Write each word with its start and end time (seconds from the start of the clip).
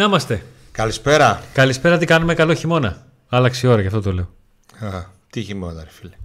Να 0.00 0.06
είμαστε. 0.06 0.42
Καλησπέρα. 0.72 1.42
Καλησπέρα, 1.52 1.98
τι 1.98 2.06
κάνουμε, 2.06 2.34
καλό 2.34 2.54
χειμώνα. 2.54 3.06
Άλλαξε 3.28 3.66
η 3.66 3.70
ώρα, 3.70 3.80
γι' 3.80 3.86
αυτό 3.86 4.00
το 4.00 4.12
λέω. 4.12 4.28
Α, 4.80 5.04
τι 5.30 5.42
χειμώνα, 5.42 5.82
ρε 5.84 5.90
φίλε. 5.90 6.10
Με 6.10 6.18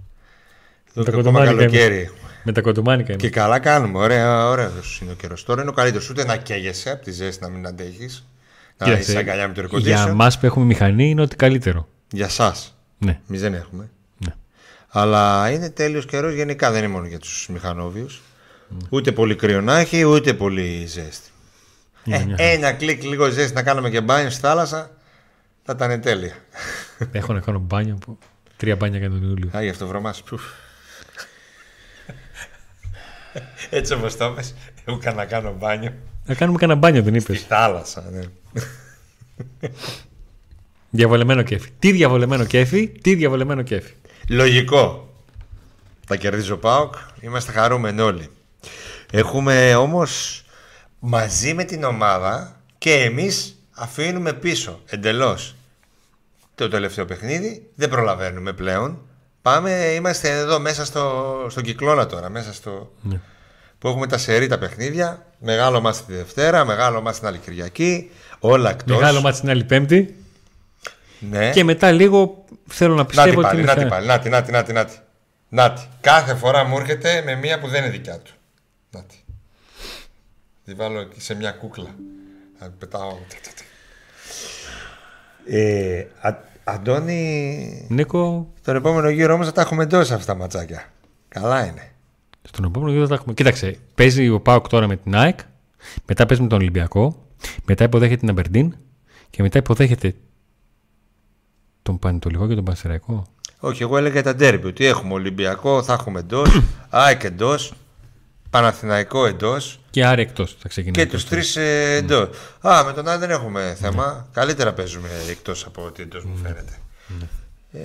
τα 0.94 1.00
Εδώ 1.00 1.02
και 1.02 1.10
ακόμα 1.10 1.22
κοντομάνικα 1.22 1.56
καλοκαίρι. 1.56 2.10
Με 2.42 2.52
τα 2.52 2.60
κοντομάνικα 2.60 3.12
είναι. 3.12 3.20
Και 3.22 3.30
καλά 3.30 3.58
κάνουμε. 3.58 3.98
Ωραία, 3.98 4.48
ωραία 4.48 4.70
είναι 5.02 5.12
ο 5.12 5.14
καιρός. 5.14 5.44
Τώρα 5.44 5.60
είναι 5.60 5.70
ο 5.70 5.72
καλύτερος. 5.72 6.10
Ούτε 6.10 6.24
να 6.24 6.36
καίγεσαι 6.36 6.90
από 6.90 7.04
τη 7.04 7.10
ζέστη 7.10 7.42
να 7.42 7.50
μην 7.50 7.66
αντέχεις. 7.66 8.26
Να 8.78 8.86
Κοίταξε, 8.86 9.10
είσαι 9.10 9.18
αγκαλιά 9.20 9.48
με 9.48 9.54
το 9.54 9.62
air 9.62 9.78
Για 9.80 10.04
condition. 10.04 10.08
εμά 10.08 10.32
που 10.40 10.46
έχουμε 10.46 10.64
μηχανή 10.64 11.08
είναι 11.10 11.22
ότι 11.22 11.36
καλύτερο. 11.36 11.88
Για 12.10 12.26
εσά. 12.26 12.54
Ναι. 12.98 13.20
Εμείς 13.28 13.40
δεν 13.40 13.54
έχουμε. 13.54 13.90
ναι. 14.18 14.32
Αλλά 14.88 15.50
είναι 15.50 15.70
τέλειος 15.70 16.06
καιρός 16.06 16.34
γενικά, 16.34 16.70
δεν 16.70 16.82
είναι 16.82 16.92
μόνο 16.92 17.06
για 17.06 17.18
τους 17.18 17.48
μηχανόβιους. 17.52 18.22
Ναι. 18.68 18.78
Ούτε 18.88 19.12
πολύ 19.12 19.34
κρύο 19.36 19.60
να 19.60 19.78
έχει, 19.78 20.04
ούτε 20.04 20.34
πολύ 20.34 20.86
ζέστη. 20.86 21.30
Είναι 22.06 22.16
Ε, 22.16 22.24
μια 22.24 22.36
ένα 22.38 22.72
κλικ 22.72 23.02
λίγο 23.02 23.28
ζέστη 23.30 23.54
να 23.54 23.62
κάνουμε 23.62 23.90
και 23.90 24.00
μπάνιο 24.00 24.30
στη 24.30 24.40
θάλασσα 24.40 24.90
θα 25.64 25.72
ήταν 25.76 26.00
τέλεια. 26.00 26.32
Έχω 27.12 27.32
να 27.32 27.40
κάνω 27.40 27.58
μπάνιο 27.58 27.94
που. 27.94 28.18
Τρία 28.56 28.76
μπάνια 28.76 28.98
για 28.98 29.10
τον 29.10 29.22
Ιούλιο. 29.22 29.50
Α, 29.56 29.62
γι' 29.62 29.68
αυτό 29.68 29.86
βρωμάς. 29.86 30.22
Πουφ. 30.22 30.42
Έτσι 33.70 33.92
όπως 33.92 34.16
το 34.16 34.30
πες, 34.30 34.54
εγώ 34.84 34.98
να 35.14 35.24
κάνω 35.24 35.54
μπάνιο. 35.58 35.92
Να 36.24 36.34
κάνουμε 36.34 36.58
κανένα 36.58 36.78
μπάνιο, 36.78 37.02
δεν 37.02 37.20
Στη 37.20 37.32
είπε. 37.32 37.44
θάλασσα, 37.48 38.04
ναι. 38.10 38.22
Διαβολεμένο 40.90 41.42
κέφι. 41.42 41.70
Τι 41.78 41.92
διαβολεμένο 41.92 42.44
κέφι, 42.44 42.88
τι 42.88 43.14
διαβολεμένο 43.14 43.62
κέφι. 43.62 43.92
Λογικό. 44.28 45.14
Θα 46.06 46.16
κερδίζει 46.16 46.50
ο 46.50 46.58
ΠΑΟΚ, 46.58 46.94
είμαστε 47.20 47.52
χαρούμενοι 47.52 48.00
όλοι. 48.00 48.28
Έχουμε 49.12 49.74
όμως 49.74 50.44
μαζί 50.98 51.54
με 51.54 51.64
την 51.64 51.84
ομάδα 51.84 52.60
και 52.78 52.92
εμείς 52.94 53.58
αφήνουμε 53.74 54.32
πίσω 54.32 54.80
εντελώς 54.86 55.54
το 56.54 56.68
τελευταίο 56.68 57.04
παιχνίδι. 57.04 57.70
Δεν 57.74 57.88
προλαβαίνουμε 57.88 58.52
πλέον. 58.52 58.98
Πάμε, 59.42 59.70
είμαστε 59.70 60.30
εδώ 60.30 60.58
μέσα 60.58 60.84
στο, 60.84 61.24
στον 61.50 61.62
κυκλώνα 61.62 62.06
τώρα, 62.06 62.28
μέσα 62.28 62.52
στο, 62.52 62.92
Ναι. 63.02 63.20
που 63.78 63.88
έχουμε 63.88 64.06
τα 64.06 64.18
σερή 64.18 64.46
τα 64.46 64.58
παιχνίδια. 64.58 65.26
Μεγάλο 65.38 65.80
μας 65.80 66.04
τη 66.06 66.12
Δευτέρα, 66.12 66.64
μεγάλο 66.64 67.00
μας 67.02 67.18
την 67.18 67.26
άλλη 67.28 67.38
Κυριακή. 67.38 68.10
Όλα 68.38 68.70
εκτός. 68.70 68.96
Μεγάλο 68.98 69.20
μάτι 69.20 69.40
την 69.40 69.50
άλλη 69.50 69.64
Πέμπτη. 69.64 70.16
Ναι. 71.30 71.50
Και 71.50 71.64
μετά 71.64 71.90
λίγο 71.92 72.44
θέλω 72.68 72.94
να 72.94 73.00
Να 73.00 73.06
πιστεύω 73.06 73.28
την 73.30 73.38
ότι. 73.38 73.46
πάλι, 73.48 73.60
είναι 73.60 73.68
να 73.72 73.74
την 73.78 73.82
θα- 73.82 73.88
πάλι. 73.94 74.06
Να 74.06 74.18
την, 74.18 74.30
να 74.30 74.42
την, 74.42 74.52
να 74.52 74.62
την, 74.62 74.74
να 74.74 74.84
την. 74.84 74.98
Να 75.48 75.72
την. 75.72 75.84
Κάθε 76.00 76.34
φορά 76.34 76.64
μου 76.64 76.78
έρχεται 76.78 77.22
με 77.24 77.34
μία 77.34 77.58
που 77.58 77.68
δεν 77.68 77.82
είναι 77.82 77.90
δικιά 77.92 78.18
του. 78.18 78.32
Να 78.90 79.00
την. 79.02 79.18
Τη 80.66 80.74
βάλω 80.74 81.00
εκεί 81.00 81.20
σε 81.20 81.34
μια 81.34 81.50
κούκλα. 81.50 81.94
Να 82.60 82.66
την 82.68 82.78
πετάω. 82.78 83.16
Ε, 85.46 86.04
Α, 86.20 86.34
Αντώνη, 86.64 87.86
Νίκο, 87.90 88.52
τον 88.62 88.76
επόμενο 88.76 89.08
γύρο 89.08 89.34
όμως 89.34 89.46
θα 89.46 89.52
τα 89.52 89.60
έχουμε 89.60 89.82
εντός 89.82 90.10
αυτά 90.10 90.32
τα 90.32 90.38
ματσάκια. 90.38 90.92
Καλά 91.28 91.66
είναι. 91.66 91.90
στον 92.42 92.64
επόμενο 92.64 92.92
γύρο 92.92 93.06
θα 93.06 93.14
έχουμε. 93.14 93.34
Κοίταξε, 93.34 93.78
παίζει 93.94 94.28
ο 94.28 94.40
Πάοκ 94.40 94.68
τώρα 94.68 94.86
με 94.86 94.96
την 94.96 95.14
ΑΕΚ, 95.16 95.38
μετά 96.06 96.26
παίζει 96.26 96.42
με 96.42 96.48
τον 96.48 96.58
Ολυμπιακό, 96.58 97.26
μετά 97.64 97.84
υποδέχεται 97.84 98.20
την 98.20 98.28
Αμπερντίν 98.28 98.74
και 99.30 99.42
μετά 99.42 99.58
υποδέχεται 99.58 100.14
τον 101.82 101.98
Πανετολικό 101.98 102.48
και 102.48 102.54
τον 102.54 102.64
Πανσεραϊκό. 102.64 103.26
Όχι, 103.58 103.82
εγώ 103.82 103.96
έλεγα 103.96 104.22
τα 104.22 104.34
ντέρμπι. 104.34 104.66
Ότι 104.66 104.84
έχουμε 104.84 105.12
Ολυμπιακό, 105.12 105.82
θα 105.82 105.92
έχουμε 105.92 106.20
εντός, 106.20 106.60
ΑΕΚ 106.90 107.24
εντός, 107.24 107.72
Παναθηναϊκό 108.56 109.26
εντός 109.26 109.80
Και 109.90 110.06
άρη 110.06 110.22
εκτός 110.22 110.56
θα 110.60 110.68
ξεκινήσει. 110.68 111.04
και 111.06 111.12
τους 111.12 111.28
τρεις 111.28 111.56
εντός. 111.56 112.28
Α, 112.60 112.82
με 112.84 112.92
τον 112.92 113.08
Άρη 113.08 113.18
δεν 113.18 113.30
έχουμε 113.30 113.76
θέμα. 113.80 114.28
Καλύτερα 114.32 114.72
παίζουμε 114.72 115.08
εκτός 115.30 115.64
από 115.64 115.84
ότι 115.84 116.02
εντός 116.02 116.24
μου 116.24 116.36
φαίνεται. 116.36 116.78
Ε, 117.72 117.80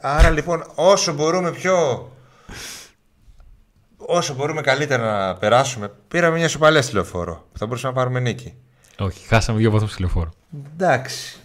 άρα 0.00 0.30
λοιπόν, 0.30 0.64
όσο 0.74 1.12
μπορούμε 1.12 1.50
πιο. 1.52 2.08
Όσο 3.96 4.34
μπορούμε 4.34 4.60
καλύτερα 4.60 5.26
να 5.26 5.34
περάσουμε, 5.34 5.92
πήραμε 6.08 6.36
μια 6.36 6.48
σοπαλία 6.48 6.82
στη 6.82 6.94
λεωφόρο. 6.94 7.46
που 7.52 7.58
Θα 7.58 7.66
μπορούσαμε 7.66 7.92
να 7.94 7.98
πάρουμε 7.98 8.20
νίκη. 8.20 8.54
Όχι, 8.98 9.26
χάσαμε 9.26 9.58
δύο 9.58 9.70
βαθμούς 9.70 9.94
τηλεφόρο. 9.94 10.30
Εντάξει. 10.72 11.38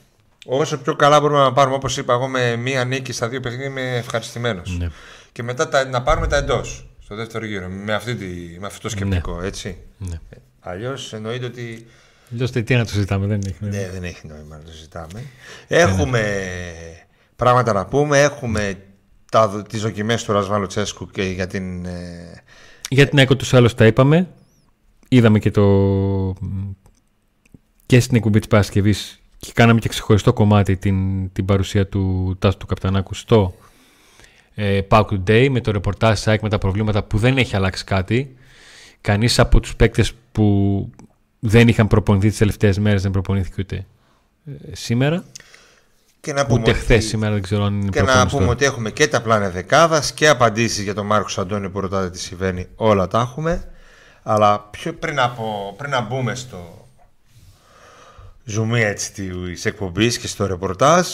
Όσο 0.45 0.77
πιο 0.77 0.95
καλά 0.95 1.19
μπορούμε 1.19 1.39
να 1.39 1.53
πάρουμε, 1.53 1.75
όπως 1.75 1.97
είπα 1.97 2.13
εγώ, 2.13 2.27
με 2.27 2.55
μία 2.55 2.83
νίκη 2.85 3.11
στα 3.13 3.27
δύο 3.27 3.39
παιχνίδια, 3.39 3.67
είμαι 3.67 3.95
ευχαριστημένος. 3.97 4.77
Ναι. 4.77 4.87
Και 5.31 5.43
μετά 5.43 5.69
τα, 5.69 5.85
να 5.85 6.01
πάρουμε 6.01 6.27
τα 6.27 6.35
εντός 6.37 6.88
στο 7.09 7.17
δεύτερο 7.17 7.45
γύρο. 7.45 7.69
Με, 7.69 7.93
αυτή 7.93 8.15
τη, 8.15 8.59
με 8.59 8.65
αυτό 8.65 8.81
το 8.81 8.89
σκεπτικό, 8.89 9.41
έτσι. 9.41 9.77
Ναι. 9.97 10.19
Αλλιώς 10.59 11.13
εννοείται 11.13 11.45
ότι 11.45 11.85
Αλλιώς 12.31 12.51
τι 12.51 12.75
να 12.75 12.85
το 12.85 12.91
συζητάμε, 12.91 13.27
δεν 13.27 13.41
έχει. 13.45 13.55
νόημα. 13.59 13.77
ναι, 13.77 13.89
δεν 13.89 14.03
έχει 14.03 14.27
νόημα 14.27 14.57
να 14.57 14.63
το 14.63 14.71
συζητάμε. 14.71 15.23
Έχουμε 15.67 16.23
πράγματα 17.35 17.73
να 17.73 17.85
πούμε. 17.85 18.21
Έχουμε 18.21 18.83
τα, 19.31 19.61
τις 19.69 19.81
δοκιμές 19.81 20.23
του 20.23 20.31
Ρασβάλου 20.31 20.67
Τσέσκου 20.67 21.07
και 21.07 21.23
για 21.23 21.47
την... 21.47 21.85
ε, 21.85 22.43
Για 22.89 23.07
την 23.07 23.17
ΑΕΚ 23.17 23.35
τους 23.35 23.53
άλλους 23.53 23.73
τα 23.73 23.85
είπαμε. 23.85 24.27
Είδαμε 25.07 25.39
και 25.39 25.51
το. 25.51 25.63
και 27.85 27.99
στην 27.99 28.15
εκπομπή 28.15 28.39
της 28.39 28.47
Παρασκευής 28.47 29.19
και 29.37 29.51
κάναμε 29.53 29.79
και 29.79 29.89
ξεχωριστό 29.89 30.33
κομμάτι 30.33 30.77
την, 30.77 31.31
την 31.31 31.45
παρουσία 31.45 31.87
του 31.87 32.35
Τάσου 32.39 32.57
του 32.57 32.65
Καπτανάκου 32.65 33.13
στο 33.13 33.53
ε, 34.55 34.81
Pauk 34.89 35.05
Today 35.05 35.47
με 35.51 35.61
το 35.61 35.71
ρεπορτάζ 35.71 36.11
της 36.13 36.27
ΑΕΚ 36.27 36.41
με 36.41 36.49
τα 36.49 36.57
προβλήματα 36.57 37.03
που 37.03 37.17
δεν 37.17 37.37
έχει 37.37 37.55
αλλάξει 37.55 37.83
κάτι. 37.83 38.35
Κανείς 39.01 39.39
από 39.39 39.59
τους 39.59 39.75
παίκτες 39.75 40.13
που 40.31 40.89
δεν 41.39 41.67
είχαν 41.67 41.87
προπονηθεί 41.87 42.29
τις 42.29 42.37
τελευταίες 42.37 42.77
μέρες 42.79 43.01
δεν 43.01 43.11
προπονήθηκε 43.11 43.55
ούτε 43.61 43.85
ε, 44.45 44.75
σήμερα. 44.75 45.23
και 46.21 46.33
να 46.33 46.45
πούμε 46.45 46.59
Ούτε 46.61 46.69
ότι- 46.71 46.79
χθες 46.79 47.05
σήμερα 47.05 47.33
δεν 47.33 47.41
ξέρω 47.41 47.63
αν 47.63 47.81
είναι 47.81 47.89
Και 47.89 47.99
να 47.99 48.05
προπόνηση 48.05 48.29
πούμε 48.35 48.41
τώρα. 48.45 48.55
ότι 48.55 48.65
έχουμε 48.65 48.89
και 48.91 49.07
τα 49.07 49.21
πλάνα 49.21 49.49
δεκάδας 49.49 50.13
και 50.13 50.27
απαντήσεις 50.27 50.83
για 50.83 50.93
τον 50.93 51.05
Μάρκος 51.05 51.37
Αντώνη 51.37 51.69
που 51.69 51.79
ρωτάτε 51.79 52.09
τι 52.09 52.19
συμβαίνει. 52.19 52.67
Όλα 52.75 53.07
τα 53.07 53.19
έχουμε. 53.19 53.63
Αλλά 54.23 54.59
πιο 54.59 54.93
πριν, 54.93 55.19
από, 55.19 55.73
πριν 55.77 55.89
να 55.91 56.01
μπούμε 56.01 56.35
στο 56.35 56.87
ζουμί 58.43 58.81
έτσι 58.81 59.11
της 59.11 59.65
εκπομπής 59.65 60.17
και 60.17 60.27
στο 60.27 60.45
ρεπορτάζ 60.45 61.07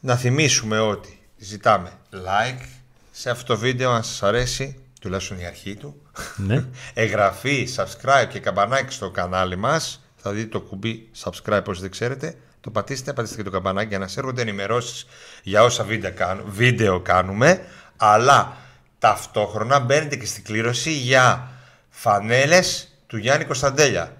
να 0.00 0.16
θυμίσουμε 0.16 0.78
ότι 0.80 1.21
ζητάμε 1.44 1.90
like 2.26 2.64
σε 3.10 3.30
αυτό 3.30 3.44
το 3.54 3.58
βίντεο 3.58 3.90
αν 3.90 4.02
σας 4.04 4.22
αρέσει 4.22 4.76
τουλάχιστον 5.00 5.38
η 5.38 5.46
αρχή 5.46 5.74
του 5.76 6.02
Ναι. 6.36 6.64
εγγραφή, 6.94 7.68
subscribe 7.76 8.26
και 8.28 8.38
καμπανάκι 8.38 8.92
στο 8.92 9.10
κανάλι 9.10 9.56
μας 9.56 10.04
θα 10.16 10.30
δείτε 10.32 10.48
το 10.48 10.60
κουμπί 10.60 11.08
subscribe 11.24 11.64
όσοι 11.66 11.80
δεν 11.80 11.90
ξέρετε 11.90 12.36
το 12.60 12.70
πατήστε, 12.70 13.12
πατήστε 13.12 13.36
και 13.36 13.42
το 13.42 13.50
καμπανάκι 13.50 13.88
για 13.88 13.98
να 13.98 14.08
σε 14.08 14.18
έρχονται 14.20 14.42
ενημερώσεις 14.42 15.06
για 15.42 15.62
όσα 15.62 15.84
βίντεο, 15.84 16.12
κάνου- 16.12 16.44
βίντεο 16.48 17.00
κάνουμε 17.00 17.64
αλλά 17.96 18.56
ταυτόχρονα 18.98 19.78
μπαίνετε 19.78 20.16
και 20.16 20.26
στην 20.26 20.44
κλήρωση 20.44 20.92
για 20.92 21.50
φανέλες 21.88 22.88
του 23.06 23.16
Γιάννη 23.16 23.44
Κωνσταντέλια 23.44 24.16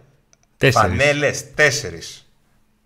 Τέσσερις. 0.57 0.89
Φανέλες, 0.89 1.55
τέσσερις. 1.55 2.27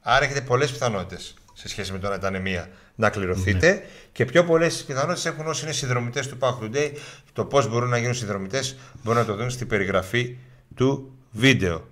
Άρα 0.01 0.25
έχετε 0.25 0.41
πολλές 0.41 0.71
πιθανότητες 0.73 1.35
σε 1.53 1.69
σχέση 1.69 1.93
με 1.93 1.99
το 1.99 2.09
να 2.09 2.15
ήταν 2.15 2.41
μία 2.41 2.69
να 2.97 3.11
κληρωθείτε 3.11 3.73
Ναι. 3.73 3.83
και 4.13 4.25
πιο 4.25 4.45
πολλές 4.45 4.85
πιθανότητες 4.85 5.25
έχουν 5.27 5.47
όσοι 5.47 5.65
είναι 5.65 5.73
συνδρομητές 5.73 6.29
του 6.29 6.37
Pack 6.41 6.59
Today. 6.65 6.93
Το 7.33 7.45
πώς 7.45 7.69
μπορούν 7.69 7.89
να 7.89 7.99
γίνουν 7.99 8.15
συνδρομητές 8.15 8.77
μπορούν 9.03 9.21
να 9.21 9.27
το 9.27 9.35
δουν 9.35 9.51
στην 9.51 9.67
περιγραφή 9.67 10.37
του 10.75 11.13
βίντεο. 11.31 11.89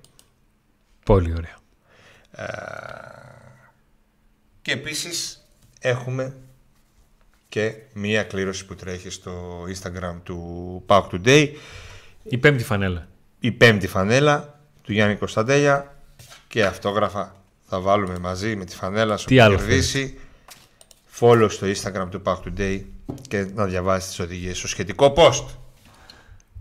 Πολύ 1.05 1.33
ωραία. 1.37 1.57
Και 4.63 4.73
επίσης 4.73 5.47
έχουμε 5.81 6.37
και 7.49 7.75
μία 7.93 8.23
κλήρωση 8.23 8.67
που 8.67 8.75
τρέχει 8.75 9.11
στο 9.11 9.63
Instagram 9.75 10.15
του 10.23 10.83
Pack 10.87 11.03
Today. 11.11 11.49
Η 12.23 12.39
πέμπτη 12.39 12.65
φανέλα. 12.65 13.09
η 13.41 13.53
πέμπτη 13.53 13.87
φανέλα 13.87 14.61
του 14.83 14.93
Γιάννη 14.93 15.17
Κωνσταντέλια 15.17 15.97
και 16.49 16.65
αυτόγραφα 16.65 17.37
θα 17.67 17.81
βάλουμε 17.81 18.19
μαζί 18.19 18.57
με 18.57 18.65
τη 18.65 18.77
φανέλα 18.77 19.17
σου 19.17 19.27
Τι 19.27 19.37
που 19.37 19.43
άλλο 19.43 19.57
κερδίσει 19.57 20.19
follow 21.21 21.47
στο 21.51 21.67
Instagram 21.67 22.07
του 22.11 22.23
Pack 22.25 22.37
Today 22.37 22.81
και 23.29 23.47
να 23.55 23.65
διαβάσεις 23.65 24.09
τις 24.09 24.19
οδηγίες 24.19 24.59
στο 24.59 24.69
σχετικό 24.69 25.13
post. 25.17 25.45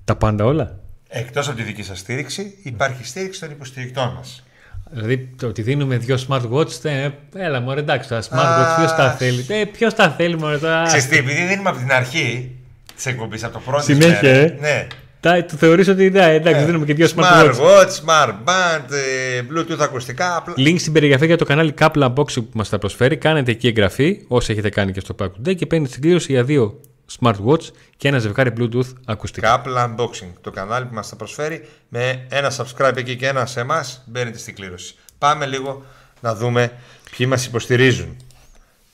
Τα 0.04 0.16
πάντα 0.16 0.46
όλα. 0.46 0.80
Εκτός 1.08 1.48
από 1.48 1.58
τη 1.58 1.64
δική 1.64 1.84
σας 1.84 2.00
στήριξη 2.00 2.58
υπάρχει 2.64 3.06
στήριξη 3.06 3.40
των 3.40 3.52
υποστηρικτών 3.52 4.14
μας. 4.14 4.44
Δηλαδή 4.92 5.18
το 5.38 5.48
ότι 5.48 5.62
δίνουμε 5.62 5.98
δύο 5.98 6.18
smartwatch, 6.28 6.84
ε, 6.84 7.10
έλα 7.36 7.60
μωρέ 7.60 7.80
εντάξει 7.80 8.10
τα 8.10 8.22
smartwatch 8.22 8.76
ποιος 8.78 8.96
τα 8.96 9.12
θέλει; 9.12 9.46
Ε, 9.50 9.66
ποιος 9.66 9.94
τα 9.94 10.10
θέλει 10.10 10.38
μωρέ 10.38 10.58
τώρα. 10.58 10.84
Ξέρεις 10.84 11.08
τι, 11.08 11.18
επειδή 11.18 11.46
δίνουμε 11.46 11.70
από 11.70 11.78
την 11.78 11.92
αρχή 11.92 12.56
της 12.96 13.06
εκπομπής, 13.06 13.44
από 13.44 13.54
το 13.54 13.60
πρώτο 13.60 13.84
Συνέχεια, 13.84 14.22
μέρα, 14.22 14.40
ε. 14.40 14.58
ναι, 14.60 14.88
Τα, 15.24 15.46
το 15.46 15.56
θεωρείς 15.58 15.88
ότι 15.88 16.10
ναι, 16.10 16.34
εντάξει 16.34 16.64
δίνουμε 16.66 16.86
και 16.86 16.94
δύο 16.94 17.08
smartwatch. 17.16 17.54
Smartwatch, 17.56 17.90
Smartband, 18.06 18.92
ε, 18.92 19.42
Bluetooth 19.52 19.80
ακουστικά. 19.80 20.36
απλά- 20.38 20.54
Link 20.58 20.76
στην 20.80 20.94
περιγραφή 20.94 21.26
για 21.26 21.38
το 21.38 21.46
κανάλι 21.46 21.74
Kaplan 21.80 22.14
Boxing 22.14 22.34
που 22.34 22.50
μας 22.54 22.70
τα 22.70 22.78
προσφέρει. 22.78 23.18
Κάνετε 23.18 23.52
εκεί 23.52 23.68
εγγραφή 23.68 24.20
όσοι 24.28 24.52
έχετε 24.52 24.70
κάνει 24.70 24.92
και 24.92 25.00
στο 25.00 25.16
Pack 25.20 25.26
Today 25.28 25.56
και 25.56 25.66
παίρνετε 25.66 25.92
στην 25.92 26.02
κλήρωση 26.04 26.32
για 26.32 26.44
δύο 26.44 26.80
smartwatch 27.20 27.62
και 27.98 28.08
ένα 28.08 28.20
ζευγάρι 28.20 28.54
Bluetooth 28.58 28.94
ακουστικά. 29.06 29.62
Kaplan 29.66 29.86
Unboxing, 29.96 30.32
το 30.42 30.52
κανάλι 30.52 30.86
που 30.86 30.94
μας 30.94 31.10
τα 31.10 31.16
προσφέρει 31.16 31.68
με 31.90 32.26
ένα 32.30 32.52
subscribe 32.58 32.98
εκεί 32.98 33.16
και 33.16 33.28
ένα 33.28 33.46
σε 33.46 33.60
εμάς 33.60 34.04
μπαίνετε 34.06 34.38
στην 34.38 34.56
κλήρωση. 34.56 34.96
Πάμε 35.18 35.46
λίγο 35.46 35.86
να 36.20 36.36
δούμε 36.36 36.72
ποιοι 37.18 37.26
μας 37.30 37.46
υποστηρίζουν. 37.46 38.18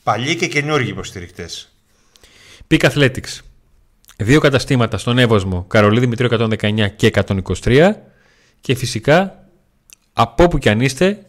Παλιοί 0.04 0.36
και 0.36 0.48
καινούργιοι 0.48 0.90
υποστηρικτές. 0.92 1.70
Peak 2.72 2.90
Athletics. 2.92 3.40
Δύο 4.22 4.40
καταστήματα 4.40 4.98
στον 4.98 5.18
Εύωσμο, 5.18 5.64
Καρολίδη 5.68 6.00
Δημητρίου 6.00 6.30
119 6.62 6.88
και 6.96 7.12
123 7.64 7.92
και 8.62 8.76
φυσικά 8.76 9.46
από 10.14 10.44
όπου 10.44 10.58
και 10.58 10.70
αν 10.70 10.82
είστε 10.82 11.26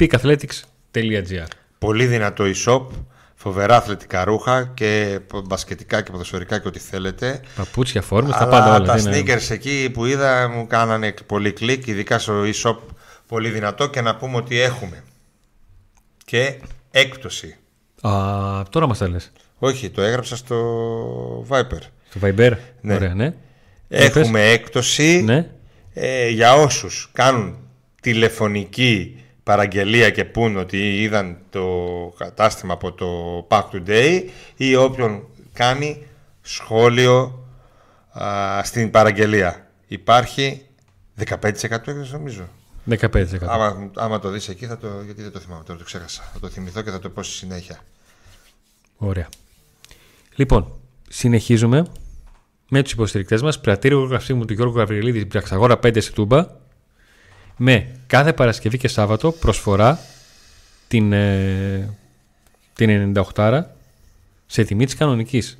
peakathletics.gr 0.00 1.44
Πολύ 1.78 2.06
δυνατό 2.06 2.44
e-shop, 2.44 2.86
φοβερά 3.34 3.76
αθλητικά 3.76 4.24
ρούχα 4.24 4.64
και 4.74 5.20
μπασκετικά 5.44 6.02
και 6.02 6.10
ποδοσφαιρικά 6.10 6.58
και 6.58 6.68
ό,τι 6.68 6.78
θέλετε. 6.78 7.40
Παπούτσια, 7.56 8.02
φόρμες, 8.02 8.32
τα 8.32 8.38
Αλλά 8.42 8.50
πάντα 8.50 8.74
όλα. 8.74 8.86
τα 8.86 8.94
τι 8.94 9.02
είναι. 9.02 9.34
sneakers 9.34 9.50
εκεί 9.50 9.90
που 9.92 10.04
είδα 10.04 10.48
μου 10.48 10.66
κάνανε 10.66 11.14
πολύ 11.26 11.52
κλικ, 11.52 11.86
ειδικά 11.86 12.18
στο 12.18 12.42
e-shop 12.44 12.76
πολύ 13.28 13.50
δυνατό 13.50 13.86
και 13.86 14.00
να 14.00 14.16
πούμε 14.16 14.36
ότι 14.36 14.60
έχουμε 14.60 15.04
και 16.24 16.60
έκπτωση. 16.90 17.56
Α, 18.00 18.62
τώρα 18.70 18.86
μας 18.86 18.98
τα 18.98 19.08
λες. 19.08 19.32
Όχι, 19.58 19.90
το 19.90 20.02
έγραψα 20.02 20.36
στο 20.36 21.46
Viper. 21.48 21.80
Στο 22.10 22.20
Viber; 22.22 22.52
Ναι. 22.80 22.94
Ωραία, 22.94 23.14
ναι. 23.14 23.34
Έχουμε 23.88 24.50
έκπτωση 24.50 25.22
Ναι. 25.24 25.50
ε, 25.94 26.28
για 26.28 26.54
όσους 26.54 27.10
κάνουν 27.12 27.56
τηλεφωνική 28.02 29.18
παραγγελία 29.42 30.10
και 30.10 30.24
πούν 30.24 30.56
ότι 30.56 31.02
είδαν 31.02 31.36
το 31.50 31.66
κατάστημα 32.18 32.72
από 32.72 32.92
το 32.92 33.06
Pack 33.50 33.62
Today 33.72 34.22
ή 34.56 34.74
όποιον 34.76 35.26
κάνει 35.52 36.06
σχόλιο 36.40 37.44
α, 38.22 38.64
στην 38.64 38.90
παραγγελία. 38.90 39.68
Υπάρχει 39.86 40.62
15% 41.26 41.44
έκδοση 41.70 42.12
νομίζω. 42.12 42.48
15%. 42.90 43.24
Άμα, 43.40 43.90
άμα 43.94 44.18
το 44.18 44.28
δεις 44.30 44.48
εκεί 44.48 44.66
θα 44.66 44.78
το... 44.78 44.88
γιατί 45.04 45.22
δεν 45.22 45.32
το 45.32 45.38
θυμάμαι 45.38 45.64
τώρα 45.64 45.78
το 45.78 45.84
ξέχασα. 45.84 46.22
Θα 46.32 46.40
το 46.40 46.48
θυμηθώ 46.48 46.82
και 46.82 46.90
θα 46.90 46.98
το 46.98 47.08
πω 47.10 47.22
στη 47.22 47.32
συνέχεια. 47.36 47.78
Ωραία. 48.96 49.28
Λοιπόν, 50.34 50.80
συνεχίζουμε 51.08 51.86
με 52.68 52.82
τους 52.82 52.92
υποστηρικτές 52.92 53.42
μας. 53.42 53.60
Πρατήριο 53.60 54.00
γραφείου 54.00 54.44
του 54.44 54.52
Γιώργου 54.52 54.78
Γαβριλίδη, 54.78 55.26
Πραξαγόρα 55.26 55.78
5 55.78 56.00
στη 56.00 56.12
Τούμπα. 56.12 56.46
Με 57.56 57.88
κάθε 58.06 58.32
Παρασκευή 58.32 58.78
και 58.78 58.88
Σάββατο 58.88 59.32
προσφορά 59.32 59.98
την, 60.88 61.12
ε, 61.12 61.96
την 62.72 63.14
98 63.34 63.76
σε 64.46 64.64
τιμή 64.64 64.84
της 64.84 64.94
κανονικής. 64.94 65.58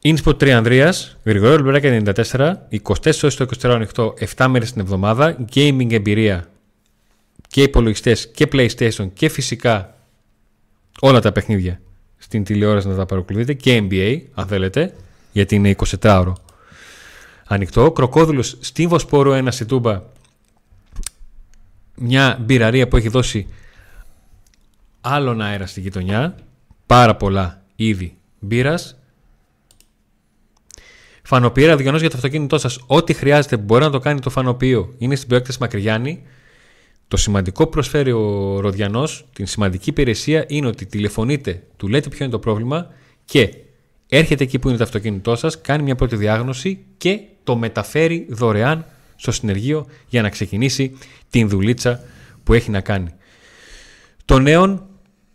Ινσπο 0.00 0.34
3 0.34 0.50
Ανδρείας, 0.50 1.16
Γρηγορείο 1.24 1.56
Λουμπράκια 1.56 1.90
94, 1.90 2.66
24 2.68 3.22
ώρες 3.22 3.34
το 3.34 3.44
24 3.44 3.74
ανοιχτό, 3.74 4.14
7 4.18 4.48
μέρες 4.48 4.72
την 4.72 4.80
εβδομάδα, 4.80 5.36
gaming 5.54 5.92
εμπειρία 5.92 6.48
και 7.48 7.62
υπολογιστές 7.62 8.30
και 8.30 8.48
PlayStation 8.52 9.10
και 9.14 9.28
φυσικά 9.28 9.97
όλα 11.00 11.20
τα 11.20 11.32
παιχνίδια 11.32 11.80
στην 12.18 12.44
τηλεόραση 12.44 12.88
να 12.88 12.96
τα 12.96 13.06
παρακολουθείτε 13.06 13.52
και 13.52 13.86
NBA 13.90 14.20
αν 14.34 14.46
θέλετε 14.46 14.94
γιατί 15.32 15.54
είναι 15.54 15.74
24ωρο 16.00 16.32
ανοιχτό. 17.48 17.92
Κροκόδουλος 17.92 18.56
στην 18.60 18.88
Βοσπόρο 18.88 19.32
1 19.32 19.46
στη 19.50 19.64
Τούμπα. 19.64 20.02
Μια 21.94 22.38
μπειραρία 22.40 22.88
που 22.88 22.96
έχει 22.96 23.08
δώσει 23.08 23.46
άλλον 25.00 25.40
αέρα 25.40 25.66
στη 25.66 25.80
γειτονιά. 25.80 26.34
Πάρα 26.86 27.16
πολλά 27.16 27.62
είδη 27.76 28.16
μπύρας. 28.38 28.96
Φανοποιήρα 31.22 31.76
διονός 31.76 32.00
για 32.00 32.10
το 32.10 32.16
αυτοκίνητό 32.16 32.58
σας. 32.58 32.78
Ό,τι 32.86 33.12
χρειάζεται 33.12 33.56
που 33.56 33.62
μπορεί 33.62 33.84
να 33.84 33.90
το 33.90 33.98
κάνει 33.98 34.20
το 34.20 34.30
φανοποιείο 34.30 34.94
είναι 34.98 35.14
στην 35.14 35.28
προέκταση 35.28 35.58
Μακριγιάννη 35.60 36.22
το 37.08 37.16
σημαντικό 37.16 37.64
που 37.64 37.70
προσφέρει 37.70 38.12
ο 38.12 38.60
Ροδιανός, 38.60 39.26
την 39.32 39.46
σημαντική 39.46 39.90
υπηρεσία 39.90 40.44
είναι 40.48 40.66
ότι 40.66 40.86
τηλεφωνείτε, 40.86 41.62
του 41.76 41.88
λέτε 41.88 42.08
ποιο 42.08 42.24
είναι 42.24 42.32
το 42.32 42.38
πρόβλημα 42.38 42.86
και 43.24 43.54
έρχεται 44.08 44.44
εκεί 44.44 44.58
που 44.58 44.68
είναι 44.68 44.76
το 44.76 44.84
αυτοκίνητό 44.84 45.36
σας, 45.36 45.60
κάνει 45.60 45.82
μια 45.82 45.94
πρώτη 45.94 46.16
διάγνωση 46.16 46.84
και 46.96 47.20
το 47.44 47.56
μεταφέρει 47.56 48.26
δωρεάν 48.30 48.84
στο 49.16 49.32
συνεργείο 49.32 49.86
για 50.08 50.22
να 50.22 50.28
ξεκινήσει 50.28 50.96
την 51.30 51.48
δουλίτσα 51.48 52.00
που 52.44 52.54
έχει 52.54 52.70
να 52.70 52.80
κάνει. 52.80 53.10
Το 54.24 54.38
νέον, 54.38 54.86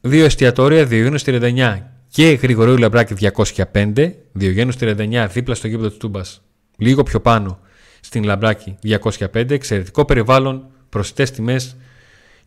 δύο 0.01 0.25
εστιατόρια, 0.25 0.85
Διογένους 0.85 1.23
39 1.25 1.77
και 2.09 2.27
Γρηγορίου 2.27 2.77
Λαμπράκη 2.77 3.13
205, 3.13 4.11
Διογένους 4.31 4.75
39 4.79 5.27
δίπλα 5.31 5.55
στο 5.55 5.67
γήπεδο 5.67 5.87
της 5.87 5.97
Τούμπας, 5.97 6.41
λίγο 6.77 7.03
πιο 7.03 7.19
πάνω 7.19 7.59
στην 7.99 8.23
Λαμπράκη 8.23 8.75
205, 8.81 9.51
εξαιρετικό 9.51 10.05
περιβάλλον, 10.05 10.67
προσιτές 10.93 11.31
τιμές 11.31 11.75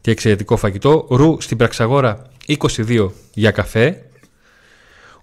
και 0.00 0.10
εξαιρετικό 0.10 0.56
φαγητό. 0.56 1.06
Ρου 1.10 1.36
στην 1.40 1.56
Πραξαγόρα 1.56 2.22
22 2.46 3.10
για 3.34 3.50
καφέ. 3.50 4.04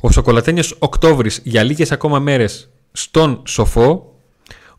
Ο 0.01 0.11
Σοκολατένιος 0.11 0.75
Οκτώβρης 0.79 1.41
για 1.43 1.63
λίγες 1.63 1.91
ακόμα 1.91 2.19
μέρες 2.19 2.69
στον 2.91 3.41
Σοφό, 3.47 4.15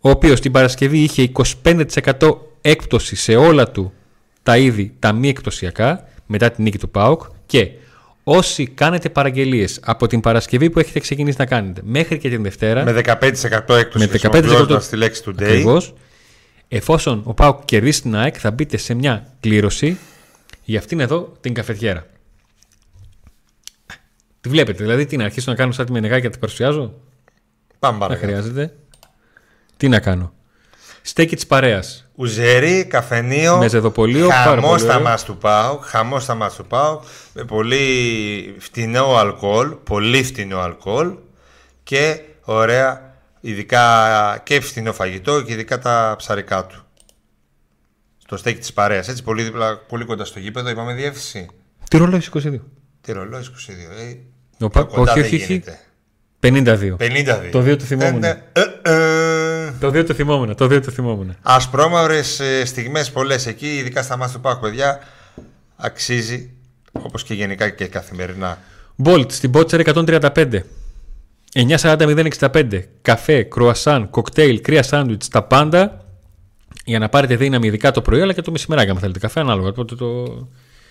ο 0.01 0.11
οποίος 0.11 0.41
την 0.41 0.53
Παρασκευή 0.53 0.99
είχε 0.99 1.31
25% 1.63 2.37
έκπτωση 2.61 3.17
σε 3.17 3.37
όλα 3.37 3.71
του 3.71 3.93
τα 4.43 4.57
είδη, 4.57 4.95
τα 4.99 5.13
μη 5.13 5.29
εκτοσιακά, 5.29 6.09
μετά 6.27 6.51
την 6.51 6.65
νίκη 6.65 6.79
του 6.79 6.91
ΠΑΟΚ 6.91 7.23
και 7.47 7.71
όσοι 8.25 8.67
κάνετε 8.67 9.09
παραγγελίες 9.09 9.81
από 9.85 10.07
την 10.07 10.21
Παρασκευή 10.21 10.71
που 10.71 10.79
έχετε 10.79 11.01
ξεκινήσει 11.01 11.37
να 11.39 11.47
κάνετε 11.47 11.81
μέχρι 11.85 12.19
και 12.19 12.29
την 12.29 12.43
Δευτέρα, 12.43 12.85
Με 12.85 13.03
15% 13.05 13.77
έκπτωση 13.77 13.99
Με 13.99 14.07
15% 14.07 14.31
χρησιμοποιώντας 14.31 14.89
τη 14.89 14.97
λέξη 14.97 15.23
today. 15.27 15.43
Ακριβώς. 15.43 15.95
Εφόσον 16.77 17.23
ο 17.25 17.35
Πάουκ 17.35 17.65
κερδίσει 17.65 18.03
την 18.03 18.17
ΑΕΚ, 18.17 18.35
θα 18.39 18.51
μπείτε 18.51 18.77
σε 18.77 18.95
μια 18.95 19.27
κλήρωση 19.41 19.99
για 20.65 20.79
αυτήν 20.79 21.01
εδώ 21.01 21.33
την 21.41 21.55
καφετιέρα. 21.55 22.07
Τη 24.41 24.49
βλέπετε, 24.49 24.83
δηλαδή 24.83 25.07
τι 25.07 25.17
να 25.17 25.25
αρχίσω 25.25 25.51
να 25.51 25.57
κάνω 25.57 25.73
σαν 25.73 25.87
τη 25.87 25.93
μενεγάκια 25.93 26.21
και 26.21 26.27
να 26.27 26.33
τη 26.33 26.39
παρουσιάζω; 26.39 26.95
Πάμε 27.79 27.99
Δεν 27.99 28.09
παρακάτω. 28.09 28.27
χρειάζεται. 28.27 28.75
Τι 29.77 29.89
να 29.89 30.01
κάνω; 30.01 30.33
Στέκι 31.03 31.35
της 31.35 31.47
παρέας. 31.47 32.09
Ουζέρι, 32.15 32.85
καφενείο, 32.85 33.57
Μεζεδοπολείο, 33.59 34.29
πάρα 34.29 34.43
χαμός 34.43 34.69
πολύ 34.69 34.81
στα 34.81 34.95
ωραίο. 34.95 35.03
μάτς 35.09 35.25
του 35.25 35.37
ΠΑΟΚ, 35.39 35.85
χαμός 35.85 36.23
στα 36.23 36.35
μάτς 36.35 36.55
του 36.55 36.67
ΠΑΟΚ, 36.67 37.03
με 37.33 37.45
πολύ 37.45 38.57
φτηνό 38.59 39.17
αλκοόλ, 39.17 39.71
πολύ 39.71 40.23
φτηνό 40.25 40.59
αλκοόλ 40.59 41.15
και 41.83 42.21
ωραία, 42.45 43.14
ειδικά 43.47 44.41
και 44.45 44.61
φτηνό 44.61 44.93
φαγητό 44.93 45.43
και 45.43 45.53
ειδικά 45.53 45.79
τα 45.79 46.15
ψαρικά 46.19 46.67
του. 46.67 46.83
Στο 48.19 48.37
στέκι 48.37 48.59
της 48.59 48.73
παρέας, 48.73 49.09
έτσι 49.09 49.23
πολύ, 49.23 49.43
δίπλα, 49.43 49.77
πολύ 49.79 50.05
κοντά 50.05 50.25
στο 50.25 50.39
γήπεδο, 50.39 50.69
είπαμε 50.69 50.95
διεύθυνση. 50.95 51.49
Τι 51.91 51.97
ρόλο 51.99 52.17
έχει 52.17 52.29
22. 52.33 52.61
Τι 53.01 53.13
ρολόι 53.13 53.41
22, 53.41 53.45
ε, 54.01 54.17
Ο 54.65 54.69
πιο 54.69 54.69
Πα- 54.69 54.85
κοντά 54.85 55.13
όχι, 55.13 55.21
δεν 55.21 55.25
όχι, 55.29 55.35
όχι. 55.43 55.53
γίνεται. 55.53 55.79
52. 56.41 56.97
52. 56.99 57.51
Το 57.51 57.61
δύο 57.61 57.77
το 57.77 57.85
θυμόμουν. 57.85 58.23
Ε, 58.25 58.43
ε, 58.53 58.61
ε. 59.67 59.73
Το 59.81 59.89
2 59.89 60.05
το 60.07 60.15
θυμόμουν. 60.15 60.55
Το 60.55 60.65
2 60.65 60.81
το 60.85 60.91
θυμόμουν. 60.91 61.37
Ασπρόμαυρες 61.43 62.41
στιγμές 62.65 63.11
πολλές 63.11 63.47
εκεί, 63.47 63.77
ειδικά 63.77 64.03
στα 64.03 64.17
μάτια 64.17 64.35
του 64.35 64.41
Πάκου, 64.41 64.61
παιδιά. 64.61 64.99
Αξίζει 65.77 66.51
όπως 66.93 67.23
και 67.25 67.35
γενικά 67.35 67.69
και 67.71 67.87
καθημερινά. 67.87 68.59
Bolt 69.05 69.33
στην 69.33 69.51
Πότσερ 69.51 69.81
135. 69.81 70.61
940-065. 71.55 72.81
Καφέ, 73.03 73.43
κρουασάν, 73.43 74.11
κοκτέιλ, 74.11 74.61
κρύα 74.61 74.83
σάντουιτς, 74.83 75.29
τα 75.29 75.43
πάντα 75.43 76.05
για 76.85 76.99
να 76.99 77.09
πάρετε 77.09 77.37
δύναμη 77.37 77.67
ειδικά 77.67 77.91
το 77.91 78.03
πρωί 78.03 78.21
αλλά 78.21 78.33
και 78.33 78.43
το 78.43 78.51
μεσημεράκι 78.51 78.91
αν 78.91 78.99
θέλετε 78.99 79.19
καφέ 79.19 79.41
ανάλογα. 79.41 79.69
Οπότε 79.69 79.95
το... 79.95 80.25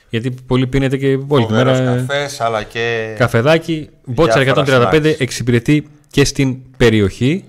Γιατί 0.10 0.32
πολλοί 0.48 0.68
πίνετε 0.68 0.98
και 0.98 1.08
όλη 1.28 1.46
τη 1.46 1.52
Φοβερός 1.52 1.80
μέρα 1.80 1.92
ε, 1.92 1.96
καφές, 1.96 2.42
αλλά 2.42 2.64
και. 2.64 3.16
καφεδάκι. 3.18 3.90
Μπότσερ 4.06 4.44
Διάφορα 4.44 4.90
135 4.92 4.96
snacks. 4.96 5.16
εξυπηρετεί 5.18 5.88
και 6.12 6.26
στην 6.26 6.58
περιοχή. 6.78 7.44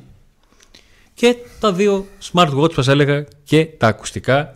Και 1.14 1.36
τα 1.60 1.72
δύο 1.72 2.06
smartwatch 2.32 2.68
που 2.68 2.72
σας 2.72 2.88
έλεγα 2.88 3.24
και 3.44 3.64
τα 3.78 3.86
ακουστικά 3.86 4.52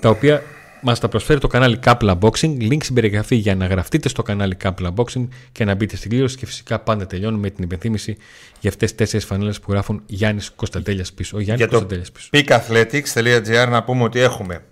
τα 0.00 0.08
οποία 0.08 0.42
μας 0.84 1.00
τα 1.00 1.08
προσφέρει 1.08 1.40
το 1.40 1.46
κανάλι 1.46 1.78
Couple 1.84 2.18
Unboxing. 2.18 2.58
Link 2.70 2.78
στην 2.82 2.94
περιγραφή 2.94 3.36
για 3.36 3.54
να 3.54 3.66
γραφτείτε 3.66 4.08
στο 4.08 4.22
κανάλι 4.22 4.56
Couple 4.62 4.92
Unboxing 4.94 5.28
και 5.52 5.64
να 5.64 5.74
μπείτε 5.74 5.96
στην 5.96 6.10
κλήρωση 6.10 6.36
και 6.36 6.46
φυσικά 6.46 6.78
πάντα 6.78 7.06
τελειώνουμε 7.06 7.40
με 7.42 7.50
την 7.50 7.64
υπενθύμηση 7.64 8.16
για 8.60 8.70
αυτές 8.70 8.88
τις 8.88 8.98
τέσσερις 8.98 9.26
φανέλες 9.26 9.60
που 9.60 9.72
γράφουν 9.72 10.02
Γιάννης 10.06 10.50
Κωνσταντέλιας 10.50 11.12
πίσω. 11.12 11.36
Ο 11.36 11.40
Γιάννης 11.40 11.66
Για 11.68 11.78
το 11.78 11.84
Κωνσταντέλιας 11.86 12.12
πίσω. 12.12 12.28
peakathletics.gr 12.32 13.68
να 13.70 13.82
πούμε 13.84 14.02
ότι 14.02 14.20
έχουμε 14.20 14.64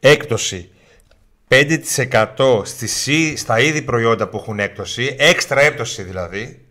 έκπτωση 0.00 0.68
5% 1.48 2.62
στις, 2.64 3.06
ή- 3.06 3.36
στα 3.36 3.60
είδη 3.60 3.82
προϊόντα 3.82 4.28
που 4.28 4.36
έχουν 4.36 4.58
έκπτωση, 4.58 5.16
έξτρα 5.18 5.60
έπτωση 5.60 6.02
δηλαδή, 6.02 6.64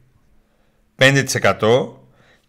5% 0.96 1.94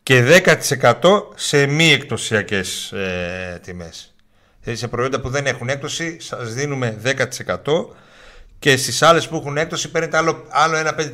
και 0.03 0.23
10% 0.23 1.23
σε 1.35 1.67
μη 1.67 1.93
εκτοσιακές 1.93 2.93
ε, 2.93 3.61
τιμές. 3.63 4.10
Δηλαδή 4.61 4.81
σε 4.81 4.89
προϊόντα 4.89 5.21
που 5.21 5.29
δεν 5.29 5.47
έχουν 5.47 5.69
έκπτωση 5.69 6.21
σας 6.21 6.55
δίνουμε 6.55 7.01
10% 7.05 7.17
και 8.59 8.77
στις 8.77 9.03
άλλες 9.03 9.29
που 9.29 9.37
έχουν 9.37 9.57
έκπτωση 9.57 9.91
παίρνετε 9.91 10.17
άλλο, 10.17 10.45
άλλο 10.49 10.77
ένα 10.77 10.95
5%. 10.99 11.05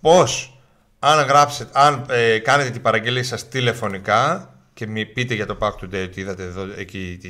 Πώς, 0.00 0.60
αν, 0.98 1.26
γράψετε, 1.26 1.70
αν 1.74 2.06
ε, 2.08 2.38
κάνετε 2.38 2.70
την 2.70 2.82
παραγγελία 2.82 3.24
σας 3.24 3.48
τηλεφωνικά, 3.48 4.50
και 4.76 4.86
μη 4.86 5.06
πείτε 5.06 5.34
για 5.34 5.46
το 5.46 5.56
Pack 5.60 5.70
Today 5.70 6.04
ότι 6.04 6.20
είδατε 6.20 6.42
εδώ, 6.42 6.62
εκεί 6.76 7.18
τη, 7.20 7.28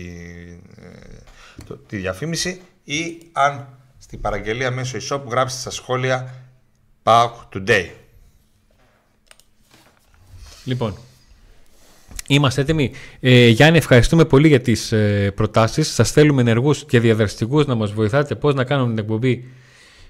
ε, 1.69 1.75
τη 1.87 1.97
διαφήμιση 1.97 2.61
ή 2.85 3.19
αν 3.33 3.69
στην 3.99 4.21
παραγγελία 4.21 4.71
μέσω 4.71 4.99
e-shop 4.99 5.21
γράψετε 5.29 5.61
στα 5.61 5.71
σχόλια 5.71 6.35
Pack 7.03 7.31
Today. 7.55 7.91
Λοιπόν, 10.65 10.99
Είμαστε 12.29 12.61
έτοιμοι. 12.61 12.91
Ε, 13.21 13.49
Γιάννη, 13.49 13.79
ευχαριστούμε 13.79 14.25
πολύ 14.25 14.49
για 14.49 14.61
τις 14.61 14.93
ε, 14.93 15.33
προτάσεις. 15.35 15.89
Σας 15.89 16.11
θέλουμε 16.11 16.41
ενεργούς 16.41 16.85
και 16.85 17.01
διαδραστικούς 17.01 17.67
να 17.67 17.75
μας 17.75 17.93
βοηθάτε 17.93 18.35
πώς 18.35 18.55
να 18.55 18.65
κάνουμε 18.65 18.89
την 18.89 18.99
εκπομπή 18.99 19.45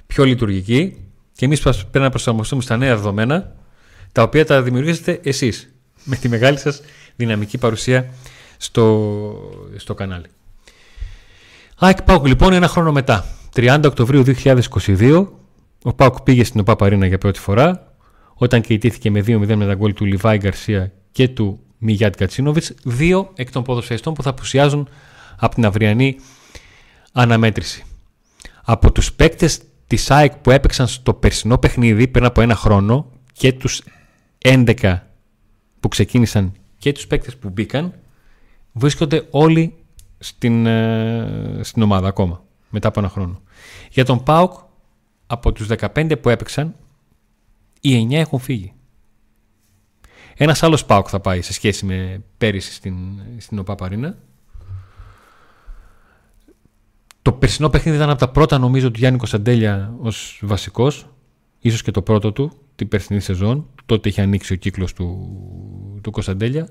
πιο 0.07 0.25
λειτουργική. 0.25 0.97
Και 1.33 1.45
εμείς 1.45 1.61
πρέπει 1.61 1.99
να 1.99 2.11
προσαρμοστούμε 2.11 2.63
στα 2.63 2.77
νέα 2.77 2.97
δεδομένα, 2.97 3.53
τα 4.13 4.23
οποία 4.23 4.47
τα 4.47 4.63
δημιουργήσετε 4.63 5.21
εσείς, 5.23 5.75
με 6.05 6.17
τη 6.17 6.29
μεγάλη 6.29 6.59
σας 6.59 6.81
δυναμική 7.17 7.59
παρουσία 7.59 8.07
στο, 8.57 9.35
στο 9.77 9.95
κανάλι. 9.95 10.27
ΑΕΚ 11.79 12.03
Πάουκ 12.03 12.27
λοιπόν 12.27 12.53
ένα 12.53 12.69
χρόνο 12.69 12.93
μετά, 12.93 13.25
30 13.57 13.81
Οκτωβρίου 13.85 14.25
2022, 14.43 15.27
ο 15.83 15.95
Πάουκ 15.95 16.21
πήγε 16.21 16.45
στην 16.45 16.61
ΟΠΑ 16.61 16.77
Παρίνα 16.77 17.07
για 17.07 17.19
πρώτη 17.19 17.39
φορά, 17.39 17.95
όταν 18.35 18.61
και 18.61 18.75
ιτήθηκε 18.75 19.11
με 19.11 19.21
2-0 19.21 19.55
με 19.55 19.67
τα 19.67 19.75
γκολ 19.75 19.93
του 19.93 20.05
Λιβάη 20.05 20.37
Γκαρσία 20.37 20.93
και 21.13 21.29
του 21.29 21.66
Μιγιάτ 21.79 22.17
Κατσίνοβιτς, 22.17 22.75
δύο 22.85 23.31
εκ 23.35 23.51
των 23.51 23.63
ποδοσφαιριστών 23.63 24.15
που 24.15 24.23
θα 24.23 24.31
απουσιάζουν 24.31 24.89
από 25.37 25.55
την 25.55 25.67
αυριανή 25.67 26.17
αναμέτρηση. 27.13 27.85
Από 28.65 28.93
τους 28.93 29.13
παίκτες 29.13 29.61
της 29.87 30.11
ΑΕΚ 30.11 30.37
που 30.37 30.51
έπαιξαν 30.51 30.87
στο 30.87 31.15
περσινό 31.15 31.59
παιχνίδι 31.59 32.09
πριν 32.09 32.25
από 32.25 32.41
ένα 32.41 32.55
χρόνο 32.55 33.11
και 33.33 33.53
τους 33.53 33.83
11 34.45 34.99
που 35.81 35.89
ξεκίνησαν 35.89 36.53
και 36.79 36.93
τους 36.93 37.07
παίκτες 37.07 37.37
που 37.37 37.49
μπήκαν 37.49 37.95
βρίσκονται 38.73 39.27
όλοι 39.31 39.75
στην, 40.19 40.67
ε, 40.67 41.61
στην 41.63 41.83
ομάδα 41.83 42.09
ακόμα 42.09 42.45
μετά 42.71 42.89
από 42.89 43.01
ένα 43.01 43.09
χρόνο. 43.09 43.41
Για 43.91 44.05
τον 44.05 44.23
ΠΑΟΚ 44.23 44.53
από 45.27 45.53
τους 45.53 45.67
15 45.67 46.17
που 46.17 46.29
έπαιξαν 46.29 46.75
οι 47.81 47.95
9 47.95 48.19
έχουν 48.19 48.39
φύγει. 48.39 48.73
Ένας 50.39 50.63
άλλος 50.63 50.85
ΠΑΟΚ 50.85 51.07
θα 51.11 51.21
πάει 51.21 51.43
σε 51.43 51.53
σχέση 51.53 51.85
με 51.85 52.23
πέρυσι 52.39 52.73
στην, 52.73 52.97
στην 53.39 53.59
ΟΠΑΠΑΡΗΝΑ. 53.59 54.17
Το 57.23 57.33
περσινό 57.33 57.69
παιχνίδι 57.69 57.97
ήταν 57.97 58.11
από 58.11 58.19
τα 58.19 58.29
πρώτα 58.29 58.59
νομίζω 58.59 58.91
του 58.91 58.99
Γιάννη 58.99 59.19
Κωνσταντέλια 59.19 59.95
ως 60.01 60.41
βασικός, 60.43 61.07
ίσως 61.61 61.83
και 61.83 61.91
το 61.91 62.03
πρώτο 62.03 62.33
του 62.33 62.53
την 62.75 62.89
περσινή 62.89 63.21
σεζόν. 63.21 63.67
Τότε 63.87 64.09
είχε 64.09 64.23
ανοίξει 64.23 64.53
ο 64.53 64.57
κύκλος 64.57 64.93
του, 64.93 65.29
του 66.03 66.11
Κωνσταντέλια. 66.11 66.69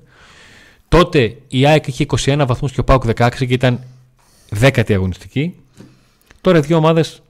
Τότε 0.88 1.36
η 1.48 1.66
ΑΕΚ 1.66 1.86
είχε 1.86 2.06
21 2.08 2.44
βαθμούς 2.46 2.72
και 2.72 2.80
ο 2.80 2.84
ΠΑΟΚ 2.84 3.04
16 3.16 3.28
και 3.38 3.44
ήταν 3.44 3.80
δέκατη 4.50 4.94
αγωνιστική. 4.94 5.54
Τώρα 6.40 6.58
οι 6.58 6.60
δύο 6.60 6.76
ομάδες 6.76 7.22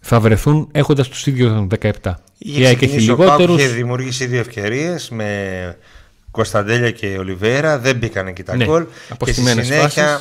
θα 0.00 0.20
βρεθούν 0.20 0.68
έχοντας 0.72 1.08
τους 1.08 1.26
ίδιους 1.26 1.66
17. 1.80 1.90
η 2.38 2.64
ΑΕΚ 2.64 2.82
έχει 2.82 3.00
λιγότερου. 3.00 3.54
Είχε 3.54 3.66
δημιουργήσει 3.68 4.26
δύο 4.26 4.40
ευκαιρίες 4.40 5.08
με 5.10 5.76
Κωνσταντέλια 6.30 6.90
και 6.90 7.18
Ολιβέρα. 7.18 7.78
Δεν 7.78 7.96
μπήκαν 7.96 8.26
εκεί 8.26 8.42
τα 8.42 8.56
ναι, 8.56 8.64
γκολ. 8.64 8.86
Και 9.24 9.32
στη 9.32 9.42
συνέχεια 9.42 10.20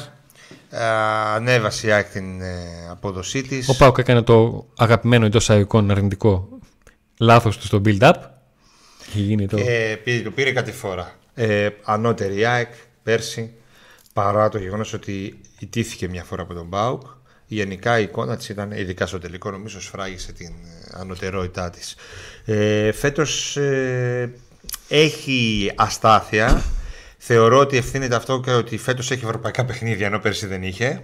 ανέβασε 1.35 1.87
η 1.87 1.91
ΑΕΚ 1.91 2.07
την 2.09 2.41
ε, 2.41 2.55
απόδοσή 2.89 3.41
της. 3.41 3.69
Ο 3.69 3.75
Πάουκ 3.75 3.97
έκανε 3.97 4.21
το 4.21 4.65
αγαπημένο 4.77 5.25
εντός 5.25 5.49
αγικών 5.49 5.91
αρνητικό 5.91 6.49
λάθος 7.17 7.57
του 7.57 7.65
στο 7.65 7.81
build-up. 7.85 8.13
το... 9.49 9.57
Και 9.57 9.99
πήρε, 10.03 10.21
το 10.21 10.31
πήρε 10.31 10.51
κάτι 10.51 10.71
φορά. 10.71 11.15
Ε, 11.33 11.69
ανώτερη 11.83 12.39
η 12.39 12.45
ΑΕΚ 12.45 12.73
πέρσι 13.03 13.51
παρά 14.13 14.49
το 14.49 14.57
γεγονός 14.57 14.93
ότι 14.93 15.39
ιτήθηκε 15.59 16.09
μια 16.09 16.23
φορά 16.23 16.41
από 16.41 16.53
τον 16.53 16.69
Πάουκ 16.69 17.01
γενικά 17.47 17.99
η 17.99 18.03
εικόνα 18.03 18.37
της 18.37 18.49
ήταν, 18.49 18.71
ειδικά 18.71 19.05
στο 19.05 19.19
τελικό, 19.19 19.51
νομίζω 19.51 19.81
σφράγισε 19.81 20.31
την 20.31 20.47
ε, 20.47 20.97
ανωτερότητά 20.99 21.69
της. 21.69 21.95
Ε, 22.45 22.91
φέτος 22.91 23.57
ε, 23.57 24.33
έχει 24.87 25.71
αστάθεια. 25.75 26.63
Θεωρώ 27.17 27.57
ότι 27.59 27.77
ευθύνεται 27.77 28.15
αυτό 28.15 28.39
και 28.39 28.51
ότι 28.51 28.77
φέτος 28.77 29.11
έχει 29.11 29.25
ευρωπαϊκά 29.25 29.65
παιχνίδια, 29.65 30.05
ενώ 30.05 30.19
πέρσι 30.19 30.47
δεν 30.47 30.63
είχε. 30.63 30.99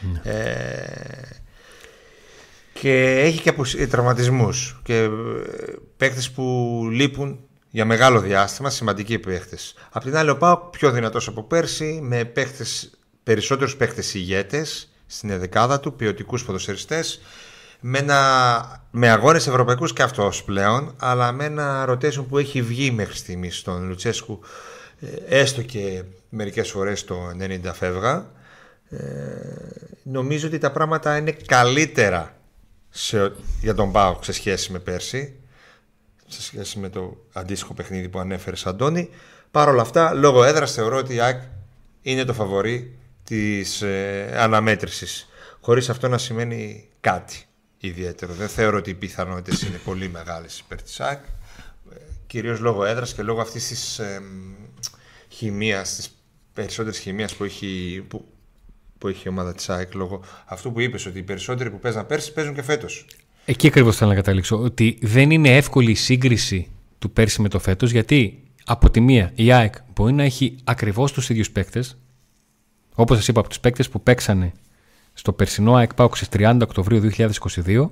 Ναι. 0.00 0.32
Ε, 0.32 1.40
και 2.72 3.20
έχει 3.20 3.40
και 3.40 3.54
ε, 3.78 3.86
τραυματισμούς 3.86 4.80
και 4.82 5.08
παίκτες 5.96 6.30
που 6.30 6.42
λείπουν 6.92 7.38
για 7.70 7.84
μεγάλο 7.84 8.20
διάστημα, 8.20 8.70
σημαντικοί 8.70 9.18
παίχτες. 9.18 9.74
Απ' 9.90 10.02
την 10.02 10.16
άλλη 10.16 10.30
ο 10.30 10.36
Πάοκ 10.36 10.70
πιο 10.70 10.90
δυνατός 10.90 11.28
από 11.28 11.42
πέρσι, 11.42 12.00
με 12.02 12.24
παίχτες, 12.24 12.90
περισσότερους 13.22 13.76
παίχτες 13.76 14.14
ηγέτες, 14.14 14.89
στην 15.10 15.30
εδεκάδα 15.30 15.80
του, 15.80 15.94
ποιοτικούς 15.94 16.44
ποδοσφαιριστές, 16.44 17.20
με, 17.80 17.98
ένα, 17.98 18.84
με 18.90 19.10
αγώνες 19.10 19.46
ευρωπαϊκούς 19.46 19.92
και 19.92 20.02
αυτός 20.02 20.44
πλέον, 20.44 20.94
αλλά 20.98 21.32
με 21.32 21.44
ένα 21.44 21.88
rotation 21.88 22.26
που 22.28 22.38
έχει 22.38 22.62
βγει 22.62 22.90
μέχρι 22.90 23.16
στιγμής 23.16 23.56
στον 23.56 23.88
Λουτσέσκου, 23.88 24.40
ε, 25.00 25.38
έστω 25.40 25.62
και 25.62 26.02
μερικές 26.28 26.70
φορές 26.70 27.04
το 27.04 27.30
90 27.40 27.72
φεύγα. 27.74 28.30
Ε, 28.88 28.98
νομίζω 30.02 30.46
ότι 30.46 30.58
τα 30.58 30.70
πράγματα 30.70 31.16
είναι 31.16 31.32
καλύτερα 31.46 32.36
σε, 32.90 33.32
για 33.60 33.74
τον 33.74 33.92
Πάο 33.92 34.18
σε 34.22 34.32
σχέση 34.32 34.72
με 34.72 34.78
πέρσι, 34.78 35.34
σε 36.26 36.42
σχέση 36.42 36.78
με 36.78 36.88
το 36.88 37.16
αντίστοιχο 37.32 37.74
παιχνίδι 37.74 38.08
που 38.08 38.18
ανέφερε 38.18 38.56
Αντώνη. 38.64 39.10
Παρ' 39.50 39.68
όλα 39.68 39.82
αυτά, 39.82 40.14
λόγω 40.14 40.44
έδρας 40.44 40.72
θεωρώ 40.72 40.96
ότι 40.96 41.14
η 41.14 41.20
ΑΕΚ 41.20 41.40
είναι 42.02 42.24
το 42.24 42.32
φαβορή 42.32 42.99
της 43.30 43.82
ε, 43.82 44.32
αναμέτρησης 44.36 45.28
χωρίς 45.60 45.88
αυτό 45.88 46.08
να 46.08 46.18
σημαίνει 46.18 46.88
κάτι 47.00 47.44
ιδιαίτερο. 47.78 48.32
Δεν 48.32 48.48
θεωρώ 48.48 48.76
ότι 48.76 48.90
οι 48.90 48.94
πιθανότητες 48.94 49.62
είναι 49.62 49.80
πολύ 49.84 50.08
μεγάλες 50.08 50.58
υπέρ 50.58 50.82
της 50.82 51.00
ΑΕΚ 51.00 51.18
ε, 51.92 51.96
κυρίως 52.26 52.60
λόγω 52.60 52.84
έδρας 52.84 53.14
και 53.14 53.22
λόγω 53.22 53.40
αυτής 53.40 53.68
της 53.68 53.98
ε, 53.98 54.22
χημείας, 55.28 55.96
της 55.96 56.10
περισσότερης 56.52 56.98
χημείας 56.98 57.34
που 57.34 57.44
έχει, 57.44 58.04
που, 58.08 58.24
που 58.98 59.08
έχει 59.08 59.22
η 59.24 59.28
ομάδα 59.28 59.54
της 59.54 59.68
ΑΕΚ 59.68 59.94
λόγω 59.94 60.22
αυτού 60.44 60.72
που 60.72 60.80
είπες 60.80 61.06
ότι 61.06 61.18
οι 61.18 61.22
περισσότεροι 61.22 61.70
που 61.70 61.78
παίζαν 61.78 62.06
πέρσι 62.06 62.32
παίζουν 62.32 62.54
και 62.54 62.62
φέτος. 62.62 63.06
Εκεί 63.44 63.66
ακριβώς 63.66 63.96
θέλω 63.96 64.10
να 64.10 64.16
καταλήξω 64.16 64.62
ότι 64.62 64.98
δεν 65.02 65.30
είναι 65.30 65.56
εύκολη 65.56 65.90
η 65.90 65.94
σύγκριση 65.94 66.70
του 66.98 67.10
πέρσι 67.10 67.42
με 67.42 67.48
το 67.48 67.58
φέτος 67.58 67.90
γιατί 67.90 68.42
από 68.64 68.90
τη 68.90 69.00
μία 69.00 69.32
η 69.34 69.52
ΑΕΚ 69.52 69.74
μπορεί 69.94 70.12
να 70.12 70.22
έχει 70.22 70.56
ακριβώς 70.64 71.12
τους 71.12 71.30
ίδιους 71.30 71.50
παίκτες 71.50 71.96
Όπως 73.00 73.16
σας 73.16 73.28
είπα, 73.28 73.40
από 73.40 73.48
τους 73.48 73.60
παίκτες 73.60 73.88
που 73.88 74.02
παίξανε 74.02 74.52
στο 75.14 75.32
περσινό 75.32 75.74
ΑΕΚ 75.74 75.94
Πάουκ 75.94 76.16
στις 76.16 76.28
30 76.32 76.58
Οκτωβρίου 76.62 77.00
2022, 77.00 77.88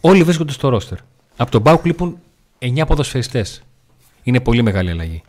όλοι 0.00 0.22
βρίσκονται 0.22 0.52
στο 0.52 0.68
ρόστερ. 0.68 0.98
Από 1.36 1.50
τον 1.50 1.62
Πάουκ 1.62 1.84
λείπουν 1.84 2.18
9 2.58 2.86
ποδοσφαιριστές. 2.86 3.62
Είναι 4.22 4.40
πολύ 4.40 4.62
μεγάλη 4.62 4.90
αλλαγή. 4.90 5.22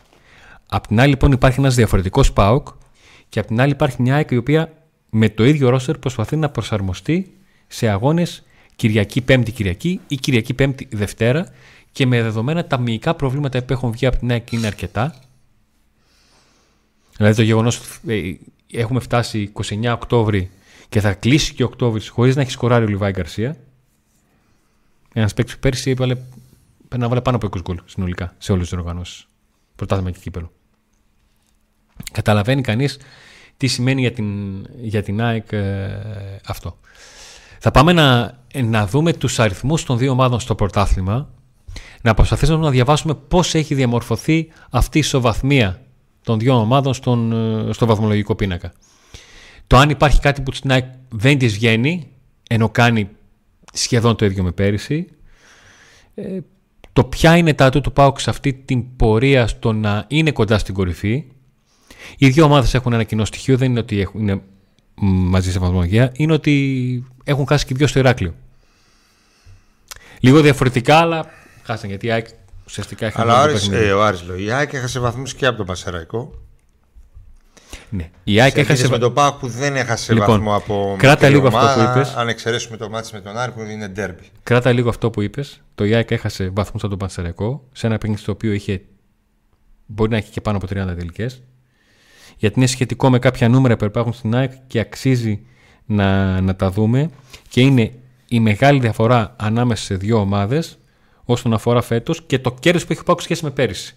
Απ' 0.66 0.86
την 0.86 1.00
άλλη, 1.00 1.10
λοιπόν, 1.10 1.32
υπάρχει 1.32 1.60
ένας 1.60 1.74
διαφορετικός 1.74 2.32
Πάουκ 2.32 2.68
και 3.28 3.38
απ' 3.38 3.46
την 3.46 3.60
άλλη 3.60 3.72
υπάρχει 3.72 4.02
μια 4.02 4.14
ΑΕΚ 4.14 4.30
η 4.30 4.36
οποία 4.36 4.72
με 5.10 5.28
το 5.28 5.44
ίδιο 5.44 5.68
ρόστερ 5.68 5.98
προσπαθεί 5.98 6.36
να 6.36 6.48
προσαρμοστεί 6.48 7.36
σε 7.66 7.88
αγώνες 7.88 8.42
Κυριακή 8.76 9.20
Πέμπτη 9.20 9.52
Κυριακή 9.52 10.00
ή 10.08 10.16
Κυριακή 10.16 10.54
Πέμπτη 10.54 10.88
Δευτέρα 10.90 11.52
και 11.92 12.06
με 12.06 12.22
δεδομένα 12.22 12.64
τα 12.64 12.78
μυϊκά 12.78 13.14
προβλήματα 13.14 13.62
που 13.62 13.72
έχουν 13.72 13.90
βγει 13.90 14.06
από 14.06 14.18
την 14.18 14.30
ΑΕΚ 14.30 14.52
είναι 14.52 14.66
αρκετά. 14.66 15.14
Δηλαδή 17.16 17.36
το 17.36 17.42
γεγονός 17.42 17.80
ότι 17.80 18.40
ε, 18.42 18.50
έχουμε 18.72 19.00
φτάσει 19.00 19.52
29 19.54 19.92
Οκτώβρη 19.94 20.50
και 20.88 21.00
θα 21.00 21.14
κλείσει 21.14 21.54
και 21.54 21.64
Οκτώβρης 21.64 22.08
χωρίς 22.08 22.36
να 22.36 22.42
έχει 22.42 22.50
σκοράρει 22.50 22.84
ο 22.84 22.88
Λιβάη 22.88 23.10
Γκαρσία. 23.10 23.56
Ένας 25.12 25.34
παίκτης 25.34 25.54
που 25.54 25.60
πέρσι 25.60 25.90
έβαλε, 25.90 26.16
να 26.96 27.08
βάλει 27.08 27.22
πάνω 27.22 27.36
από 27.36 27.46
20 27.46 27.60
γκολ 27.60 27.80
συνολικά 27.84 28.34
σε 28.38 28.52
όλες 28.52 28.68
τις 28.68 28.78
οργανώσεις. 28.78 29.26
Πρωτάθλημα 29.76 30.10
και 30.10 30.18
κύπελο. 30.22 30.52
Καταλαβαίνει 32.12 32.62
κανείς 32.62 32.98
τι 33.56 33.66
σημαίνει 33.66 34.00
για 34.00 34.12
την, 34.12 34.26
για 34.80 35.02
την 35.02 35.22
ΑΕΚ 35.22 35.52
ε, 35.52 36.40
αυτό. 36.46 36.78
Θα 37.58 37.70
πάμε 37.70 37.92
να, 37.92 38.38
να 38.54 38.86
δούμε 38.86 39.12
τους 39.12 39.38
αριθμούς 39.38 39.84
των 39.84 39.98
δύο 39.98 40.10
ομάδων 40.10 40.40
στο 40.40 40.54
πρωτάθλημα, 40.54 41.30
να 42.02 42.14
προσπαθήσουμε 42.14 42.58
να 42.58 42.70
διαβάσουμε 42.70 43.14
πώς 43.14 43.54
έχει 43.54 43.74
διαμορφωθεί 43.74 44.48
αυτή 44.70 44.96
η 44.96 45.00
ισοβαθμία 45.00 45.80
των 46.22 46.38
δύο 46.38 46.54
ομάδων 46.54 46.94
στον, 46.94 47.32
ε, 47.68 47.72
στο 47.72 47.86
βαθμολογικό 47.86 48.34
πίνακα. 48.34 48.72
Το 49.66 49.76
αν 49.76 49.90
υπάρχει 49.90 50.20
κάτι 50.20 50.40
που 50.40 50.52
στην 50.52 50.70
ΑΕΚ 50.70 50.84
δεν 51.08 51.38
της 51.38 51.52
βγαίνει, 51.52 52.08
ενώ 52.48 52.68
κάνει 52.68 53.08
σχεδόν 53.72 54.16
το 54.16 54.24
ίδιο 54.24 54.42
με 54.42 54.52
πέρυσι, 54.52 55.06
ε, 56.14 56.38
το 56.92 57.04
ποια 57.04 57.36
είναι 57.36 57.54
τα 57.54 57.70
του 57.70 57.80
του 57.80 57.92
ΠΑΟΚ 57.92 58.20
σε 58.20 58.30
αυτή 58.30 58.52
την 58.52 58.96
πορεία 58.96 59.46
στο 59.46 59.72
να 59.72 60.04
είναι 60.08 60.30
κοντά 60.30 60.58
στην 60.58 60.74
κορυφή. 60.74 61.24
Οι 62.18 62.28
δύο 62.28 62.44
ομάδες 62.44 62.74
έχουν 62.74 62.92
ένα 62.92 63.04
κοινό 63.04 63.24
στοιχείο, 63.24 63.56
δεν 63.56 63.70
είναι 63.70 63.80
ότι 63.80 64.00
έχουν, 64.00 64.20
είναι 64.20 64.42
μαζί 65.00 65.52
σε 65.52 65.58
βαθμολογία, 65.58 66.12
είναι 66.14 66.32
ότι 66.32 67.04
έχουν 67.24 67.46
χάσει 67.46 67.66
και 67.66 67.74
δύο 67.74 67.86
στο 67.86 67.98
Ηράκλειο. 67.98 68.34
Λίγο 70.20 70.40
διαφορετικά, 70.40 70.96
αλλά 70.96 71.26
χάσαν 71.62 71.88
γιατί 71.88 72.06
η 72.06 72.10
ΑΕΚ 72.10 72.26
Ουσιαστικά 72.70 73.06
είχαν 73.06 73.22
Αλλά 73.22 73.32
ο 73.32 73.36
όλο 73.36 73.44
το 73.46 73.50
Άρης, 73.52 73.68
παιχνίδι. 73.68 73.88
ε, 73.88 73.92
ο 73.92 74.02
Άρης 74.04 74.22
λέω, 74.22 74.36
η 74.36 74.50
ΑΕΚ 74.50 74.72
έχασε 74.72 75.00
βαθμούς 75.00 75.34
και 75.34 75.46
από 75.46 75.56
τον 75.56 75.66
Πασεραϊκό. 75.66 76.34
Ναι. 77.88 78.10
Η 78.24 78.40
ΑΕΚ 78.40 78.52
Σε 78.52 78.60
έχασε. 78.60 78.88
με 78.88 78.98
τον 78.98 79.12
ΠΑΟΚ 79.14 79.38
που 79.38 79.48
δεν 79.48 79.76
έχασε 79.76 80.12
Λοιπόν, 80.12 80.28
βαθμό 80.28 80.54
από 80.56 80.94
κράτα 80.98 81.26
μικρή 81.26 81.34
λίγο 81.34 81.46
αυτό 81.46 81.58
που 81.58 81.80
ομάδα, 81.80 81.92
είπες. 82.00 82.14
Αν 82.14 82.28
εξαιρέσουμε 82.28 82.76
το 82.76 82.88
μάτι 82.90 83.08
με 83.12 83.20
τον 83.20 83.36
Άρη 83.38 83.52
που 83.52 83.60
είναι 83.60 83.88
ντέρμπι. 83.88 84.22
Κράτα 84.42 84.72
λίγο 84.72 84.88
αυτό 84.88 85.10
που 85.10 85.22
είπες. 85.22 85.60
Το 85.74 85.84
ΙΑΚ 85.84 86.10
έχασε 86.10 86.50
βαθμούς 86.54 86.80
από 86.82 86.88
τον 86.88 86.98
Πανσεραϊκό 86.98 87.64
σε 87.72 87.86
ένα 87.86 87.98
παιχνίδι 87.98 88.20
στο 88.20 88.32
οποίο 88.32 88.52
είχε. 88.52 88.82
Μπορεί 89.86 90.10
να 90.10 90.16
έχει 90.16 90.30
και 90.30 90.40
πάνω 90.40 90.56
από 90.56 90.66
30 90.66 90.70
τελικές. 90.96 91.42
Γιατί 92.36 92.58
είναι 92.58 92.66
σχετικό 92.68 93.10
με 93.10 93.18
κάποια 93.18 93.48
νούμερα 93.48 93.76
που 93.76 93.84
υπάρχουν 93.84 94.12
στην 94.12 94.34
ΑΕΚ 94.34 94.52
και 94.66 94.78
αξίζει 94.80 95.40
να, 95.86 96.40
να 96.40 96.56
τα 96.56 96.70
δούμε. 96.70 97.10
Και 97.48 97.60
είναι 97.60 97.92
η 98.28 98.40
μεγάλη 98.40 98.80
διαφορά 98.80 99.34
ανάμεσα 99.38 99.84
σε 99.84 99.94
δύο 99.94 100.18
ομάδες 100.20 100.78
όσον 101.32 101.52
αφορά 101.52 101.82
φέτος 101.82 102.22
και 102.26 102.38
το 102.38 102.56
κέρδος 102.60 102.86
που 102.86 102.92
έχει 102.92 103.02
πάρει 103.02 103.22
σχέση 103.22 103.44
με 103.44 103.50
πέρυσι. 103.50 103.96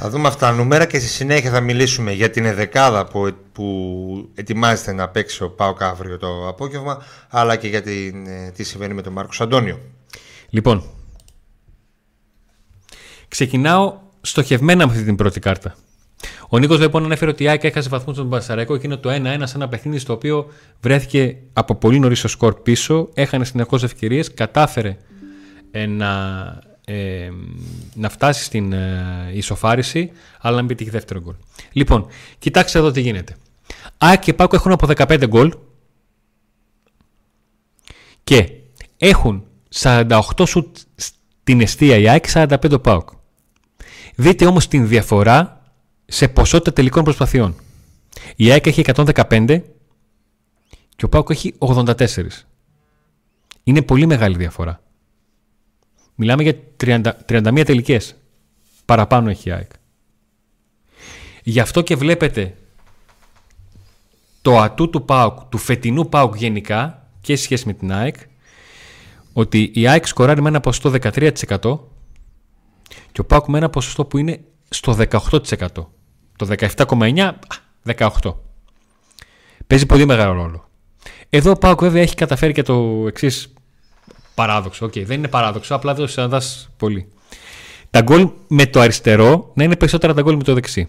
Θα 0.00 0.10
δούμε 0.10 0.28
αυτά 0.28 0.46
τα 0.46 0.52
νούμερα 0.52 0.86
και 0.86 0.98
στη 0.98 1.08
συνέχεια 1.08 1.50
θα 1.50 1.60
μιλήσουμε 1.60 2.12
για 2.12 2.30
την 2.30 2.44
εδεκάδα 2.44 3.06
που, 3.06 3.34
που 3.52 4.28
ετοιμάζεται 4.34 4.92
να 4.92 5.08
παίξει 5.08 5.42
ο 5.42 5.50
ΠΑΟΚ 5.50 5.82
αύριο 5.82 6.18
το 6.18 6.48
απόγευμα 6.48 7.02
αλλά 7.28 7.56
και 7.56 7.68
για 7.68 7.82
την, 7.82 8.26
ε, 8.26 8.50
τι 8.50 8.64
συμβαίνει 8.64 8.94
με 8.94 9.02
τον 9.02 9.12
Μάρκος 9.12 9.40
Αντώνιο. 9.40 9.80
Λοιπόν, 10.50 10.82
ξεκινάω 13.28 13.98
στοχευμένα 14.20 14.86
με 14.86 14.92
αυτή 14.92 15.04
την 15.04 15.16
πρώτη 15.16 15.40
κάρτα. 15.40 15.74
Ο 16.48 16.58
Νίκος 16.58 16.78
λοιπόν 16.80 17.04
ανέφερε 17.04 17.30
ότι 17.30 17.42
η 17.42 17.48
ΑΕΚ 17.48 17.64
έχασε 17.64 17.88
βαθμούς 17.88 18.14
στον 18.14 18.28
Πασαραϊκό 18.28 18.76
και 18.76 18.86
είναι 18.86 18.96
το 18.96 19.10
1-1 19.10 19.40
σε 19.42 19.56
ένα 19.56 19.68
παιχνίδι 19.68 19.98
στο 19.98 20.12
οποίο 20.12 20.46
βρέθηκε 20.80 21.36
από 21.52 21.74
πολύ 21.74 21.98
νωρίς 21.98 22.24
ο 22.24 22.28
σκορ 22.28 22.54
πίσω, 22.54 23.08
έχανε 23.14 23.44
συνεχώς 23.44 23.82
ευκαιρίες, 23.82 24.34
κατάφερε 24.34 24.88
ε, 24.88 24.96
να, 25.72 26.42
ε, 26.84 27.30
να 27.94 28.08
φτάσει 28.08 28.44
στην 28.44 28.72
ε, 28.72 29.30
ισοφάριση, 29.32 30.10
αλλά 30.40 30.54
να 30.54 30.58
μην 30.58 30.68
πετύχει 30.68 30.90
δεύτερο 30.90 31.20
γκολ. 31.20 31.34
Λοιπόν, 31.72 32.06
κοιτάξτε 32.38 32.78
εδώ 32.78 32.90
τι 32.90 33.00
γίνεται. 33.00 33.36
ΑΕΚ 33.98 34.20
και 34.20 34.34
ΠΑΟΚ 34.34 34.52
έχουν 34.52 34.72
από 34.72 34.86
15 34.96 35.24
γκολ 35.26 35.52
και 38.24 38.50
έχουν 38.96 39.44
48 39.74 40.20
σουτ 40.46 40.76
στην 40.94 41.60
αιστεία 41.60 41.96
η 41.96 42.08
ΑΕΚ, 42.08 42.24
45 42.32 42.72
ο 42.72 42.80
ΠΑΟΚ. 42.80 43.08
Δείτε 44.14 44.46
όμως 44.46 44.68
την 44.68 44.88
διαφορά 44.88 45.62
σε 46.06 46.28
ποσότητα 46.28 46.72
τελικών 46.72 47.04
προσπαθειών. 47.04 47.54
Η 48.36 48.50
ΑΕΚ 48.50 48.66
έχει 48.66 48.82
115 48.94 49.62
και 50.96 51.04
ο 51.04 51.08
ΠΑΟΚ 51.08 51.30
έχει 51.30 51.54
84. 51.58 52.06
Είναι 53.64 53.82
πολύ 53.82 54.06
μεγάλη 54.06 54.36
διαφορά. 54.36 54.80
Μιλάμε 56.20 56.42
για 56.42 56.54
30, 56.76 57.00
31 57.28 57.62
τελικές. 57.64 58.14
Παραπάνω 58.84 59.30
έχει 59.30 59.48
η 59.48 59.52
ΑΕΚ. 59.52 59.70
Γι' 61.42 61.60
αυτό 61.60 61.82
και 61.82 61.96
βλέπετε 61.96 62.56
το 64.42 64.58
ατού 64.58 64.90
του 64.90 65.04
ΠΑΟΚ, 65.04 65.38
του 65.48 65.58
φετινού 65.58 66.08
ΠΑΟΚ 66.08 66.36
γενικά 66.36 67.08
και 67.20 67.36
σε 67.36 67.42
σχέση 67.42 67.66
με 67.66 67.72
την 67.72 67.92
ΑΕΚ, 67.92 68.16
ότι 69.32 69.70
η 69.74 69.88
ΑΕΚ 69.88 70.06
σκοράρει 70.06 70.42
με 70.42 70.48
ένα 70.48 70.60
ποσοστό 70.60 70.90
13% 71.02 71.78
και 73.12 73.20
ο 73.20 73.24
ΠΑΟΚ 73.24 73.46
με 73.46 73.58
ένα 73.58 73.70
ποσοστό 73.70 74.04
που 74.04 74.18
είναι 74.18 74.40
στο 74.68 74.96
18%. 75.10 75.68
Το 76.36 76.48
17,9% 76.58 77.18
α, 77.18 78.08
18%. 78.22 78.34
Παίζει 79.66 79.86
πολύ 79.86 80.06
μεγάλο 80.06 80.32
ρόλο. 80.32 80.68
Εδώ 81.30 81.50
ο 81.50 81.58
ΠΑΟΚ 81.58 81.80
βέβαια 81.80 82.02
έχει 82.02 82.14
καταφέρει 82.14 82.52
και 82.52 82.62
το 82.62 83.04
εξής 83.06 83.52
παράδοξο. 84.38 84.86
Οκ, 84.86 84.92
δεν 84.98 85.18
είναι 85.18 85.28
παράδοξο, 85.28 85.74
απλά 85.74 85.94
δεν 85.94 86.04
το 86.04 86.10
συναντάς 86.10 86.68
πολύ. 86.76 87.08
Τα 87.90 88.00
γκολ 88.00 88.28
με 88.48 88.66
το 88.66 88.80
αριστερό 88.80 89.50
να 89.54 89.64
είναι 89.64 89.76
περισσότερα 89.76 90.14
τα 90.14 90.22
γκολ 90.22 90.36
με 90.36 90.42
το 90.42 90.54
δεξί. 90.54 90.88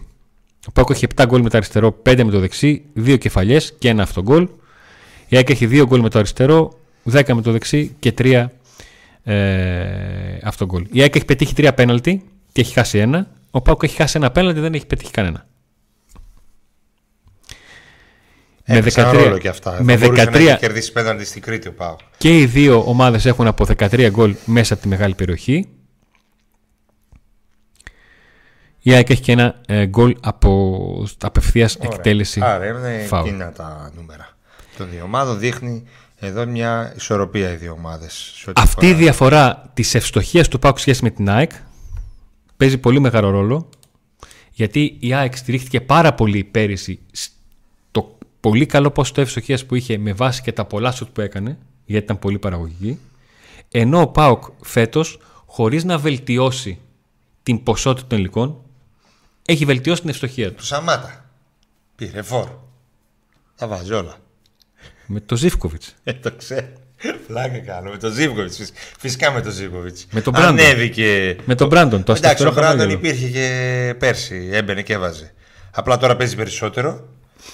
Ο 0.68 0.72
ΠΑΟΚ 0.72 0.92
έχει 0.92 1.06
7 1.16 1.24
γκολ 1.26 1.42
με 1.42 1.48
το 1.48 1.56
αριστερό, 1.56 1.96
5 2.02 2.24
με 2.24 2.30
το 2.30 2.38
δεξί, 2.38 2.84
2 2.96 3.18
κεφαλιές 3.18 3.74
και 3.78 3.88
ένα 3.88 4.02
αυτογκολ. 4.02 4.48
Η 5.28 5.36
ΑΕΚ 5.36 5.50
έχει 5.50 5.66
2 5.66 5.84
γκολ 5.86 6.00
με 6.00 6.08
το 6.08 6.18
αριστερό, 6.18 6.72
10 7.12 7.34
με 7.34 7.42
το 7.42 7.52
δεξί 7.52 7.96
και 7.98 8.14
3 8.18 8.46
ε, 9.24 10.38
αυτογκολ. 10.42 10.86
Η 10.92 11.00
ΑΕΚ 11.00 11.16
έχει 11.16 11.24
πετύχει 11.24 11.54
3 11.56 11.70
πέναλτι 11.74 12.22
και 12.52 12.60
έχει 12.60 12.72
χάσει 12.72 12.98
ένα. 12.98 13.26
Ο 13.50 13.60
ΠΑΟΚ 13.60 13.84
έχει 13.84 13.96
χάσει 13.96 14.16
ένα 14.16 14.30
πέναλτι, 14.30 14.60
δεν 14.60 14.74
έχει 14.74 14.86
πετύχει 14.86 15.10
κανένα. 15.10 15.46
Με 18.66 18.76
Έπαιξαν 18.76 19.10
13 19.10 19.14
ρόλο 19.14 19.38
και 19.38 19.48
αυτά. 19.48 19.78
με 19.82 19.96
Θα 19.96 20.06
μπορούσε 20.06 20.24
να 20.24 20.30
13 20.30 20.34
έχει 20.34 20.56
κερδίσει 20.58 20.92
πέναλτι 20.92 21.24
στην 21.24 21.42
Κρήτη 21.42 21.68
ο 21.68 21.72
ΠΑΟΚ. 21.72 21.98
Και 22.18 22.38
οι 22.38 22.46
δύο 22.46 22.82
ομάδες 22.86 23.26
έχουν 23.26 23.46
από 23.46 23.66
13 23.78 24.08
γκολ 24.10 24.34
μέσα 24.44 24.72
από 24.74 24.82
τη 24.82 24.88
μεγάλη 24.88 25.14
περιοχή. 25.14 25.68
Η 28.82 28.94
ΑΕΚ 28.94 29.10
έχει 29.10 29.22
και 29.22 29.32
ένα 29.32 29.60
ε, 29.66 29.86
γκολ 29.86 30.16
από 30.20 31.06
απευθείας 31.20 31.76
Ωραία. 31.76 31.90
εκτέλεση 31.92 32.40
Άρα 32.42 32.66
είναι 32.66 33.04
φάουλ. 33.06 33.28
εκείνα 33.28 33.52
τα 33.52 33.92
νούμερα 33.96 34.28
των 34.76 34.88
δύο 34.90 35.02
ομάδων. 35.04 35.38
Δείχνει 35.38 35.84
εδώ 36.18 36.46
μια 36.46 36.92
ισορροπία 36.96 37.52
οι 37.52 37.56
δύο 37.56 37.72
ομάδες. 37.72 38.44
Αυτή 38.52 38.88
η 38.88 38.94
διαφορά 38.94 39.70
της 39.74 39.94
ευστοχίας 39.94 40.48
του 40.48 40.58
ΠΑΟΚ 40.58 40.78
σχέση 40.78 41.02
με 41.04 41.10
την 41.10 41.30
ΑΕΚ 41.30 41.50
παίζει 42.56 42.78
πολύ 42.78 43.00
μεγάλο 43.00 43.30
ρόλο 43.30 43.68
γιατί 44.50 44.96
η 45.00 45.14
ΑΕΚ 45.14 45.36
στηρίχθηκε 45.36 45.80
πάρα 45.80 46.14
πολύ 46.14 46.44
πέρυσι 46.44 47.00
στο 47.12 47.34
πολύ 48.40 48.66
καλό 48.66 48.90
ποσοστό 48.90 49.20
ευστοχίας 49.20 49.66
που 49.66 49.74
είχε 49.74 49.98
με 49.98 50.12
βάση 50.12 50.42
και 50.42 50.52
τα 50.52 50.64
πολλά 50.64 50.92
σουτ 50.92 51.08
που 51.12 51.20
έκανε 51.20 51.58
γιατί 51.84 52.04
ήταν 52.04 52.18
πολύ 52.18 52.38
παραγωγική 52.38 52.98
ενώ 53.70 54.00
ο 54.00 54.06
ΠΑΟΚ 54.06 54.44
φέτος 54.62 55.18
χωρίς 55.46 55.84
να 55.84 55.98
βελτιώσει 55.98 56.78
την 57.42 57.62
ποσότητα 57.62 58.06
των 58.06 58.18
υλικών 58.18 58.60
έχει 59.46 59.64
βελτιώσει 59.64 60.00
την 60.00 60.10
ευστοχία 60.10 60.48
του 60.48 60.54
Του 60.54 60.64
Σαμάτα. 60.64 61.30
Πήρε 61.96 62.22
φόρ. 62.22 62.48
Τα 63.56 63.66
βάζει 63.66 63.92
όλα. 63.92 64.16
με 65.06 65.20
το 65.20 65.36
Ζήφκοβιτς 65.36 65.94
Ε, 66.04 66.12
το 66.12 66.32
ξέρω. 66.32 66.66
Πλάκα 67.26 67.58
κάνω. 67.58 67.90
Με 67.90 67.96
τον 67.96 68.12
Ζίβκοβιτ. 68.12 68.52
Φυσικά 68.98 69.30
με 69.32 69.40
τον 69.40 69.52
Ζίβκοβιτ. 69.52 69.98
Με 70.10 70.20
τον 70.20 70.32
Μπράντον. 70.32 70.58
Ανέβηκε. 70.58 71.36
με 71.44 71.54
τον 71.54 71.68
Μπράντον 71.68 72.04
το 72.04 72.12
Εντάξει, 72.12 72.24
αστευτερό 72.24 72.50
ο 72.50 72.52
Μπράντον 72.52 72.78
χαμόγελο. 72.78 72.98
υπήρχε 72.98 73.28
και 73.28 73.94
πέρσι. 73.98 74.48
Έμπαινε 74.52 74.82
και 74.82 74.92
έβαζε. 74.92 75.34
Απλά 75.70 75.96
τώρα 75.96 76.16
παίζει 76.16 76.36
περισσότερο 76.36 77.08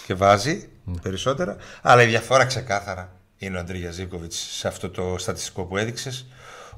και 0.06 0.14
βάζει 0.14 0.68
περισσότερα. 1.02 1.56
Αλλά 1.82 2.02
η 2.02 2.06
διαφορά 2.06 2.44
ξεκάθαρα 2.44 3.12
είναι 3.36 3.56
ο 3.56 3.60
Αντρίγια 3.60 3.90
Ζίβκοβιτ 3.90 4.32
σε 4.32 4.68
αυτό 4.68 4.90
το 4.90 5.14
στατιστικό 5.18 5.64
που 5.64 5.76
έδειξες. 5.76 6.26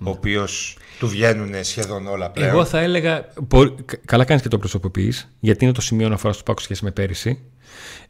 Ο 0.05 0.11
οποίος 0.11 0.77
του 0.99 1.09
βγαίνουν 1.09 1.65
σχεδόν 1.65 2.07
όλα 2.07 2.31
πλέον. 2.31 2.49
Εγώ 2.51 2.65
θα 2.65 2.79
έλεγα. 2.79 3.29
μπο- 3.43 3.75
κα- 3.85 3.97
Καλά 4.05 4.25
κάνεις 4.25 4.43
και 4.43 4.49
το 4.49 4.59
προσωποποιείς, 4.59 5.29
γιατί 5.41 5.65
είναι 5.65 5.73
το 5.75 5.81
σημείο 5.81 6.07
αναφοράς 6.07 6.37
του 6.37 6.43
ΠΑΟΚ 6.43 6.61
σχέση 6.61 6.85
με 6.85 6.91
πέρυσι. 6.91 7.43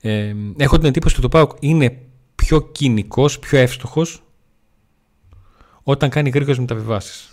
Ε, 0.00 0.34
έχω 0.56 0.78
την 0.78 0.86
εντύπωση 0.88 1.14
ότι 1.14 1.22
το 1.22 1.28
ΠΑΟΚ 1.28 1.50
είναι 1.60 1.98
πιο 2.34 2.60
κυνικός, 2.62 3.38
πιο 3.38 3.58
εύστοχος 3.58 4.22
όταν 5.82 6.10
κάνει 6.10 6.28
γρήγορες 6.30 6.58
μεταβιβάσεις. 6.58 7.28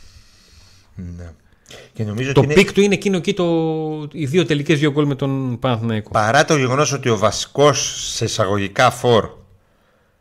Ναι. 0.96 1.32
Και 1.94 2.04
νομίζω 2.04 2.32
Το 2.32 2.40
ότι 2.40 2.54
είναι... 2.54 2.62
peak 2.62 2.74
του 2.74 2.82
είναι 2.82 2.94
εκείνο 2.94 3.18
εκεί 3.18 3.34
το, 3.34 3.46
οι 4.12 4.26
δύο 4.26 4.46
τελικές 4.46 4.80
δύο 4.80 4.92
γκολ 4.92 5.06
με 5.06 5.16
τον 5.16 5.60
Παναθηναϊκό. 5.60 6.10
Παρά 6.12 6.46
το 6.46 6.58
γεγονός 6.58 6.92
ότι 6.94 7.10
ο 7.10 7.18
βασικός 7.18 7.96
σε 8.14 8.26
εισαγωγικά 8.26 8.92
φορ 8.92 9.30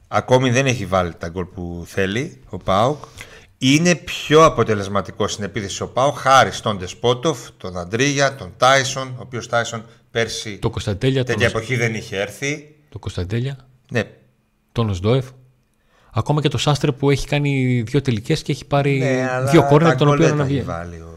ακόμη 0.08 0.50
δεν 0.50 0.66
έχει 0.66 0.86
βάλει 0.86 1.12
τα 1.18 1.28
γκολ 1.28 1.44
που 1.44 1.84
θέλει 1.86 2.40
ο 2.48 2.56
Πάουκ, 2.56 3.04
είναι 3.58 3.94
πιο 3.94 4.44
αποτελεσματικός 4.44 5.32
στην 5.32 5.44
επίθεση 5.44 5.82
ο 5.82 5.88
Πάουκ 5.88 6.16
χάρη 6.18 6.52
στον 6.52 6.78
Ντεσπότοφ, 6.78 7.38
τον 7.56 7.78
Αντρίγια, 7.78 8.34
τον 8.34 8.52
Τάισον, 8.56 9.08
ο 9.08 9.20
οποίος 9.20 9.48
Τάισον 9.48 9.84
πέρσι 10.10 10.58
Το 10.58 10.70
Κωνσταντέλια, 10.70 11.24
τον, 11.24 11.34
τέτοια 11.34 11.46
εποχή 11.46 11.76
δεν 11.76 11.94
είχε 11.94 12.16
έρθει. 12.20 12.74
το 12.88 12.98
Κωνσταντέλια, 12.98 13.56
Ναι, 13.90 14.02
τον 14.72 14.88
Οσδόεφ. 14.90 15.24
Ακόμα 16.16 16.40
και 16.40 16.48
το 16.48 16.58
Σάστρε 16.58 16.92
που 16.92 17.10
έχει 17.10 17.26
κάνει 17.26 17.82
δύο 17.86 18.02
τελικές 18.02 18.42
και 18.42 18.52
έχει 18.52 18.64
πάρει 18.64 18.98
ναι 18.98 19.28
αλλά 19.30 19.50
δύο 19.50 19.66
κόρνερ 19.66 19.90
τα 19.92 19.96
τον 19.98 20.06
γκολ 20.06 20.16
οποίο 20.16 20.28
δεν 20.28 20.36
να 20.36 20.42
τα 20.42 20.48
έχει 20.48 20.58
βγει. 20.58 20.66
βάλει 20.66 20.96
ο 20.96 21.13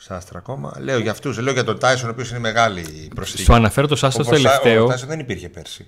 Σάστρα 0.00 0.38
ακόμα. 0.38 0.72
Λέω 0.78 0.98
για 0.98 1.10
αυτούς, 1.10 1.38
λέω 1.38 1.52
για 1.52 1.64
τον 1.64 1.78
Τάισον, 1.78 2.08
ο 2.08 2.12
οποίος 2.12 2.30
είναι 2.30 2.38
μεγάλη 2.38 3.10
προσθήκη. 3.14 3.42
Σου 3.42 3.54
αναφέρω 3.54 3.86
το 3.86 3.96
Σάστρε 3.96 4.22
Όπως 4.22 4.38
Ο 4.38 4.42
τελευταίο. 4.42 4.86
Τάισον 4.86 5.08
δεν 5.08 5.18
υπήρχε 5.18 5.48
πέρσι. 5.48 5.86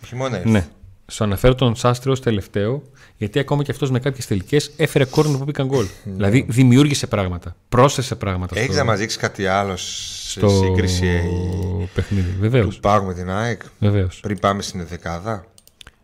Το 0.00 0.06
χειμώνα 0.06 0.36
ήρθε. 0.36 0.48
Ναι. 0.48 0.66
Σου 1.10 1.24
αναφέρω 1.24 1.54
τον 1.54 1.76
Σάστρε 1.76 2.10
ως 2.10 2.20
τελευταίο, 2.20 2.82
γιατί 3.16 3.38
ακόμα 3.38 3.62
και 3.62 3.70
αυτός 3.70 3.90
με 3.90 4.00
κάποιες 4.00 4.26
τελικές 4.26 4.70
έφερε 4.76 5.04
κόρνερ 5.04 5.38
που 5.38 5.44
μπήκαν 5.44 5.66
γκολ. 5.66 5.86
δηλαδή 6.04 6.46
δημιούργησε 6.48 7.06
πράγματα. 7.06 7.56
Πρόσθεσε 7.68 8.14
πράγματα 8.14 8.58
Έχεις 8.58 8.68
στο, 8.68 8.78
να 8.78 8.84
μας 8.84 8.98
δείξεις 8.98 9.18
κάτι 9.18 9.46
άλλο 9.46 9.76
σε 9.76 10.38
στο 10.38 10.48
σύγκριση 10.48 11.06
ε, 11.06 11.84
παιχνίδι. 11.94 12.36
Βεβαίως. 12.40 12.74
του 12.74 12.80
Πάγου 12.80 13.06
με 13.06 13.14
την 13.14 13.30
ΑΕΚ; 13.30 13.62
Βεβαίως. 13.78 14.20
πριν 14.20 14.38
πάμε 14.38 14.62
στην 14.62 14.86
δεκάδα; 14.86 15.46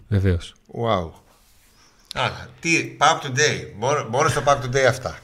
Βεβαίως. 0.08 0.54
Wow. 0.82 1.10
Α, 2.14 2.30
τι, 2.60 2.96
Pack 2.98 3.26
Today. 3.26 3.70
Μόνο, 3.78 4.06
μόνο 4.10 4.28
στο 4.28 4.42
Pack 4.46 4.56
Today 4.64 4.84
αυτά. 4.88 5.18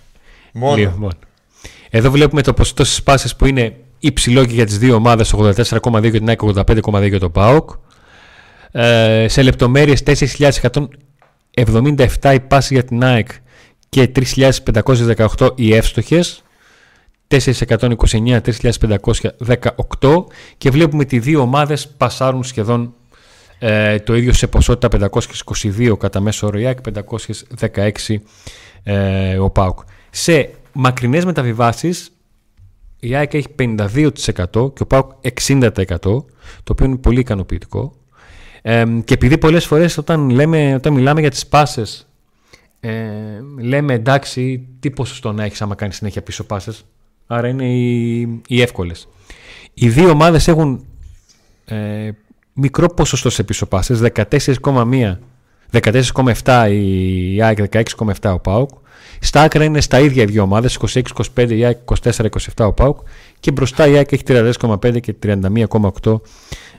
Μόνο. 0.52 0.76
Λοιπόν. 0.76 1.12
Εδώ 1.90 2.10
βλέπουμε 2.10 2.42
το 2.42 2.52
ποσοστό 2.52 2.84
στις 2.84 3.02
πάσει 3.02 3.36
που 3.36 3.46
είναι 3.46 3.76
υψηλό 3.98 4.44
και 4.44 4.54
για 4.54 4.66
τις 4.66 4.78
δύο 4.78 4.94
ομάδες, 4.94 5.34
84,2 5.34 6.00
για 6.00 6.10
την 6.10 6.28
ΑΕΚ, 6.28 6.42
85,2 6.42 7.08
για 7.08 7.18
το 7.18 7.30
ΠΑΟΚ. 7.30 7.70
Ε, 8.72 9.26
σε 9.28 9.42
λεπτομέρειες 9.42 10.02
4.177 10.02 12.34
η 12.34 12.40
πάση 12.40 12.74
για 12.74 12.84
την 12.84 13.04
ΑΕΚ 13.04 13.28
και 13.88 14.10
3.518 14.14 15.50
οι 15.54 15.74
εύστοχες. 15.74 16.42
429, 17.28 18.40
3.518 18.40 20.24
και 20.58 20.70
βλέπουμε 20.70 21.02
ότι 21.02 21.16
οι 21.16 21.18
δύο 21.18 21.40
ομάδες 21.40 21.88
πασάρουν 21.88 22.44
σχεδόν 22.44 22.94
ε, 23.58 23.98
το 23.98 24.14
ίδιο 24.14 24.32
σε 24.32 24.46
ποσότητα 24.46 25.10
522 25.76 25.98
κατά 25.98 26.20
μέσο 26.20 26.46
όρο 26.46 26.58
η 26.58 26.74
516 27.58 28.16
ε, 28.82 29.38
ο 29.38 29.50
ΠΑΟΚ. 29.50 29.78
Σε 30.10 30.50
μακρινές 30.72 31.24
μεταβιβάσεις 31.24 32.12
η 33.00 33.14
ΑΕΚ 33.14 33.34
έχει 33.34 33.46
52% 33.58 33.86
και 34.50 34.82
ο 34.82 34.86
ΠΑΟΚ 34.86 35.10
60% 35.46 35.98
το 35.98 36.24
οποίο 36.70 36.86
είναι 36.86 36.96
πολύ 36.96 37.20
ικανοποιητικό 37.20 37.92
ε, 38.62 38.84
και 39.04 39.14
επειδή 39.14 39.38
πολλές 39.38 39.66
φορές 39.66 39.96
όταν, 39.98 40.30
λέμε, 40.30 40.74
όταν 40.74 40.92
μιλάμε 40.92 41.20
για 41.20 41.30
τις 41.30 41.46
πάσες 41.46 42.08
ε, 42.80 42.90
λέμε 43.60 43.92
εντάξει 43.92 44.68
τι 44.80 44.90
ποσοστό 44.90 45.32
να 45.32 45.44
έχεις 45.44 45.62
άμα 45.62 45.74
κάνεις 45.74 45.96
συνέχεια 45.96 46.22
πίσω 46.22 46.44
πάσες 46.44 46.84
άρα 47.26 47.48
είναι 47.48 47.68
οι, 47.68 48.20
οι 48.46 48.60
εύκολες 48.60 49.08
οι 49.74 49.88
δύο 49.88 50.10
ομάδες 50.10 50.48
έχουν 50.48 50.84
ε, 51.64 52.10
μικρό 52.52 52.88
ποσοστό 52.88 53.30
σε 53.30 53.42
πίσω 53.42 53.66
πάσες 53.66 54.00
14,1 54.60 55.16
14,7 55.72 56.68
η 56.70 57.42
ΑΕΚ, 57.42 57.58
16,7 57.70 58.32
ο 58.34 58.38
ΠΑΟΚ. 58.38 58.70
Στα 59.20 59.42
άκρα 59.42 59.64
είναι 59.64 59.80
στα 59.80 60.00
ίδια 60.00 60.22
οι 60.22 60.26
δύο 60.26 60.42
ομάδες, 60.42 60.78
26-25 61.34 61.50
η 61.50 61.64
ΑΕΚ, 61.64 61.78
24-27 62.02 62.28
ο 62.58 62.72
ΠΑΟΚ 62.72 62.98
και 63.40 63.50
μπροστά 63.50 63.86
η 63.86 63.96
ΑΕΚ 63.96 64.12
έχει 64.12 64.22
32,5 64.26 65.00
και 65.00 65.14
31,8 65.22 66.20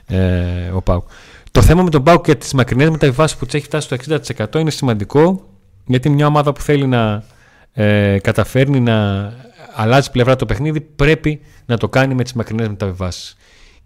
ε, 0.06 0.68
ο 0.74 0.82
ΠΑΟΚ. 0.82 1.08
Το 1.50 1.62
θέμα 1.62 1.82
με 1.82 1.90
τον 1.90 2.02
ΠΑΟΚ 2.02 2.24
και 2.24 2.34
τις 2.34 2.52
μακρινές 2.52 2.90
μεταβιβάσεις 2.90 3.36
που 3.36 3.46
του 3.46 3.56
έχει 3.56 3.64
φτάσει 3.64 3.86
στο 3.86 4.18
60% 4.54 4.60
είναι 4.60 4.70
σημαντικό 4.70 5.48
γιατί 5.86 6.08
μια 6.08 6.26
ομάδα 6.26 6.52
που 6.52 6.60
θέλει 6.60 6.86
να 6.86 7.24
ε, 7.72 8.18
καταφέρνει 8.18 8.80
να 8.80 9.28
αλλάζει 9.74 10.10
πλευρά 10.10 10.36
το 10.36 10.46
παιχνίδι 10.46 10.80
πρέπει 10.80 11.40
να 11.66 11.76
το 11.76 11.88
κάνει 11.88 12.14
με 12.14 12.22
τις 12.22 12.32
μακρινές 12.32 12.68
μεταβιβάσεις. 12.68 13.36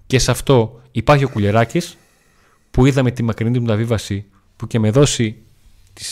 Και 0.07 0.18
σε 0.18 0.31
αυτό 0.31 0.81
υπάρχει 0.90 1.25
ο 1.25 1.29
Κουλεράκης 1.29 1.96
που 2.70 2.87
είδαμε 2.87 3.11
τη 3.11 3.22
μακρινή 3.22 3.61
μεταβίβαση 3.61 4.25
που 4.57 4.66
και 4.66 4.79
με 4.79 4.90
δώσει 4.90 5.37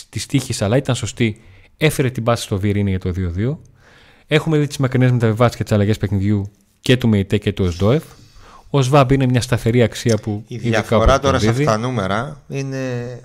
της 0.09 0.27
τύχης 0.27 0.63
αλλά 0.63 0.77
ήταν 0.77 0.95
σωστή 0.95 1.41
έφερε 1.77 2.11
την 2.11 2.23
πάση 2.23 2.43
στο 2.43 2.59
Βιερίνη 2.59 2.91
για 2.91 2.99
το 2.99 3.13
2-2. 3.37 3.57
Έχουμε 4.27 4.59
δει 4.59 4.67
τις 4.67 4.77
μακρινές 4.77 5.11
μεταβιβάσεις 5.11 5.57
και 5.57 5.63
τις 5.63 5.73
αλλαγές 5.73 5.99
παιχνιδιού 5.99 6.51
και 6.81 6.97
του 6.97 7.09
ΜΕΙΤΕ 7.09 7.39
και 7.39 7.53
του 7.53 7.65
ΟΣΔΟΕΦ. 7.65 8.05
Ο 8.71 8.83
ΣΒΑΜ 8.83 9.11
είναι 9.11 9.27
μια 9.27 9.41
σταθερή 9.41 9.83
αξία 9.83 10.17
που. 10.17 10.45
Η 10.47 10.57
διαφορά 10.57 11.19
τώρα 11.19 11.39
σε 11.39 11.49
αυτά 11.49 11.65
τα 11.65 11.77
νούμερα 11.77 12.43
είναι 12.49 13.21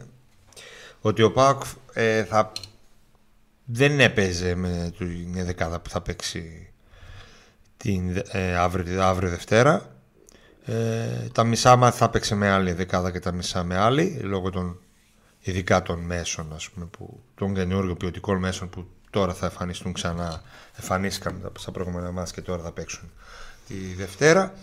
ότι 1.01 1.21
ο 1.21 1.31
ΠΑΟΚ 1.31 1.61
ε, 1.93 2.23
θα... 2.23 2.51
δεν 3.65 3.99
έπαιζε 3.99 4.55
με 4.55 4.93
την 4.97 5.45
δεκάδα 5.45 5.79
που 5.79 5.89
θα 5.89 6.01
παίξει 6.01 6.71
την, 7.77 8.23
ε, 8.31 8.55
αύριο, 8.55 9.03
αύριο 9.03 9.29
Δευτέρα. 9.29 9.95
Ε, 10.65 10.73
τα 11.31 11.43
μισά 11.43 11.75
μα 11.75 11.91
θα 11.91 12.09
παίξει 12.09 12.35
με 12.35 12.49
άλλη 12.49 12.71
δεκάδα 12.71 13.11
και 13.11 13.19
τα 13.19 13.31
μισά 13.31 13.63
με 13.63 13.77
άλλη 13.77 14.19
λόγω 14.23 14.49
των 14.49 14.79
ειδικά 15.39 15.81
των 15.81 15.99
μέσων 15.99 16.53
ας 16.55 16.69
πούμε, 16.69 16.85
που, 16.85 17.23
των 17.35 17.53
καινούργιων 17.53 17.97
ποιοτικών 17.97 18.37
μέσων 18.37 18.69
που 18.69 18.87
τώρα 19.09 19.33
θα 19.33 19.45
εμφανιστούν 19.45 19.93
ξανά. 19.93 20.41
Εμφανίστηκαν 20.77 21.51
στα 21.57 21.71
προηγούμενα 21.71 22.11
μας 22.11 22.31
και 22.31 22.41
τώρα 22.41 22.63
θα 22.63 22.71
παίξουν 22.71 23.11
τη 23.67 23.73
Δευτέρα. 23.97 24.53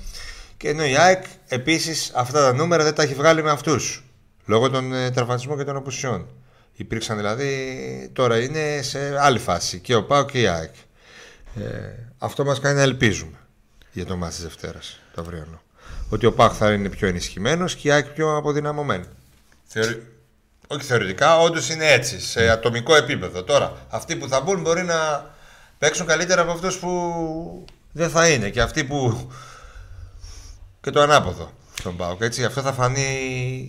Και 0.56 0.68
ενώ 0.68 0.84
η 0.84 0.96
ΑΕΚ 0.96 1.24
επίσης 1.48 2.12
αυτά 2.14 2.40
τα 2.40 2.52
νούμερα 2.52 2.84
δεν 2.84 2.94
τα 2.94 3.02
έχει 3.02 3.14
βγάλει 3.14 3.42
με 3.42 3.50
αυτούς 3.50 4.04
λόγω 4.46 4.70
των 4.70 4.92
ε, 4.92 5.10
τραυματισμών 5.10 5.56
και 5.58 5.64
των 5.64 5.76
απουσιών. 5.76 6.26
Υπήρξαν 6.74 7.16
δηλαδή 7.16 8.10
τώρα 8.12 8.38
είναι 8.38 8.82
σε 8.82 9.18
άλλη 9.20 9.38
φάση 9.38 9.78
και 9.78 9.94
ο 9.94 10.04
ΠΑΟ 10.04 10.24
και 10.24 10.40
η 10.40 10.46
ΑΕΚ. 10.46 10.74
Ε, 11.56 11.62
αυτό 12.18 12.44
μας 12.44 12.60
κάνει 12.60 12.76
να 12.76 12.82
ελπίζουμε 12.82 13.38
για 13.92 14.06
το 14.06 14.16
μάτι 14.16 14.34
της 14.34 14.42
Δευτέρας 14.42 15.00
το 15.14 15.20
αυριανό. 15.20 15.62
Ότι 16.08 16.26
ο 16.26 16.32
ΠΑΟ 16.32 16.50
θα 16.50 16.72
είναι 16.72 16.88
πιο 16.88 17.08
ενισχυμένος 17.08 17.74
και 17.74 17.88
η 17.88 17.90
ΑΕΚ 17.90 18.06
πιο 18.06 18.36
αποδυναμωμένη. 18.36 19.04
Θεωρεί, 19.64 20.06
όχι 20.66 20.84
θεωρητικά, 20.84 21.38
όντως 21.38 21.70
είναι 21.70 21.92
έτσι, 21.92 22.20
σε 22.20 22.50
ατομικό 22.50 22.96
επίπεδο. 22.96 23.42
Τώρα, 23.42 23.72
αυτοί 23.88 24.16
που 24.16 24.28
θα 24.28 24.40
μπουν 24.40 24.60
μπορεί 24.60 24.82
να 24.82 25.30
παίξουν 25.78 26.06
καλύτερα 26.06 26.42
από 26.42 26.50
αυτούς 26.50 26.78
που 26.78 27.64
δεν 27.92 28.10
θα 28.10 28.28
είναι 28.28 28.50
και 28.50 28.60
αυτοί 28.60 28.84
που. 28.84 29.30
και 30.82 30.90
το 30.90 31.00
ανάποδο 31.00 31.50
στον 31.78 31.96
Πάοκ. 31.96 32.20
Έτσι, 32.20 32.44
αυτό 32.44 32.60
θα 32.60 32.72
φανεί. 32.72 33.04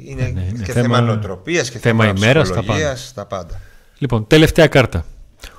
Είναι 0.05 0.21
ναι, 0.21 0.41
ναι, 0.41 0.63
και 0.63 0.71
θέμα, 0.71 0.81
θέμα 0.81 1.01
νοοτροπίας 1.01 1.69
και 1.69 1.79
θέμα, 1.79 2.03
θέμα 2.03 2.17
ημέρας. 2.17 2.49
Τα 2.49 2.63
πάντα. 2.63 2.97
τα 3.13 3.25
πάντα. 3.25 3.59
Λοιπόν, 3.97 4.27
τελευταία 4.27 4.67
κάρτα. 4.67 5.05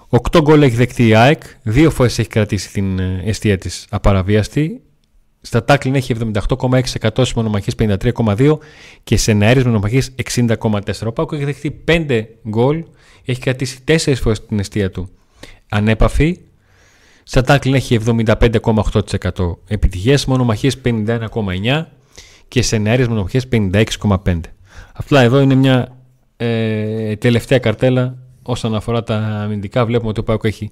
Οκτώ 0.08 0.40
γκολ 0.40 0.62
έχει 0.62 0.76
δεκτεί 0.76 1.06
η 1.06 1.14
ΑΕΚ. 1.14 1.42
Δύο 1.62 1.90
φορές 1.90 2.18
έχει 2.18 2.28
κρατήσει 2.28 2.70
την 2.70 2.98
ε, 2.98 3.22
αιστεία 3.24 3.58
της 3.58 3.86
απαραβίαστη. 3.90 4.82
Στα 5.40 5.64
τάκλιν 5.64 5.94
έχει 5.94 6.14
78,6% 6.34 6.82
στις 7.12 7.32
μονομαχίες 7.32 7.74
53,2% 7.78 8.58
και 9.04 9.16
σε 9.16 9.32
νεαρίε 9.32 9.64
μονομαχίες 9.64 10.14
60,4%. 10.34 10.80
Ο 11.06 11.12
Πάκος 11.12 11.36
έχει 11.38 11.44
δεχτεί 11.44 11.84
5 11.88 12.24
γκολ, 12.48 12.84
έχει 13.24 13.40
κρατήσει 13.40 13.78
4 13.88 14.14
φορές 14.14 14.46
την 14.46 14.58
αιστεία 14.58 14.90
του 14.90 15.08
ανέπαφη. 15.68 16.38
Στα 17.22 17.42
τάκλιν 17.42 17.74
έχει 17.74 17.98
75,8% 18.06 19.56
επιτυχίες, 19.68 20.24
μονομαχίες 20.24 20.78
51,9% 20.84 21.84
και 22.48 22.62
σε 22.62 22.78
νεαρίε 22.78 23.08
μονομαχίες 23.08 23.48
56,5%. 23.52 24.40
Αυτά 24.92 25.20
εδώ 25.20 25.40
είναι 25.40 25.54
μια 25.54 25.96
ε, 26.36 27.16
τελευταία 27.16 27.58
καρτέλα 27.58 28.18
όσον 28.42 28.74
αφορά 28.74 29.02
τα 29.02 29.16
αμυντικά. 29.16 29.86
Βλέπουμε 29.86 30.10
ότι 30.10 30.20
ο 30.20 30.22
Πάκος 30.22 30.50
έχει 30.50 30.70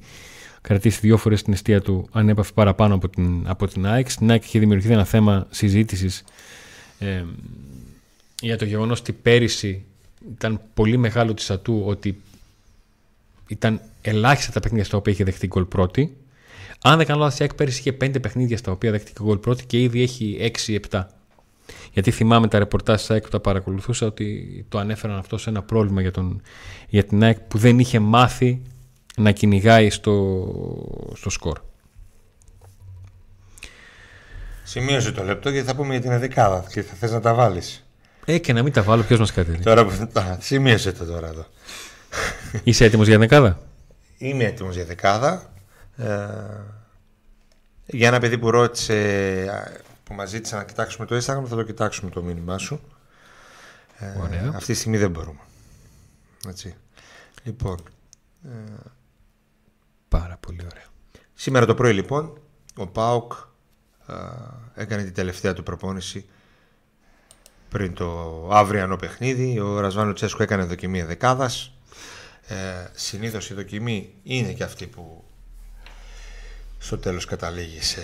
κρατήσει 0.67 0.99
δύο 1.01 1.17
φορές 1.17 1.43
την 1.43 1.53
αιστεία 1.53 1.81
του 1.81 2.09
ανέπαφη 2.13 2.53
παραπάνω 2.53 2.95
από 2.95 3.09
την, 3.09 3.43
από 3.49 3.67
την 3.67 3.87
ΑΕΚ. 3.87 4.11
Στην 4.11 4.31
ΑΕΚ 4.31 4.45
είχε 4.45 4.59
δημιουργηθεί 4.59 4.93
ένα 4.93 5.05
θέμα 5.05 5.47
συζήτησης 5.51 6.25
ε, 6.99 7.25
για 8.41 8.59
το 8.59 8.65
γεγονός 8.65 9.01
ότι 9.01 9.13
πέρυσι 9.13 9.85
ήταν 10.31 10.61
πολύ 10.75 10.97
μεγάλο 10.97 11.35
της 11.35 11.51
ατού 11.51 11.83
ότι 11.87 12.21
ήταν 13.47 13.81
ελάχιστα 14.03 14.53
τα 14.53 14.61
παιχνίδια 14.61 14.85
στα 14.85 14.97
οποία 14.97 15.13
είχε 15.13 15.25
δεχτεί 15.25 15.47
γκολ 15.47 15.65
πρώτη. 15.65 16.17
Αν 16.83 16.97
δεν 16.97 17.07
κάνω 17.07 17.21
λάθος, 17.21 17.39
η 17.39 17.43
ΑΕΚ 17.43 17.55
πέρυσι 17.55 17.79
είχε 17.79 17.93
πέντε 17.93 18.21
παιχνίδια 18.21 18.57
στα 18.57 18.73
οποία 18.73 18.91
δέχτηκε 18.91 19.23
γκολ 19.23 19.39
πρώτη 19.39 19.67
και 19.67 19.81
ήδη 19.81 20.03
έχει 20.03 20.53
6-7. 20.91 21.03
Γιατί 21.93 22.11
θυμάμαι 22.11 22.49
τα 22.49 22.59
ρεπορτάζ 22.59 23.01
της 23.01 23.11
ΑΕΚ 23.11 23.23
που 23.23 23.29
τα 23.29 23.41
παρακολουθούσα 23.41 24.07
ότι 24.07 24.65
το 24.69 24.79
ανέφεραν 24.79 25.17
αυτό 25.19 25.39
σε 25.39 25.51
ένα 25.51 25.63
πρόβλημα 25.63 26.01
για, 26.01 26.11
τον, 26.11 26.43
για 26.89 27.05
την 27.05 27.23
ΑΕΚ 27.23 27.41
που 27.41 27.59
δεν 27.59 27.79
είχε 27.79 27.99
μάθει 27.99 28.63
να 29.17 29.31
κυνηγάει 29.31 29.91
στο, 29.91 31.13
στο 31.15 31.31
σκορ. 31.31 31.59
Σημείωσε 34.65 35.13
το 35.13 35.23
λεπτό 35.23 35.51
γιατί 35.51 35.67
θα 35.67 35.75
πούμε 35.75 35.93
για 35.93 36.01
την 36.01 36.19
δεκάδα 36.19 36.65
και 36.73 36.83
θα 36.83 36.95
θες 36.95 37.11
να 37.11 37.21
τα 37.21 37.35
βάλεις. 37.35 37.87
Ε, 38.25 38.39
και 38.39 38.53
να 38.53 38.63
μην 38.63 38.73
τα 38.73 38.83
βάλω, 38.83 39.03
ποιος 39.03 39.19
μας 39.19 39.33
κάτι. 39.33 39.59
Τώρα 39.59 39.85
που 39.85 39.93
σημείωσε 40.39 40.93
το 40.93 41.05
τώρα 41.05 41.29
εδώ. 41.29 41.47
Είσαι 42.65 42.85
έτοιμος 42.85 43.07
για 43.07 43.19
δεκάδα. 43.19 43.61
Είμαι 44.19 44.45
έτοιμος 44.45 44.75
για 44.75 44.85
δεκάδα. 44.85 45.53
Ε, 45.97 46.07
για 47.87 48.09
ένα 48.09 48.19
παιδί 48.19 48.39
που 48.39 48.51
ρώτησε, 48.51 49.75
που 50.05 50.15
μας 50.15 50.29
ζήτησε 50.29 50.57
να 50.57 50.65
κοιτάξουμε 50.65 51.07
το 51.07 51.17
Instagram, 51.17 51.45
θα 51.47 51.57
το 51.57 51.63
κοιτάξουμε 51.63 52.11
το 52.11 52.23
μήνυμά 52.23 52.59
σου. 52.59 52.81
Ε, 53.99 54.49
αυτή 54.55 54.73
τη 54.73 54.79
στιγμή 54.79 54.97
δεν 54.97 55.11
μπορούμε. 55.11 55.41
Έτσι. 56.49 56.75
Λοιπόν, 57.43 57.77
ε, 58.45 58.51
Πάρα 60.19 60.37
πολύ 60.37 60.61
ωραία. 60.71 60.87
Σήμερα 61.35 61.67
το 61.67 61.75
πρωί 61.75 61.93
λοιπόν 61.93 62.41
ο 62.77 62.87
Πάοκ 62.87 63.33
έκανε 64.75 65.03
την 65.03 65.15
τελευταία 65.15 65.53
του 65.53 65.63
προπόνηση 65.63 66.27
πριν 67.69 67.95
το 67.95 68.49
αύριανο 68.53 68.97
παιχνίδι. 68.97 69.59
Ο 69.61 69.81
Ρασβάνο 69.81 70.13
Τσέσκο 70.13 70.43
έκανε 70.43 70.65
δοκιμή 70.65 71.03
δεκάδας. 71.03 71.73
Ε, 72.47 72.55
συνήθως 72.93 73.51
η 73.51 73.55
δοκιμή 73.55 74.15
είναι 74.23 74.53
και 74.53 74.63
αυτή 74.63 74.87
που 74.87 75.25
στο 76.79 76.99
τέλος 76.99 77.25
καταλήγει 77.25 77.83
σε... 77.83 78.01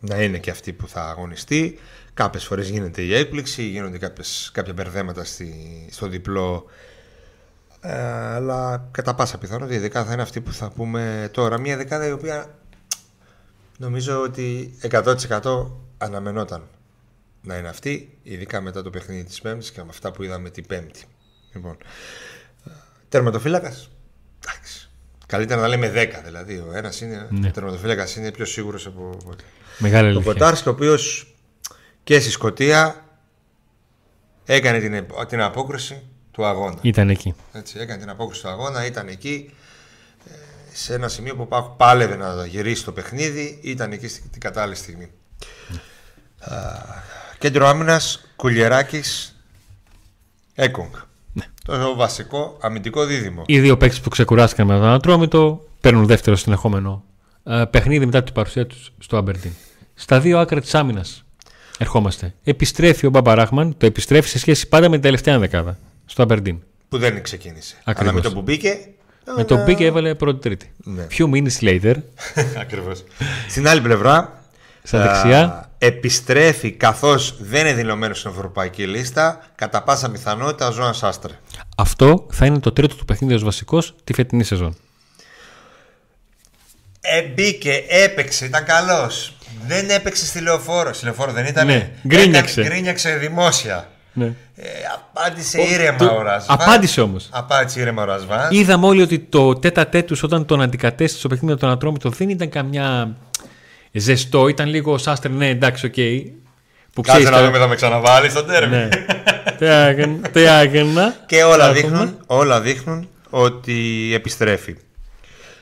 να 0.00 0.22
είναι 0.22 0.38
και 0.38 0.50
αυτή 0.50 0.72
που 0.72 0.88
θα 0.88 1.08
αγωνιστεί. 1.08 1.78
Κάποιες 2.14 2.44
φορές 2.44 2.68
γίνεται 2.68 3.02
η 3.02 3.14
έκπληξη, 3.14 3.62
γίνονται 3.62 3.98
κάποιες, 3.98 4.50
κάποια 4.54 4.72
μπερδέματα 4.72 5.24
στη, 5.24 5.54
στο 5.90 6.06
διπλό 6.08 6.66
ε, 7.84 7.92
αλλά 8.34 8.88
κατά 8.90 9.14
πάσα 9.14 9.38
πιθανότητα 9.38 9.76
η 9.76 9.80
δεκάδα 9.80 10.06
θα 10.06 10.12
είναι 10.12 10.22
αυτή 10.22 10.40
που 10.40 10.52
θα 10.52 10.70
πούμε 10.70 11.30
τώρα. 11.32 11.58
Μια 11.58 11.76
δεκάδα 11.76 12.06
η 12.06 12.12
οποία 12.12 12.58
νομίζω 13.78 14.22
ότι 14.22 14.78
100% 14.90 15.66
αναμενόταν 15.98 16.62
να 17.42 17.56
είναι 17.56 17.68
αυτή, 17.68 18.18
ειδικά 18.22 18.60
μετά 18.60 18.82
το 18.82 18.90
παιχνίδι 18.90 19.24
της 19.24 19.40
Πέμπτης 19.40 19.70
και 19.70 19.82
με 19.82 19.86
αυτά 19.90 20.12
που 20.12 20.22
είδαμε 20.22 20.50
την 20.50 20.66
Πέμπτη. 20.66 21.04
Λοιπόν, 21.54 21.76
τερματοφύλακας, 23.08 23.90
εντάξει. 24.44 24.90
Καλύτερα 25.26 25.60
να 25.60 25.68
λέμε 25.68 25.92
10 25.94 26.08
δηλαδή. 26.24 26.58
Ο 26.58 26.72
ένας 26.74 27.00
είναι. 27.00 27.28
Ναι. 27.30 27.48
Ο 27.48 27.50
τερματοφύλακας 27.50 28.16
είναι 28.16 28.30
πιο 28.30 28.44
σίγουρος 28.44 28.86
από. 28.86 29.16
Μεγάλη 29.78 30.16
Ο 30.16 30.22
Κοτάρσκι, 30.22 30.68
ο 30.68 30.72
οποίος 30.72 31.34
και 32.02 32.20
στη 32.20 32.30
Σκωτία 32.30 33.04
έκανε 34.44 34.78
την, 34.78 35.06
την 35.28 35.40
απόκριση 35.40 36.02
του 36.32 36.44
αγώνα. 36.44 36.78
Ήταν 36.80 37.10
εκεί. 37.10 37.34
Έτσι, 37.52 37.78
έκανε 37.78 38.00
την 38.00 38.10
απόκριση 38.10 38.42
του 38.42 38.48
αγώνα, 38.48 38.86
ήταν 38.86 39.08
εκεί. 39.08 39.50
Ε, 40.26 40.30
σε 40.72 40.94
ένα 40.94 41.08
σημείο 41.08 41.36
που 41.36 41.42
ο 41.42 41.46
Πάοκ 41.46 41.66
πάλευε 41.76 42.16
να 42.16 42.46
γυρίσει 42.46 42.84
το 42.84 42.92
παιχνίδι, 42.92 43.58
ήταν 43.62 43.92
εκεί 43.92 44.08
στην 44.08 44.40
κατάλληλη 44.40 44.76
στιγμή. 44.76 45.10
Α, 46.38 46.56
κέντρο 47.38 47.66
άμυνας 47.66 48.24
Κουλιεράκης 48.36 49.36
Έκογκ. 50.54 50.92
Ναι. 51.32 51.44
Το 51.64 51.94
βασικό 51.94 52.58
αμυντικό 52.60 53.04
δίδυμο. 53.04 53.42
Οι 53.46 53.60
δύο 53.60 53.76
παίκτες 53.76 54.00
που 54.00 54.08
ξεκουράστηκαν 54.08 54.66
με 54.66 54.74
τον 54.74 54.84
Ανατρόμητο 54.84 55.66
παίρνουν 55.80 56.06
δεύτερο 56.06 56.36
συνεχόμενο 56.36 57.04
ε, 57.44 57.64
παιχνίδι 57.70 58.04
μετά 58.04 58.22
την 58.22 58.34
παρουσία 58.34 58.66
τους 58.66 58.92
στο 58.98 59.16
Αμπερντίν. 59.16 59.52
Στα 59.94 60.20
δύο 60.20 60.38
άκρα 60.38 60.60
της 60.60 60.74
άμυνας 60.74 61.24
ερχόμαστε. 61.78 62.34
Επιστρέφει 62.44 63.06
ο 63.06 63.10
Μπαμπαράχμαν, 63.10 63.76
το 63.78 63.86
επιστρέφει 63.86 64.28
σε 64.28 64.38
σχέση 64.38 64.68
πάντα 64.68 64.88
με 64.88 64.92
την 64.92 65.02
τελευταία 65.02 65.38
δεκάδα 65.38 65.78
στο 66.06 66.22
Αμπερντίν. 66.22 66.62
Που 66.88 66.98
δεν 66.98 67.22
ξεκίνησε. 67.22 67.74
Ακριβώς. 67.84 68.02
Αλλά 68.02 68.12
με 68.12 68.20
το 68.20 68.32
που 68.34 68.42
μπήκε. 68.42 68.78
Με 69.36 69.44
τον 69.44 69.64
μπήκε 69.64 69.84
έβαλε 69.84 70.14
πρώτη-τρίτη. 70.14 70.72
Ναι. 70.76 71.06
Few 71.18 71.30
minutes 71.30 71.60
later, 71.60 71.94
Ακριβώς. 72.60 73.04
Στην 73.48 73.68
άλλη 73.68 73.80
πλευρά. 73.80 74.36
Στα 74.82 74.98
α, 75.02 75.02
δεξιά. 75.12 75.70
επιστρέφει 75.78 76.70
καθώς 76.72 77.36
δεν 77.40 77.60
είναι 77.66 77.74
δηλωμένος 77.74 78.18
στην 78.18 78.30
ευρωπαϊκή 78.30 78.86
λίστα 78.86 79.40
κατά 79.54 79.82
πάσα 79.82 80.10
πιθανότητα 80.10 80.68
ο 80.68 80.72
Ζώα 80.72 80.94
Άστρε. 81.00 81.32
αυτό 81.76 82.26
θα 82.30 82.46
είναι 82.46 82.58
το 82.58 82.72
τρίτο 82.72 82.96
του 82.96 83.04
παιχνίδι 83.04 83.34
ως 83.34 83.44
βασικός 83.44 83.94
τη 84.04 84.12
φετινή 84.12 84.44
σεζόν. 84.44 84.76
Ε, 87.00 87.22
μπήκε, 87.22 87.84
έπαιξε, 87.88 88.44
ήταν 88.44 88.64
καλός. 88.64 89.36
Δεν 89.66 89.90
έπαιξε 89.90 90.26
στη 90.26 90.40
λεωφόρο. 90.40 90.92
Στη 90.92 91.04
λεωφόρο 91.04 91.32
δεν 91.32 91.46
ήταν. 91.46 91.66
Ναι, 91.66 91.90
γκρίνιαξε. 92.06 92.52
Έκανε- 92.60 92.72
γκρίνιαξε 92.74 93.16
δημόσια. 93.16 93.90
Ναι. 94.12 94.24
Ε, 94.54 94.68
απάντησε 94.94 95.58
Ο- 95.58 95.72
ήρεμα 95.72 95.96
το- 95.98 96.14
ο 96.16 96.22
Ρασβάν. 96.22 96.56
απάντησε 96.60 97.00
όμως. 97.00 97.28
Απάντησε 97.32 97.80
ήρεμα 97.80 98.02
ο 98.02 98.04
Ρασβάν. 98.04 98.48
Είδαμε 98.52 98.86
όλοι 98.86 99.02
ότι 99.02 99.18
το 99.18 99.54
τέτα 99.54 99.86
τέτου 99.86 100.16
όταν 100.22 100.46
τον 100.46 100.62
αντικατέστησε 100.62 101.18
στο 101.18 101.28
παιχνίδι 101.28 101.52
με 101.52 101.58
τον 101.60 101.70
Ατρόμητο 101.70 102.08
δεν 102.10 102.28
ήταν 102.28 102.48
καμιά 102.48 103.16
ζεστό, 103.92 104.48
ήταν 104.48 104.68
λίγο 104.68 104.98
σάστρε, 104.98 105.32
ναι, 105.32 105.48
εντάξει, 105.48 105.86
οκ. 105.86 105.92
Που 106.92 107.00
Κάτσε 107.02 107.10
ξέρεις 107.10 107.24
να 107.24 107.30
τώρα- 107.30 107.46
δούμε, 107.46 107.58
θα 107.58 107.68
με 107.68 107.74
ξαναβάλει 107.74 108.30
στο 108.30 108.42
τέρμι. 108.44 108.76
Ναι. 108.76 108.88
Τι 109.58 109.64
έκανα- 109.66 110.28
Τι 110.28 110.42
έκανα. 110.42 111.14
Και 111.26 111.42
όλα 111.42 111.64
Θα 111.66 111.72
δείχνουν, 111.72 112.16
όλα 112.26 112.60
δείχνουν 112.60 113.08
ότι 113.30 114.10
επιστρέφει. 114.14 114.76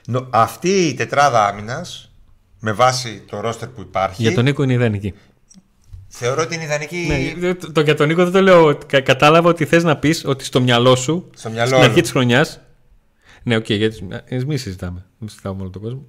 Νο- 0.07 0.27
Αυτή 0.31 0.69
η 0.71 0.95
τετράδα 0.95 1.47
άμυνας, 1.47 2.11
με 2.61 2.73
βάση 2.73 3.23
το 3.31 3.41
ρόστερ 3.41 3.69
που 3.69 3.81
υπάρχει, 3.81 4.23
Για 4.23 4.35
τον 4.35 4.45
Νίκο 4.45 4.63
είναι 4.63 4.73
ιδανική. 4.73 5.15
Θεωρώ 6.13 6.43
ότι 6.43 6.55
είναι 6.55 6.65
ιδανική 6.65 7.35
Ναι, 7.39 7.55
το, 7.55 7.73
το- 7.73 7.81
για 7.81 7.95
τον 7.95 8.09
Νίκο 8.09 8.23
δεν 8.25 8.33
το 8.33 8.41
λέω. 8.43 8.79
Κα- 8.87 9.01
κατάλαβα 9.01 9.49
ότι 9.49 9.65
θες 9.65 9.83
να 9.85 9.97
πεις 9.97 10.23
ότι 10.25 10.45
στο 10.45 10.61
μυαλό 10.61 10.97
σου, 10.97 11.31
Στο 11.37 11.51
μυαλό 11.51 11.67
στην 11.69 11.81
αρχή 11.83 11.95
μου. 11.97 12.01
της 12.01 12.11
χρονιάς. 12.11 12.47
Ναι, 13.43 13.57
οκ, 13.57 13.71
γιατί 13.71 14.09
εμείς 14.25 14.45
μην 14.45 14.59
συζητάμε. 14.59 15.05
Μην 15.19 15.29
συζητάμε 15.29 15.61
όλο 15.61 15.71
τον 15.71 15.83
κόσμο. 15.83 16.07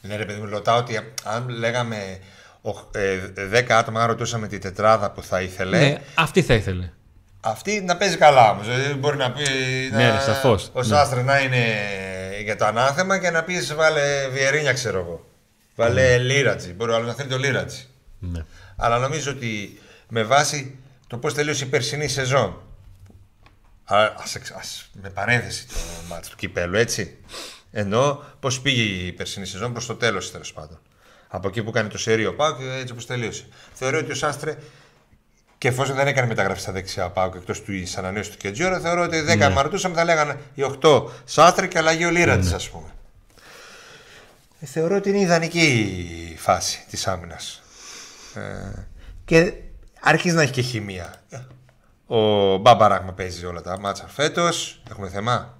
Ναι, 0.00 0.16
ρε 0.16 0.24
παιδί 0.24 0.40
μου, 0.40 0.48
ρωτάω 0.48 0.78
ότι 0.78 0.98
αν 1.24 1.48
λέγαμε 1.48 2.18
ο- 2.62 2.98
ε, 2.98 3.18
10 3.50 3.74
άτομα, 3.74 4.00
αν 4.00 4.06
ρωτούσαμε 4.06 4.48
τη 4.48 4.58
τετράδα 4.58 5.10
που 5.10 5.22
θα 5.22 5.40
ήθελε, 5.42 5.78
Ναι, 5.78 6.00
αυτή 6.14 6.42
θα 6.42 6.54
ήθελε. 6.54 6.90
αυτή 7.40 7.80
να 7.80 7.96
παίζει 7.96 8.16
καλά 8.16 8.50
όμως. 8.50 8.66
μπορεί 8.98 9.16
να 9.16 9.32
πει. 9.32 9.42
Ναι, 9.92 10.06
να, 10.08 10.12
ρε, 10.14 10.20
σαφώς. 10.20 10.70
Ο 10.72 10.78
Ναι. 10.78 10.84
Σάστρε 10.86 11.22
να 11.22 11.40
είναι 11.40 11.64
για 12.44 12.56
το 12.56 12.64
ανάθεμα 12.64 13.18
και 13.18 13.30
να 13.30 13.42
πεις 13.42 13.74
βάλε 13.74 14.28
Βιερίνια, 14.32 14.72
ξέρω 14.72 14.98
εγώ. 14.98 15.24
Βάλε 15.74 16.18
Λίρατζι. 16.18 16.72
Μπορεί 16.72 16.90
ο 16.90 16.94
άλλος 16.94 17.06
να 17.06 17.14
θέλει 17.14 17.28
το 17.28 17.38
Λίρατζι. 17.38 17.86
Ναι. 18.18 18.44
Αλλά 18.76 18.98
νομίζω 18.98 19.30
ότι 19.30 19.78
με 20.08 20.22
βάση 20.22 20.78
το 21.06 21.18
πώς 21.18 21.34
τελείωσε 21.34 21.64
η 21.64 21.66
περσινή 21.66 22.08
σεζόν. 22.08 22.62
Α, 23.84 23.96
ας, 24.22 24.34
εξ- 24.34 24.50
ας- 24.52 24.90
με 25.02 25.10
παρένθεση 25.10 25.66
το 25.68 25.74
μάτς 26.08 26.28
του 26.28 26.36
κυπέλου, 26.36 26.76
έτσι. 26.76 27.16
Ενώ 27.72 28.22
πώς 28.40 28.60
πήγε 28.60 28.82
η 28.82 29.12
περσινή 29.12 29.46
σεζόν 29.46 29.72
προς 29.72 29.86
το 29.86 29.94
τέλος 29.94 30.30
τέλος 30.30 30.52
πάντων. 30.52 30.78
Από 31.28 31.48
εκεί 31.48 31.62
που 31.62 31.70
κάνει 31.70 31.88
το 31.88 31.98
σερίο 31.98 32.34
Πάουκ, 32.34 32.60
έτσι 32.60 32.92
όπως 32.92 33.06
τελείωσε. 33.06 33.46
Θεωρώ 33.72 33.98
ότι 33.98 34.10
ο 34.12 34.14
Σάστρε, 34.14 34.56
και 35.58 35.68
εφόσον 35.68 35.96
δεν 35.96 36.06
έκανε 36.06 36.26
μεταγραφή 36.26 36.60
στα 36.60 36.72
δεξιά 36.72 37.10
Πάουκ 37.10 37.34
εκτός 37.34 37.62
του 37.62 37.72
ανανέωση 37.96 38.30
του 38.30 38.36
Κεντζόρα, 38.36 38.80
θεωρώ 38.80 39.02
ότι 39.02 39.20
10 39.28 39.36
ναι. 39.36 39.48
μαρτούσαμε 39.48 39.94
θα 39.94 40.04
λέγανε 40.04 40.38
οι 40.54 40.62
8 40.82 41.04
Σάστρε 41.24 41.66
και 41.66 41.78
αλλαγή 41.78 42.04
ο 42.04 42.10
Λίρατζη, 42.10 42.54
ας 42.54 42.70
πούμε. 42.70 42.86
Ε, 44.60 44.66
θεωρώ 44.66 44.96
ότι 44.96 45.08
είναι 45.08 45.18
ιδανική 45.18 45.66
η 46.32 46.36
φάση 46.36 46.84
της 46.90 47.06
άμυνας. 47.06 47.62
Ε, 48.36 48.86
και 49.24 49.52
αρχίζει 50.00 50.34
να 50.34 50.42
έχει 50.42 50.52
και 50.52 50.60
χημεία. 50.62 51.14
Ο 52.06 52.56
Μπαμπαράγμα 52.56 53.12
παίζει 53.12 53.46
όλα 53.46 53.60
τα 53.60 53.80
μάτσα 53.80 54.08
φέτος. 54.08 54.82
Έχουμε 54.90 55.08
θέμα; 55.08 55.58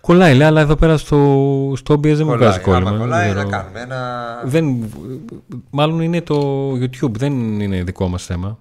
Κολλάει, 0.00 0.34
λέει, 0.34 0.46
αλλά 0.46 0.60
εδώ 0.60 0.76
πέρα 0.76 0.96
στο, 0.96 1.72
στο 1.76 1.94
OBS 1.94 2.02
δεν 2.14 2.26
μου 2.26 2.36
βγάζει 2.36 2.60
Κολλάει. 2.60 2.82
κόλλημα. 2.82 2.90
Άμα 2.90 2.98
κολλάει, 2.98 3.26
Δεν 3.32 3.36
να 3.36 3.44
ξέρω. 3.44 3.56
κάνουμε 3.62 3.80
ένα. 3.80 4.40
Δεν, 4.44 4.90
μάλλον 5.70 6.00
είναι 6.00 6.20
το 6.20 6.70
YouTube, 6.72 7.10
δεν 7.10 7.60
είναι 7.60 7.82
δικό 7.82 8.08
μας 8.08 8.24
θέμα. 8.24 8.58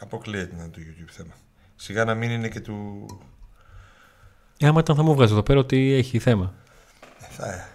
Αποκλείεται 0.00 0.54
να 0.56 0.62
είναι 0.62 0.72
το 0.72 0.80
YouTube 0.80 1.10
θέμα. 1.10 1.32
Σιγά 1.76 2.04
να 2.04 2.14
μην 2.14 2.30
είναι 2.30 2.48
και 2.48 2.60
του. 2.60 3.06
Ε, 4.58 4.66
άμα 4.66 4.80
ήταν 4.80 4.96
θα 4.96 5.02
μου 5.02 5.14
βγάζει 5.14 5.32
εδώ 5.32 5.42
πέρα 5.42 5.58
ότι 5.58 5.92
έχει 5.92 6.18
θέμα. 6.18 6.54
Ε, 7.20 7.24
θα... 7.30 7.68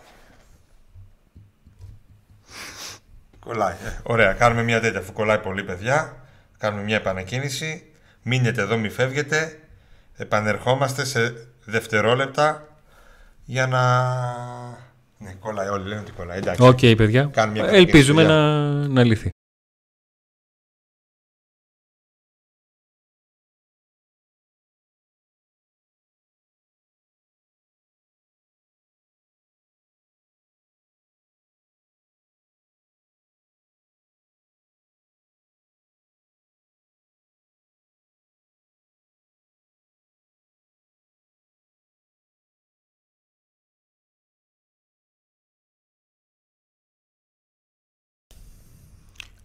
Κολλάει. 3.48 3.74
Ε, 3.74 3.90
ωραία, 4.04 4.34
κάνουμε 4.34 4.64
μια 4.64 4.80
τέτοια. 4.80 5.00
Αφού 5.00 5.14
κολλάει 5.14 5.38
πολύ, 5.38 5.64
παιδιά, 5.64 6.16
κάνουμε 6.58 6.84
μια 6.84 6.96
επανακίνηση. 6.96 7.84
Μείνετε 8.22 8.62
εδώ, 8.62 8.78
μη 8.78 8.90
φεύγετε. 8.90 9.60
Επανερχόμαστε 10.18 11.06
σε 11.06 11.48
δευτερόλεπτα 11.66 12.68
για 13.46 13.68
να. 13.68 13.82
Ναι, 15.18 15.34
κολλάει. 15.40 15.68
Όλοι 15.68 15.88
λένε 15.88 16.02
ότι 16.02 16.12
κολλάει. 16.12 16.38
Εντάξει. 16.38 16.64
Οκ, 16.64 16.80
παιδιά. 16.98 17.30
Κάνουμε 17.34 17.60
μια 17.60 17.70
Ελπίζουμε 17.70 18.22
επανακίνηση, 18.22 18.88
να, 18.88 18.94
να 18.94 19.04
λυθεί. 19.04 19.30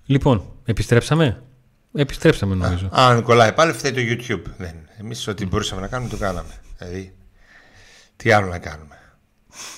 Λοιπόν, 0.06 0.52
επιστρέψαμε; 0.64 1.42
Επιστρέψαμε 1.94 2.54
νομίζω. 2.54 2.88
Αν 2.92 3.22
κολλάει 3.22 3.52
πάλι, 3.52 3.72
φταίει 3.72 3.92
το 3.92 4.00
YouTube. 4.00 4.50
Δεν. 4.58 4.74
Εμείς 4.98 5.26
ό,τι 5.26 5.46
μπορούσαμε 5.46 5.80
να 5.80 5.86
κάνουμε, 5.86 6.10
το 6.10 6.16
κάναμε. 6.16 6.54
Δηλαδή, 6.78 7.14
τι 8.16 8.32
άλλο 8.32 8.46
να 8.46 8.58
κάνουμε. 8.58 8.98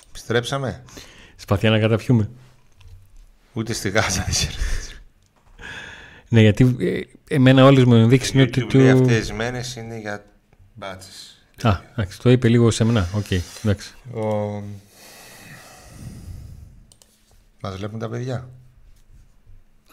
Επιστρέψαμε; 0.09 0.83
Σπαθιά 1.37 1.71
να 1.71 1.79
καταπιούμε. 1.79 2.31
Ούτε 3.53 3.73
στη 3.73 3.91
Γάζα 3.91 4.23
δεν 4.23 4.35
ξέρω. 4.35 4.55
Ναι, 6.29 6.41
γιατί 6.41 6.77
ε, 6.79 7.01
εμένα 7.35 7.65
όλες 7.65 7.85
μου 7.85 7.95
ενδείξεις 7.95 8.33
είναι 8.33 8.43
ότι 8.43 8.63
YouTube 8.63 8.69
του... 8.69 8.79
λέει 8.79 8.91
αυτές 8.91 9.19
τις 9.19 9.33
μέρες 9.33 9.77
είναι 9.77 9.99
για 9.99 10.25
μπάτσες. 10.75 11.47
Α, 11.63 11.81
εντάξει, 11.91 12.21
το 12.21 12.31
είπε 12.31 12.49
λίγο 12.49 12.71
σε 12.71 12.85
μένα. 12.85 13.09
Οκ, 13.15 13.31
εντάξει. 13.63 13.95
Ο... 14.15 14.63
Μας 17.61 17.77
βλέπουν 17.77 17.99
τα 17.99 18.09
παιδιά. 18.09 18.49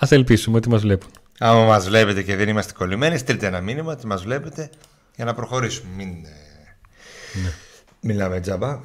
Ας 0.04 0.12
ελπίσουμε 0.12 0.58
ότι 0.58 0.70
μας 0.70 0.82
βλέπουν. 0.82 1.10
Άμα 1.40 1.66
μας 1.66 1.86
βλέπετε 1.86 2.22
και 2.22 2.36
δεν 2.36 2.50
είμαστε 2.50 2.74
κολλημένοι, 2.74 3.18
στείλτε 3.18 3.48
ένα 3.48 3.62
μήνυμα 3.62 3.92
ότι 3.92 4.08
μας 4.08 4.24
βλέπετε 4.24 4.70
για 5.16 5.26
να 5.26 5.34
προχωρήσουμε. 5.34 5.90
Μην 5.96 6.08
ε, 6.08 7.54
μιλάμε 8.02 8.40
τζαμπά. 8.40 8.80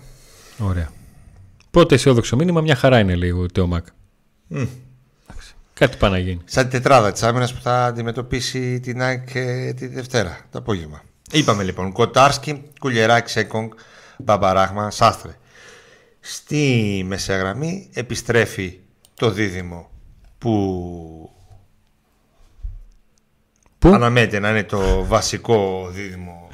Ωραία. 0.59 0.91
Πρώτο 1.71 1.95
αισιόδοξο 1.95 2.37
μήνυμα, 2.37 2.61
μια 2.61 2.75
χαρά 2.75 2.99
είναι 2.99 3.15
λίγο 3.15 3.43
ο 3.43 3.47
Τέο 3.47 3.67
Μάκ. 3.67 3.87
Μμ. 4.47 4.67
Εντάξει. 5.29 5.55
Κάτι 5.75 5.97
πάει 5.97 6.11
να 6.11 6.19
γίνει. 6.19 6.41
Σαν 6.45 6.65
τη 6.65 6.71
τετράδα 6.71 7.13
της 7.13 7.23
άμυνας 7.23 7.55
που 7.55 7.61
θα 7.61 7.85
αντιμετωπίσει 7.85 8.81
την 8.81 9.03
ΑΕΚ 9.03 9.35
ε, 9.35 9.73
τη 9.73 9.87
Δευτέρα, 9.87 10.39
το 10.51 10.59
απόγευμα. 10.59 11.03
Είπαμε 11.31 11.63
λοιπόν, 11.63 11.93
Κοτάρσκι, 11.93 12.63
Κουλιεράκη, 12.81 13.31
Σέκονγκ, 13.31 13.71
Μπαμπαράχμα, 14.19 14.91
Σάστρε. 14.91 15.33
Στη 16.21 17.03
μεσαία 17.07 17.37
γραμμή 17.37 17.91
επιστρέφει 17.93 18.79
το 19.15 19.31
δίδυμο 19.31 19.91
που 20.47 21.31
Πού; 23.79 23.89
αναμένεται 23.89 24.39
να 24.39 24.51
είναι 24.51 24.65
το 24.65 25.05
βασικό 25.05 25.89
δίδυμο 25.91 26.49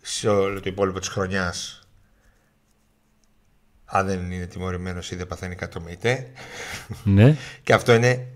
σε 0.00 0.28
όλο 0.28 0.60
το 0.60 0.68
υπόλοιπο 0.68 0.98
της 0.98 1.08
χρονιάς 1.08 1.88
αν 3.84 4.06
δεν 4.06 4.30
είναι 4.30 4.46
τιμωρημένος 4.46 5.10
ή 5.10 5.16
δεν 5.16 5.26
παθαίνει 5.26 5.54
κάτω 5.54 5.80
με 5.80 5.90
ητέ. 5.90 6.32
Ναι. 7.04 7.36
Και 7.64 7.72
αυτό 7.72 7.94
είναι 7.94 8.26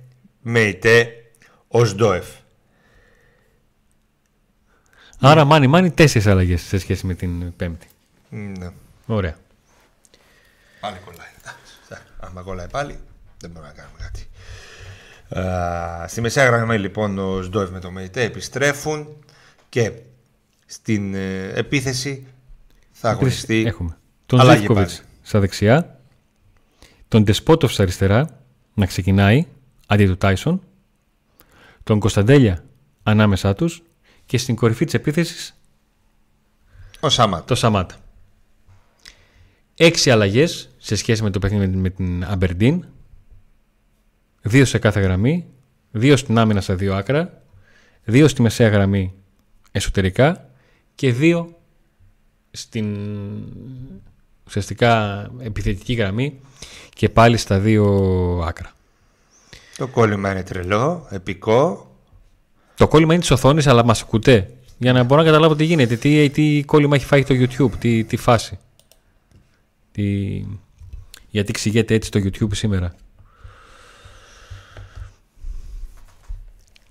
με 0.43 0.61
ητέ 0.61 1.13
ως 1.69 1.95
ντόεφ. 1.95 2.27
Άρα, 5.21 5.45
μάνι, 5.45 5.67
μάνι, 5.67 5.91
τέσσερις 5.91 6.27
αλλαγές 6.27 6.63
σε 6.63 6.79
σχέση 6.79 7.07
με 7.07 7.15
την 7.15 7.57
Πέμπτη. 7.57 7.89
Ναι. 8.29 8.71
Ωραία. 9.07 9.37
Πάλι 10.81 10.99
κολλάει. 11.05 11.29
Αν 12.21 12.45
κολλάει 12.45 12.69
πάλι, 12.69 12.99
δεν 13.45 13.53
μπορούμε 13.53 13.73
να 13.77 13.83
κάνουμε 13.83 13.99
κάτι. 13.99 14.29
στη 16.09 16.21
μεσαία 16.21 16.45
γραμμή 16.45 16.79
λοιπόν 16.79 17.19
ο 17.19 17.43
Σντόεφ 17.43 17.71
με 17.71 17.81
το 17.81 17.91
ΜΕΙΤΕ 17.91 18.23
επιστρέφουν 18.23 19.09
και 19.69 19.93
στην 20.67 21.15
ε, 21.15 21.53
επίθεση 21.55 22.27
θα 22.93 23.11
αγωνιστεί 23.11 23.65
Έχουμε 23.67 23.97
τον 24.27 24.41
Ζήφκοβιτς 24.51 25.03
στα 25.23 25.41
δεξιά, 25.41 26.01
τον 27.09 27.23
Ντεσπότοφ 27.23 27.73
στα 27.73 27.83
αριστερά 27.83 28.41
να 28.75 28.87
ξεκινάει 28.87 29.47
αντί 29.87 30.07
του 30.07 30.17
Τάισον, 30.17 30.63
τον 31.83 31.99
Κωνσταντέλια 31.99 32.65
ανάμεσά 33.03 33.55
τους 33.55 33.83
και 34.27 34.39
στην 34.39 34.55
κορυφή 34.55 34.85
της 34.85 34.95
επίθεσης 34.95 35.55
ο 37.01 37.09
Σαμάτα. 37.09 37.45
το 37.45 37.55
Σαμάτα. 37.55 37.95
Έξι 39.77 40.11
αλλαγές 40.11 40.69
σε 40.79 40.97
σχέση 40.97 41.23
με 41.23 41.31
το 41.31 41.39
παιχνίδι 41.39 41.77
με 41.77 41.91
την 41.91 42.25
Αμπερντίν. 42.25 42.85
Δύο 44.47 44.65
σε 44.65 44.79
κάθε 44.79 45.01
γραμμή, 45.01 45.47
δύο 45.91 46.17
στην 46.17 46.39
άμυνα 46.39 46.61
στα 46.61 46.75
δύο 46.75 46.95
άκρα, 46.95 47.43
δύο 48.05 48.29
στη 48.29 48.43
μεσαία 48.43 48.69
γραμμή 48.69 49.13
εσωτερικά 49.73 50.51
και 50.95 51.13
δύο 51.13 51.59
στην 52.51 52.97
ουσιαστικά 54.47 55.23
επιθετική 55.39 55.93
γραμμή 55.93 56.41
και 56.95 57.09
πάλι 57.09 57.37
στα 57.37 57.59
δύο 57.59 57.85
άκρα. 58.47 58.73
Το 59.77 59.87
κόλλημα 59.87 60.31
είναι 60.31 60.43
τρελό, 60.43 61.07
επικό. 61.11 61.91
Το 62.75 62.89
κόλλημα 62.89 63.13
είναι 63.13 63.23
της 63.23 63.31
οθόνης, 63.31 63.67
αλλά 63.67 63.85
μας 63.85 64.03
ακούτε; 64.03 64.55
Για 64.79 64.93
να 64.93 65.03
μπορώ 65.03 65.21
να 65.21 65.27
καταλάβω 65.27 65.55
τι 65.57 65.65
γίνεται, 65.65 65.97
τι, 65.97 66.31
τι 66.31 66.63
κόλλημα 66.65 66.97
έχει 66.97 67.05
φάει 67.05 67.25
το 67.25 67.35
YouTube, 67.35 67.73
τι, 67.79 68.05
τι 68.05 68.17
φάση. 68.17 68.59
Τι... 69.93 70.03
Γιατί 71.31 71.51
εξηγείται 71.51 71.95
έτσι 71.95 72.11
το 72.11 72.21
YouTube 72.25 72.55
σήμερα; 72.55 72.95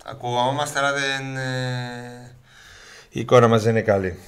Ακουγόμαστε, 0.06 0.78
αλλά 0.78 0.92
δεν... 0.92 1.36
Ε, 1.36 2.36
η 3.08 3.20
εικόνα 3.20 3.48
μας 3.48 3.62
δεν 3.62 3.70
είναι 3.70 3.82
καλή. 3.82 4.18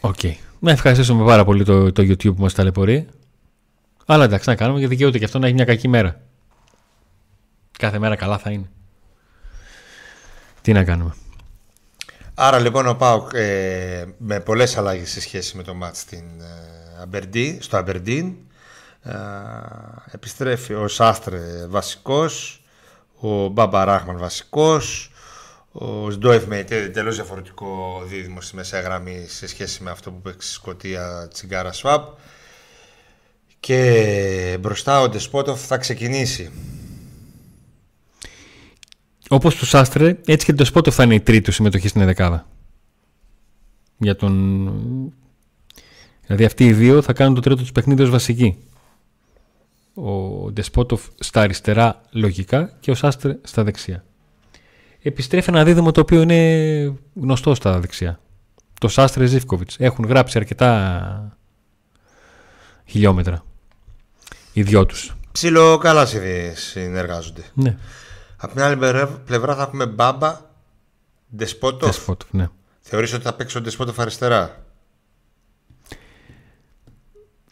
OK. 0.00 0.14
Okay. 0.22 0.34
Να 0.58 0.70
ευχαριστήσουμε 0.70 1.24
πάρα 1.24 1.44
πολύ 1.44 1.64
το, 1.64 1.92
το 1.92 2.02
YouTube 2.02 2.34
που 2.36 2.42
μας 2.42 2.54
ταλαιπωρεί. 2.54 3.08
Αλλά 4.06 4.24
εντάξει, 4.24 4.48
να 4.48 4.54
κάνουμε 4.54 4.78
γιατί 4.78 4.94
δικαιούται 4.94 5.18
και 5.18 5.24
αυτό 5.24 5.38
να 5.38 5.46
έχει 5.46 5.54
μια 5.54 5.64
κακή 5.64 5.88
μέρα. 5.88 6.20
Κάθε 7.78 7.98
μέρα 7.98 8.16
καλά 8.16 8.38
θα 8.38 8.50
είναι. 8.50 8.70
Τι 10.62 10.72
να 10.72 10.84
κάνουμε. 10.84 11.14
Άρα 12.34 12.58
λοιπόν 12.58 12.86
ο 12.86 12.94
Πάουκ 12.94 13.30
ε, 13.34 14.04
με 14.18 14.40
πολλές 14.40 14.76
αλλαγές 14.76 15.10
σε 15.10 15.20
σχέση 15.20 15.56
με 15.56 15.62
το 15.62 15.74
μάτς 15.74 16.00
στην, 16.00 16.24
ε, 17.20 17.56
στο 17.60 17.76
Αμπερντίν 17.76 18.34
ε, 19.02 19.12
επιστρέφει 20.10 20.74
ο 20.74 20.88
Σάστρε 20.88 21.66
βασικός 21.68 22.64
ο 23.20 23.48
Μπάμπα 23.48 23.84
Ράχμαν 23.84 24.18
βασικός 24.18 25.10
ο 25.78 26.10
Σντόεφ 26.10 26.46
με 26.46 26.62
τελείως 26.92 27.14
διαφορετικό 27.14 28.02
δίδυμο 28.06 28.40
στη 28.40 28.56
μεσαία 28.56 28.80
γραμμή 28.80 29.24
σε 29.28 29.46
σχέση 29.46 29.82
με 29.82 29.90
αυτό 29.90 30.10
που 30.10 30.20
παίξει 30.20 30.52
Σκοτία 30.52 31.28
Τσιγκάρα 31.32 31.72
Σβάπ 31.72 32.18
και 33.60 34.58
μπροστά 34.60 35.00
ο 35.00 35.08
Ντεσπότοφ 35.08 35.66
θα 35.66 35.76
ξεκινήσει 35.76 36.50
όπως 39.28 39.54
τους 39.54 39.68
Σάστρε, 39.68 40.18
έτσι 40.26 40.46
και 40.46 40.52
το 40.52 40.64
Σπότο 40.64 40.90
θα 40.90 41.02
είναι 41.02 41.14
η 41.14 41.20
τρίτη 41.20 41.52
συμμετοχή 41.52 41.88
στην 41.88 42.04
δεκάδα. 42.04 42.46
Για 43.98 44.16
τον... 44.16 45.12
Δηλαδή 46.20 46.44
αυτοί 46.44 46.66
οι 46.66 46.72
δύο 46.72 47.02
θα 47.02 47.12
κάνουν 47.12 47.34
το 47.34 47.40
τρίτο 47.40 47.60
τους 47.60 47.72
παιχνίδι 47.72 48.02
ως 48.02 48.10
βασική. 48.10 48.58
Ο 49.94 50.10
Ντεσπότοφ 50.52 51.06
στα 51.18 51.40
αριστερά 51.40 52.02
λογικά 52.10 52.76
και 52.80 52.90
ο 52.90 52.94
Σάστρε 52.94 53.38
στα 53.42 53.64
δεξιά. 53.64 54.04
Επιστρέφει 55.06 55.50
ένα 55.50 55.64
δίδυμο 55.64 55.90
το 55.90 56.00
οποίο 56.00 56.20
είναι 56.20 56.94
γνωστό 57.14 57.54
στα 57.54 57.80
δεξιά. 57.80 58.20
Το 58.80 58.88
Σάστρε 58.88 59.26
Ζήφκοβιτς. 59.26 59.76
Έχουν 59.78 60.04
γράψει 60.04 60.38
αρκετά 60.38 61.38
χιλιόμετρα. 62.84 63.44
Οι 64.52 64.62
δυο 64.62 64.86
τους. 64.86 65.16
Ψιλο 65.32 65.78
καλά 65.78 66.06
συνεργάζονται. 66.54 67.42
Ναι. 67.54 67.76
Από 68.36 68.52
την 68.52 68.62
άλλη 68.62 68.76
πλευρά 69.24 69.54
θα 69.54 69.62
έχουμε 69.62 69.86
Μπάμπα 69.86 70.40
Ντεσπότοφ. 71.36 71.88
Ντεσπότοφ, 71.88 72.32
ναι. 72.32 72.48
Θεωρείς 72.80 73.12
ότι 73.12 73.22
θα 73.22 73.32
παίξει 73.32 73.58
ο 73.58 73.60
Ντεσπότοφ 73.60 74.00
αριστερά; 74.00 74.64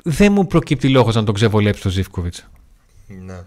Δεν 0.03 0.33
μου 0.33 0.47
προκύπτει 0.47 0.88
λόγος 0.88 1.14
να 1.14 1.25
τον 1.25 1.35
ξεβολέψει 1.35 1.83
το 1.83 1.88
Ζήφκοβιτς. 1.88 2.49
Ναι. 3.07 3.45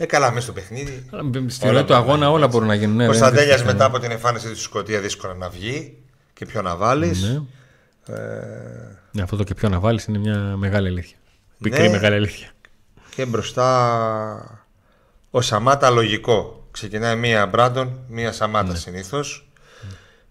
Ε, 0.00 0.06
καλά, 0.06 0.30
μέσα 0.30 0.40
στο 0.40 0.52
παιχνίδι. 0.52 1.06
Στην 1.46 1.68
ώρα 1.68 1.84
του 1.84 1.94
αγώνα 1.94 2.30
όλα 2.30 2.46
μπορούν 2.46 2.68
να 2.68 2.74
γίνουν. 2.74 2.96
Ναι, 2.96 3.04
ο 3.04 3.06
Κωνσταντέλιας 3.06 3.64
μετά 3.64 3.84
από 3.84 3.98
την 3.98 4.10
εμφάνιση 4.10 4.48
του 4.48 4.60
Σκοτία 4.60 5.00
δύσκολα 5.00 5.34
να 5.34 5.48
βγει 5.48 5.96
και 6.32 6.46
ποιο 6.46 6.62
να 6.62 6.76
βάλεις. 6.76 7.22
Ναι. 7.22 7.42
Ε... 8.14 8.20
ναι. 9.12 9.22
αυτό 9.22 9.36
το 9.36 9.44
και 9.44 9.54
ποιο 9.54 9.68
να 9.68 9.80
βάλεις 9.80 10.04
είναι 10.04 10.18
μια 10.18 10.38
μεγάλη 10.56 10.88
αλήθεια. 10.88 11.16
Πικρή 11.62 11.82
ναι. 11.82 11.88
μεγάλη 11.88 12.14
αλήθεια. 12.14 12.50
Και 13.14 13.26
μπροστά 13.26 14.60
ο 15.30 15.40
Σαμάτα 15.40 15.90
λογικό. 15.90 16.68
Ξεκινάει 16.70 17.16
μία 17.16 17.46
Μπράντον, 17.46 17.98
μία 18.08 18.32
Σαμάτα 18.32 18.72
ναι. 18.72 18.78
συνήθως. 18.78 19.48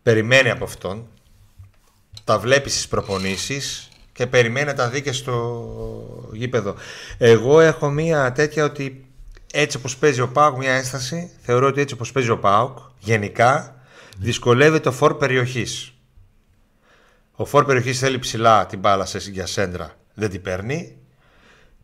Περιμένει 0.04 0.50
από 0.50 0.64
αυτόν. 0.64 1.08
Τα 2.24 2.40
βλέπει 2.40 2.70
στις 2.70 2.88
προπονήσεις 2.88 3.90
και 4.12 4.28
περιμένει 4.28 4.66
να 4.66 4.74
τα 4.74 4.90
δει 4.90 5.02
και 5.02 5.12
στο 5.12 6.30
γήπεδο. 6.34 6.76
Εγώ 7.18 7.60
έχω 7.60 7.90
μία 7.90 8.32
τέτοια 8.32 8.64
ότι 8.64 9.04
έτσι 9.52 9.78
όπως 9.78 9.98
παίζει 9.98 10.22
ο 10.22 10.28
Πάουκ, 10.28 10.58
μία 10.58 10.74
ένσταση, 10.74 11.32
θεωρώ 11.42 11.68
ότι 11.68 11.82
έτσι 11.82 11.94
όπως 11.94 12.12
παίζει 12.12 12.30
ο 12.30 12.38
Πάουκ, 12.40 12.78
γενικά, 13.00 13.76
δυσκολεύει 14.18 14.80
το 14.80 14.92
φόρ 14.92 15.18
περιοχής. 15.18 15.94
Ο 17.32 17.46
φόρ 17.46 17.66
περιοχής 17.66 18.00
θέλει 18.00 18.20
ψηλά 18.20 18.66
την 18.66 18.80
μπάλα 18.80 19.08
για 19.32 19.46
σέντρα, 19.46 19.96
δεν 20.14 20.30
την 20.30 20.42
παίρνει. 20.42 20.98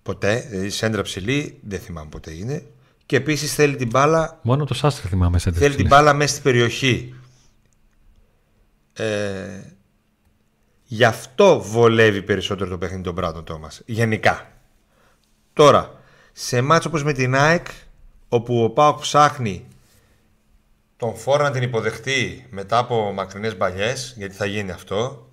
Ποτέ, 0.04 0.48
δηλαδή 0.50 0.70
σέντρα 0.70 1.02
ψηλή, 1.02 1.60
δεν 1.64 1.80
θυμάμαι 1.80 2.10
ποτέ 2.10 2.32
είναι. 2.32 2.66
Και 3.06 3.16
επίσης 3.16 3.54
θέλει 3.54 3.76
την 3.76 3.88
μπάλα. 3.88 4.40
Μόνο 4.42 4.66
το 4.66 4.74
Σάστρε 4.74 5.08
θυμάμαι 5.08 5.40
σε 5.40 5.52
Θέλει 5.52 5.76
την 5.76 5.88
μπάλα 5.88 6.14
μέσα 6.14 6.32
στην 6.32 6.44
περιοχή. 6.44 7.16
Ε, 8.94 9.60
γι' 10.84 11.04
αυτό 11.04 11.62
βολεύει 11.62 12.22
περισσότερο 12.22 12.70
το 12.70 12.78
παιχνίδι 12.78 13.04
τον 13.04 13.14
Μπράντον 13.14 13.44
Τόμας. 13.44 13.82
Γενικά. 13.86 14.52
Τώρα, 15.54 16.04
σε 16.38 16.62
μάτσο 16.62 16.90
όπως 16.90 17.04
με 17.04 17.14
την 17.14 17.36
ΑΕΚ, 17.36 17.68
όπου 18.30 18.64
ο 18.64 18.70
Πάοκ 18.70 19.00
ψάχνει 19.00 19.66
τον 20.98 21.16
φόρο 21.16 21.44
να 21.44 21.52
την 21.52 21.62
υποδεχτεί 21.62 22.48
μετά 22.50 22.78
από 22.78 23.12
μακρινές 23.12 23.58
μπαλιές, 23.58 24.14
γιατί 24.18 24.36
θα 24.36 24.46
γίνει 24.46 24.72
αυτό, 24.72 25.30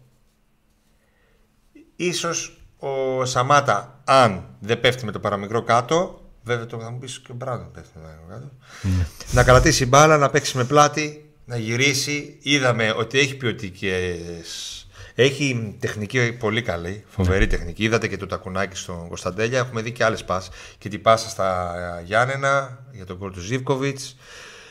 ίσως 1.96 2.62
ο 2.78 3.24
Σαμάτα, 3.24 4.00
αν 4.04 4.56
δεν 4.60 4.80
πέφτει 4.80 5.04
με 5.04 5.12
το 5.12 5.20
παραμικρό 5.20 5.62
κάτω, 5.62 6.22
Βέβαια 6.44 6.66
το 6.66 6.78
θα 6.78 6.90
μου 6.90 6.98
πεις 6.98 7.20
και 7.20 7.32
ο 7.32 7.34
Μπράντον 7.34 7.70
πέφτει 7.72 7.98
ναι. 8.28 9.06
Να 9.32 9.44
κρατήσει 9.44 9.86
μπάλα, 9.86 10.16
να 10.16 10.30
παίξει 10.30 10.56
με 10.56 10.64
πλάτη, 10.64 11.30
να 11.44 11.56
γυρίσει. 11.56 12.38
Είδαμε 12.42 12.90
ότι 12.90 13.18
έχει 13.18 13.36
ποιοτικές. 13.36 14.81
Έχει 15.14 15.76
τεχνική 15.80 16.32
πολύ 16.32 16.62
καλή, 16.62 17.04
φοβερή 17.08 17.46
τεχνική. 17.46 17.84
Είδατε 17.84 18.08
και 18.08 18.16
το 18.16 18.26
τακουνάκι 18.26 18.76
στον 18.76 19.08
Κωνσταντέλια. 19.08 19.58
Έχουμε 19.58 19.82
δει 19.82 19.92
και 19.92 20.04
άλλες 20.04 20.24
πας. 20.24 20.50
Και 20.78 20.88
την 20.88 21.02
πάσα 21.02 21.28
στα 21.28 22.00
Γιάννενα 22.04 22.84
για 22.92 23.04
τον 23.04 23.18
κόλ 23.18 23.32
του 23.32 23.40
Ζήβκοβιτ. 23.40 23.98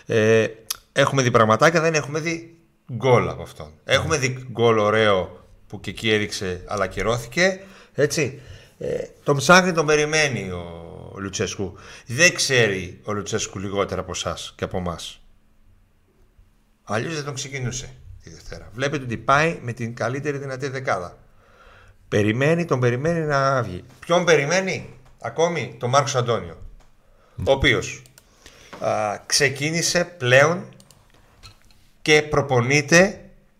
Ε, 0.05 0.47
έχουμε 0.91 1.21
δει 1.21 1.31
πραγματάκια, 1.31 1.81
δεν 1.81 1.93
έχουμε 1.93 2.19
δει 2.19 2.57
γκολ 2.93 3.29
από 3.29 3.41
αυτόν. 3.41 3.71
Έχουμε 3.83 4.17
δει 4.17 4.47
γκολ 4.51 4.77
ωραίο 4.77 5.45
που 5.67 5.79
και 5.79 5.89
εκεί 5.89 6.11
έδειξε 6.11 6.63
αλλά 6.67 6.87
κυρώθηκε. 6.87 7.61
Έτσι. 7.93 8.41
Ε, 8.77 8.97
τον 9.23 9.37
ψάχνει, 9.37 9.71
τον 9.71 9.85
περιμένει 9.85 10.51
ο 10.51 10.81
ο 11.11 11.19
Λουτσέσκου. 11.19 11.73
Δεν 12.05 12.33
ξέρει 12.33 12.99
ο 13.03 13.13
Λουτσέσκου 13.13 13.59
λιγότερα 13.59 14.01
από 14.01 14.11
εσάς 14.11 14.53
και 14.55 14.63
από 14.63 14.77
εμάς. 14.77 15.21
Αλλιώς 16.83 17.15
δεν 17.15 17.23
τον 17.23 17.33
ξεκινούσε 17.33 17.95
τη 18.23 18.29
Δευτέρα. 18.29 18.69
Βλέπετε 18.73 19.03
ότι 19.03 19.17
πάει 19.17 19.59
με 19.61 19.73
την 19.73 19.95
καλύτερη 19.95 20.37
δυνατή 20.37 20.67
δεκάδα. 20.67 21.17
Περιμένει, 22.07 22.65
τον 22.65 22.79
περιμένει 22.79 23.25
να 23.25 23.61
βγει. 23.63 23.83
Ποιον 23.99 24.25
περιμένει; 24.25 24.89
Ακόμη, 25.21 25.75
τον 25.79 25.89
Μάρκος 25.89 26.15
Αντώνιο. 26.15 26.57
Ο 27.47 27.51
οποίος 27.51 28.01
ξεκίνησε 29.25 30.03
πλέον 30.03 30.63
και 32.01 32.21
προπονείται 32.21 33.19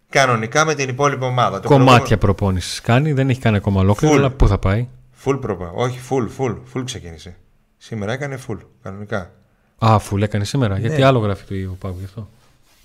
κανονικά 0.10 0.66
με 0.66 0.74
την 0.74 0.90
υπόλοιπη 0.90 1.24
ομάδα. 1.24 1.60
Κομμάτια 1.60 2.18
προπόνησης 2.18 2.82
κάνει, 2.82 3.14
δεν 3.14 3.30
έχει 3.30 3.40
κάνει 3.40 3.58
ακόμα 3.58 3.82
ολόκληρο, 3.82 4.16
αλλά 4.16 4.30
πού 4.30 4.48
θα 4.48 4.58
πάει; 4.58 4.88
Full 5.26 5.42
προπα. 5.42 5.72
Όχι, 5.74 6.00
full, 6.10 6.28
full, 6.38 6.58
full 6.74 6.84
ξεκίνησε. 6.86 7.38
Σήμερα 7.78 8.14
έκανε 8.14 8.40
full, 8.48 8.58
κανονικά. 8.84 9.32
Α, 9.78 10.00
full 10.10 10.22
έκανε 10.22 10.46
σήμερα. 10.46 10.74
Ναι. 10.74 10.80
Γιατί 10.80 11.02
άλλο 11.02 11.20
γράφει 11.20 11.46
το 11.46 11.72
ο 11.72 11.76
Παύλο 11.76 12.00
γι' 12.00 12.06
αυτό; 12.06 12.30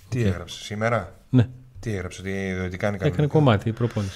Τι 0.09 0.21
okay. 0.21 0.25
έγραψε 0.25 0.63
σήμερα; 0.63 1.13
Ναι. 1.29 1.49
Τι 1.87 1.93
έγραψε, 1.93 2.21
ότι, 2.21 2.31
ότι 2.65 2.77
κάνει 2.77 2.77
κανονικά. 2.77 3.05
Έκανε 3.05 3.27
κομμάτι 3.27 3.69
η 3.69 3.71
προπόνηση. 3.71 4.13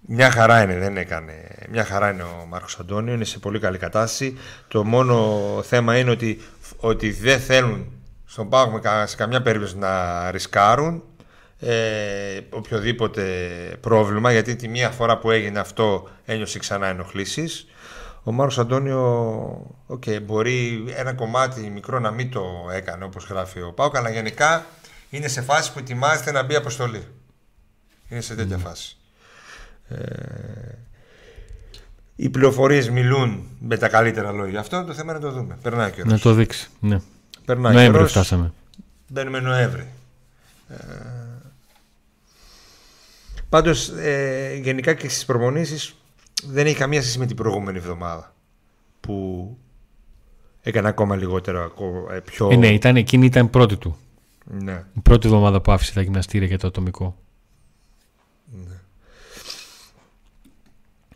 Μια 0.00 0.30
χαρά 0.30 0.62
είναι, 0.62 0.78
δεν 0.78 0.96
έκανε. 0.96 1.32
Μια 1.70 1.84
χαρά 1.84 2.10
είναι 2.10 2.22
ο 2.22 2.46
Μάρκος 2.48 2.78
Αντώνιο, 2.78 3.14
είναι 3.14 3.24
σε 3.24 3.38
πολύ 3.38 3.58
καλή 3.58 3.78
κατάσταση. 3.78 4.38
Το 4.68 4.84
μόνο 4.84 5.38
θέμα 5.66 5.98
είναι 5.98 6.10
ότι, 6.10 6.40
ότι 6.76 7.10
δεν 7.10 7.40
θέλουν 7.40 7.92
στον 8.26 8.48
Πάγο 8.48 8.80
σε 9.04 9.16
καμιά 9.16 9.42
περίπτωση 9.42 9.78
να 9.78 10.30
ρισκάρουν 10.30 11.02
ε, 11.58 12.40
οποιοδήποτε 12.50 13.22
πρόβλημα 13.80 14.32
γιατί 14.32 14.56
τη 14.56 14.68
μία 14.68 14.90
φορά 14.90 15.18
που 15.18 15.30
έγινε 15.30 15.58
αυτό 15.58 16.08
ένιωσε 16.24 16.58
ξανά 16.58 16.86
ενοχλήσεις 16.86 17.66
ο 18.22 18.32
Μάρος 18.32 18.58
Αντώνιο 18.58 19.76
okay, 19.88 20.22
μπορεί 20.22 20.84
ένα 20.96 21.12
κομμάτι 21.12 21.70
μικρό 21.74 21.98
να 21.98 22.10
μην 22.10 22.30
το 22.30 22.44
έκανε 22.74 23.04
όπως 23.04 23.24
γράφει 23.24 23.60
ο 23.60 23.72
Πάουκ 23.72 23.96
αλλά 23.96 24.10
γενικά 24.10 24.66
είναι 25.10 25.28
σε 25.28 25.42
φάση 25.42 25.72
που 25.72 25.78
ετοιμάζεται 25.78 26.32
να 26.32 26.42
μπει 26.42 26.54
αποστολή. 26.54 27.06
Είναι 28.08 28.20
σε 28.20 28.34
τέτοια 28.34 28.58
φάση. 28.58 28.96
Ε, 29.88 29.96
οι 32.16 32.28
πληροφορίες 32.28 32.90
μιλούν 32.90 33.48
με 33.60 33.76
τα 33.76 33.88
καλύτερα 33.88 34.32
λόγια. 34.32 34.60
Αυτό 34.60 34.84
το 34.84 34.92
θέμα 34.92 35.12
είναι 35.12 35.20
να 35.20 35.30
το 35.30 35.36
δούμε. 35.36 35.58
Περνάει 35.62 35.92
Να 36.04 36.18
το 36.18 36.34
δείξει 36.34 36.68
ναι. 36.80 37.00
Περνάει 37.44 37.74
Νοέμβρη 37.74 38.06
φτάσαμε. 38.06 38.52
Μπαίνουμε 39.08 39.40
Νοέμβρη. 39.40 39.88
Ε, 40.68 40.76
Πάντως, 43.50 43.88
ε, 43.88 44.58
γενικά 44.62 44.94
και 44.94 45.08
στις 45.08 45.24
προπονήσει 45.24 45.94
δεν 46.44 46.66
έχει 46.66 46.76
καμία 46.76 47.00
σχέση 47.02 47.18
με 47.18 47.26
την 47.26 47.36
προηγούμενη 47.36 47.78
εβδομάδα 47.78 48.34
που 49.00 49.56
έκανε 50.62 50.88
ακόμα 50.88 51.16
λιγότερο 51.16 51.72
ε, 52.10 52.18
πιο... 52.18 52.48
Ε, 52.52 52.56
ναι, 52.56 52.68
ήταν, 52.68 52.96
εκείνη 52.96 53.26
ήταν 53.26 53.50
πρώτη 53.50 53.76
του. 53.76 53.96
Ναι. 54.52 54.84
Η 54.96 55.00
πρώτη 55.00 55.26
εβδομάδα 55.26 55.60
που 55.60 55.72
άφησε 55.72 55.92
τα 55.92 56.00
γυμναστήρια 56.00 56.46
για 56.46 56.58
το 56.58 56.66
ατομικό. 56.66 57.16
Ναι. 58.44 58.80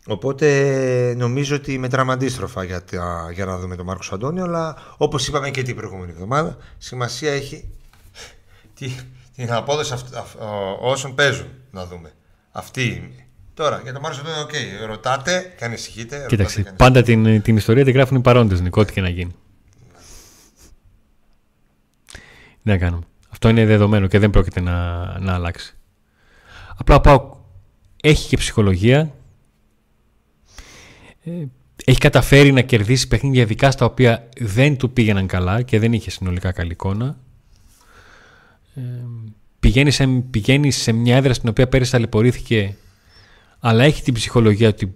Οπότε 0.07 1.13
νομίζω 1.17 1.55
ότι 1.55 1.77
μετράμε 1.77 2.13
αντίστροφα 2.13 2.63
για, 2.63 2.83
για 3.33 3.45
να 3.45 3.57
δούμε 3.57 3.75
τον 3.75 3.85
Μάρκος 3.85 4.11
Αντώνιο, 4.11 4.43
αλλά 4.43 4.77
όπως 4.97 5.27
είπαμε 5.27 5.49
και 5.49 5.61
την 5.61 5.75
προηγούμενη 5.75 6.11
εβδομάδα, 6.11 6.57
σημασία 6.77 7.31
έχει 7.31 7.69
την 9.35 9.51
απόδοση 9.53 9.93
όσων 10.79 11.15
παίζουν 11.15 11.47
να 11.71 11.85
δούμε. 11.85 12.11
Αυτή 12.51 12.83
είναι. 12.85 13.27
Τώρα 13.53 13.79
για 13.83 13.93
το 13.93 13.99
Μάρκος 13.99 14.19
Αντώνιο, 14.19 14.41
okay, 14.41 14.87
ρωτάτε 14.87 15.53
και 15.57 15.65
ανησυχείτε. 15.65 16.25
Κοίταξε, 16.27 16.57
ρωτάτε, 16.57 16.75
πάντα 16.75 17.01
την, 17.01 17.41
την 17.41 17.57
ιστορία 17.57 17.83
την 17.83 17.93
γράφουν 17.93 18.17
οι 18.17 18.21
παρόντες, 18.21 18.61
Νικό, 18.61 18.81
ό,τι 18.81 18.93
και 18.93 19.01
να 19.01 19.09
γίνει. 19.09 19.35
Ναι. 22.63 22.71
να 22.71 22.77
κάνουμε. 22.77 23.03
Αυτό 23.35 23.49
είναι 23.49 23.65
δεδομένο 23.65 24.07
και 24.07 24.19
δεν 24.19 24.29
πρόκειται 24.29 24.61
να, 24.61 25.03
να 25.19 25.33
αλλάξει. 25.33 25.75
Απλά 26.77 27.01
πάω. 27.01 27.35
Έχει 28.01 28.27
και 28.27 28.37
ψυχολογία. 28.37 29.13
Ε, 31.23 31.31
έχει 31.85 31.97
καταφέρει 31.99 32.51
να 32.51 32.61
κερδίσει 32.61 33.07
παιχνίδια 33.07 33.41
ειδικά 33.41 33.71
στα 33.71 33.85
οποία 33.85 34.29
δεν 34.37 34.77
του 34.77 34.91
πήγαιναν 34.91 35.27
καλά 35.27 35.61
και 35.61 35.79
δεν 35.79 35.93
είχε 35.93 36.09
συνολικά 36.09 36.51
καλή 36.51 36.71
εικόνα. 36.71 37.17
Ε, 38.75 38.81
πηγαίνει, 39.59 39.91
σε, 39.91 40.07
πηγαίνει 40.07 40.71
σε 40.71 40.91
μια 40.91 41.15
έδρα 41.15 41.33
στην 41.33 41.49
οποία 41.49 41.67
πέρυσι 41.67 41.91
ταλαιπωρήθηκε 41.91 42.75
αλλά 43.59 43.83
έχει 43.83 44.03
την 44.03 44.13
ψυχολογία 44.13 44.67
ότι 44.67 44.95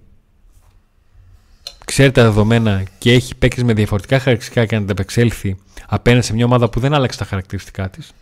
ξέρει 1.85 2.11
τα 2.11 2.23
δεδομένα 2.23 2.83
και 2.97 3.11
έχει 3.11 3.35
παίξει 3.35 3.63
με 3.63 3.73
διαφορετικά 3.73 4.19
χαρακτηριστικά 4.19 4.65
και 4.65 4.75
να 4.75 4.81
ανταπεξέλθει 4.81 5.57
απέναντι 5.87 6.25
σε 6.25 6.33
μια 6.33 6.45
ομάδα 6.45 6.69
που 6.69 6.79
δεν 6.79 6.93
άλλαξε 6.93 7.17
τα 7.17 7.25
χαρακτηριστικά 7.25 7.89
της 7.89 8.13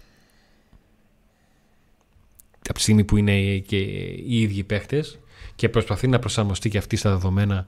από 2.70 2.78
τη 2.78 2.82
στιγμή 2.82 3.03
που 3.03 3.18
είναι 3.18 3.57
και 3.57 3.78
οι 3.78 4.41
ίδιοι 4.41 4.63
παίχτες 4.63 5.20
και 5.55 5.70
προσπαθεί 5.70 6.07
να 6.07 6.20
προσαρμοστεί 6.20 6.70
και 6.70 6.78
αυτή 6.78 6.95
στα 6.95 7.09
δεδομένα 7.09 7.68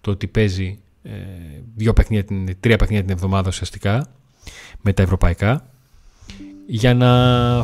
το 0.00 0.10
ότι 0.10 0.26
παίζει 0.26 0.78
ε, 1.02 1.10
δύο 1.74 1.92
παιχνίδια, 1.92 2.54
τρία 2.60 2.76
παιχνίδια 2.76 3.04
την 3.04 3.14
εβδομάδα 3.14 3.48
ουσιαστικά 3.48 4.06
με 4.80 4.92
τα 4.92 5.02
ευρωπαϊκά 5.02 5.70
για 6.66 6.94
να 6.94 7.10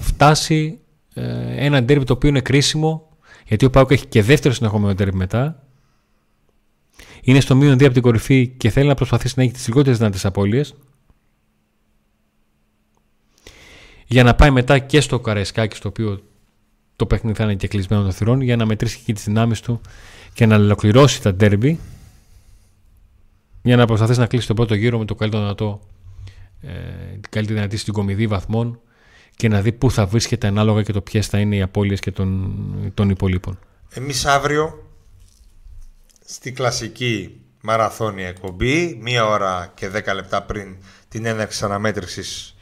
φτάσει 0.00 0.78
ε, 1.14 1.64
ένα 1.64 1.82
ντέρμπι 1.82 2.04
το 2.04 2.12
οποίο 2.12 2.28
είναι 2.28 2.40
κρίσιμο 2.40 3.08
γιατί 3.46 3.64
ο 3.64 3.70
Πάουκ 3.70 3.90
έχει 3.90 4.06
και 4.06 4.22
δεύτερο 4.22 4.54
συνεχόμενο 4.54 4.94
ντέρμπι 4.94 5.16
μετά. 5.16 5.62
Είναι 7.22 7.40
στο 7.40 7.56
μείον 7.56 7.74
2 7.74 7.84
από 7.84 7.92
την 7.92 8.02
κορυφή 8.02 8.48
και 8.48 8.70
θέλει 8.70 8.88
να 8.88 8.94
προσπαθήσει 8.94 9.34
να 9.36 9.42
έχει 9.42 9.52
τις 9.52 9.66
λιγότερες 9.68 9.98
δυνατές 9.98 10.24
απώλειες. 10.24 10.74
Για 14.06 14.22
να 14.22 14.34
πάει 14.34 14.50
μετά 14.50 14.78
και 14.78 15.00
στο 15.00 15.20
Καραϊσκάκι 15.20 15.76
στο 15.76 15.88
οποίο 15.88 16.22
το 17.00 17.06
παιχνίδι 17.06 17.36
θα 17.36 17.44
είναι 17.44 17.54
και 17.54 17.68
κλεισμένο 17.68 18.02
των 18.02 18.12
θυρών 18.12 18.40
για 18.40 18.56
να 18.56 18.66
μετρήσει 18.66 18.98
και 19.04 19.12
τις 19.12 19.24
δυνάμεις 19.24 19.60
του 19.60 19.80
και 20.32 20.46
να 20.46 20.56
ολοκληρώσει 20.56 21.22
τα 21.22 21.34
ντέρμπι 21.34 21.78
για 23.62 23.76
να 23.76 23.86
προσπαθήσει 23.86 24.18
να 24.18 24.26
κλείσει 24.26 24.46
τον 24.46 24.56
πρώτο 24.56 24.74
γύρο 24.74 24.98
με 24.98 25.04
το 25.04 25.14
καλύτερο 25.14 25.42
δυνατό 25.42 25.80
ε, 26.60 26.70
την 27.10 27.30
καλύτερη 27.30 27.58
δυνατή 27.58 27.76
στην 27.76 27.92
κομιδή 27.92 28.26
βαθμών 28.26 28.80
και 29.36 29.48
να 29.48 29.60
δει 29.60 29.72
πού 29.72 29.90
θα 29.90 30.06
βρίσκεται 30.06 30.46
ανάλογα 30.46 30.82
και 30.82 30.92
το 30.92 31.00
ποιες 31.00 31.26
θα 31.26 31.38
είναι 31.38 31.56
οι 31.56 31.62
απώλειες 31.62 32.00
και 32.00 32.10
των, 32.10 32.54
των 32.94 33.10
υπολείπων. 33.10 33.58
Εμείς 33.90 34.26
αύριο 34.26 34.90
στη 36.24 36.52
κλασική 36.52 37.40
μαραθώνια 37.60 38.28
εκπομπή, 38.28 38.98
μία 39.02 39.26
ώρα 39.26 39.72
και 39.74 39.88
δέκα 39.88 40.14
λεπτά 40.14 40.42
πριν 40.42 40.76
την 41.08 41.24
έναρξη 41.24 41.64
αναμέτρησης 41.64 42.56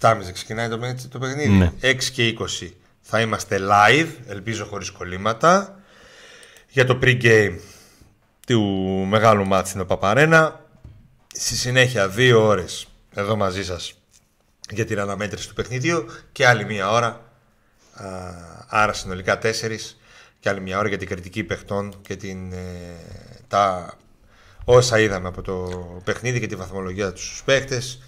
7.30 0.00 0.16
ξεκινάει 0.32 0.68
το, 0.68 0.78
το 1.08 1.18
παιχνίδι. 1.18 1.48
Ναι. 1.48 1.72
6 1.80 2.04
και 2.12 2.36
20 2.60 2.70
θα 3.10 3.20
είμαστε 3.20 3.58
live, 3.60 4.08
ελπίζω 4.26 4.64
χωρίς 4.64 4.90
κολλήματα, 4.90 5.80
για 6.68 6.84
το 6.84 6.98
pre-game 7.02 7.58
του 8.46 8.62
μεγάλου 9.08 9.46
μάτς 9.46 9.68
στην 9.68 9.86
Παπαρένα. 9.86 10.64
Στη 11.34 11.56
συνέχεια 11.56 12.08
δύο 12.08 12.46
ώρες 12.46 12.86
εδώ 13.14 13.36
μαζί 13.36 13.64
σας 13.64 13.94
για 14.70 14.84
την 14.84 14.98
αναμέτρηση 14.98 15.48
του 15.48 15.54
παιχνιδιού 15.54 16.06
και 16.32 16.46
άλλη 16.46 16.64
μία 16.64 16.90
ώρα, 16.90 17.32
άρα 18.68 18.92
συνολικά 18.92 19.38
τέσσερις 19.38 20.00
και 20.40 20.48
άλλη 20.48 20.60
μία 20.60 20.78
ώρα 20.78 20.88
για 20.88 20.98
την 20.98 21.08
κριτική 21.08 21.44
παιχτών 21.44 21.94
και 22.02 22.16
την, 22.16 22.52
ε, 22.52 22.96
τα 23.48 23.94
όσα 24.64 24.98
είδαμε 24.98 25.28
από 25.28 25.42
το 25.42 25.54
παιχνίδι 26.04 26.40
και 26.40 26.46
τη 26.46 26.56
βαθμολογία 26.56 27.12
τους 27.12 27.26
στους 27.26 27.42
παίχτες 27.42 28.02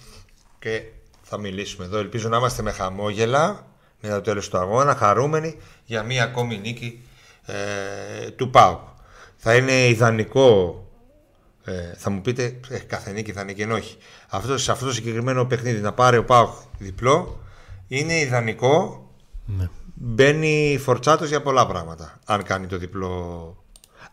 και 0.59 0.83
θα 1.21 1.37
μιλήσουμε 1.37 1.85
εδώ. 1.85 1.97
Ελπίζω 1.97 2.29
να 2.29 2.37
είμαστε 2.37 2.61
με 2.61 2.71
χαμόγελα 2.71 3.69
μετά 4.01 4.15
το 4.15 4.21
τέλος 4.21 4.49
του 4.49 4.57
αγώνα, 4.57 4.95
χαρούμενοι 4.95 5.57
για 5.85 6.03
μία 6.03 6.23
ακόμη 6.23 6.57
νίκη 6.57 7.05
ε, 7.45 8.29
του 8.31 8.49
ΠΑΟΚ. 8.49 8.79
Θα 9.37 9.55
είναι 9.55 9.87
ιδανικό 9.87 10.81
ε, 11.63 11.93
θα 11.97 12.09
μου 12.09 12.21
πείτε, 12.21 12.59
ε, 12.69 12.77
κάθε 12.77 13.11
νίκη 13.11 13.31
θα 13.31 13.41
είναι 13.41 13.53
και 13.53 13.65
όχι. 13.65 13.97
Αυτό, 14.29 14.57
σε 14.57 14.71
αυτό 14.71 14.85
το 14.85 14.93
συγκεκριμένο 14.93 15.45
παιχνίδι 15.45 15.79
να 15.79 15.93
πάρει 15.93 16.17
ο 16.17 16.25
Πάουκ 16.25 16.53
διπλό 16.77 17.43
είναι 17.87 18.19
ιδανικό. 18.19 19.05
Ναι. 19.45 19.69
Μπαίνει 19.93 20.77
φορτσάτος 20.81 21.29
για 21.29 21.41
πολλά 21.41 21.67
πράγματα. 21.67 22.19
Αν 22.25 22.43
κάνει 22.43 22.67
το 22.67 22.77
διπλό. 22.77 23.55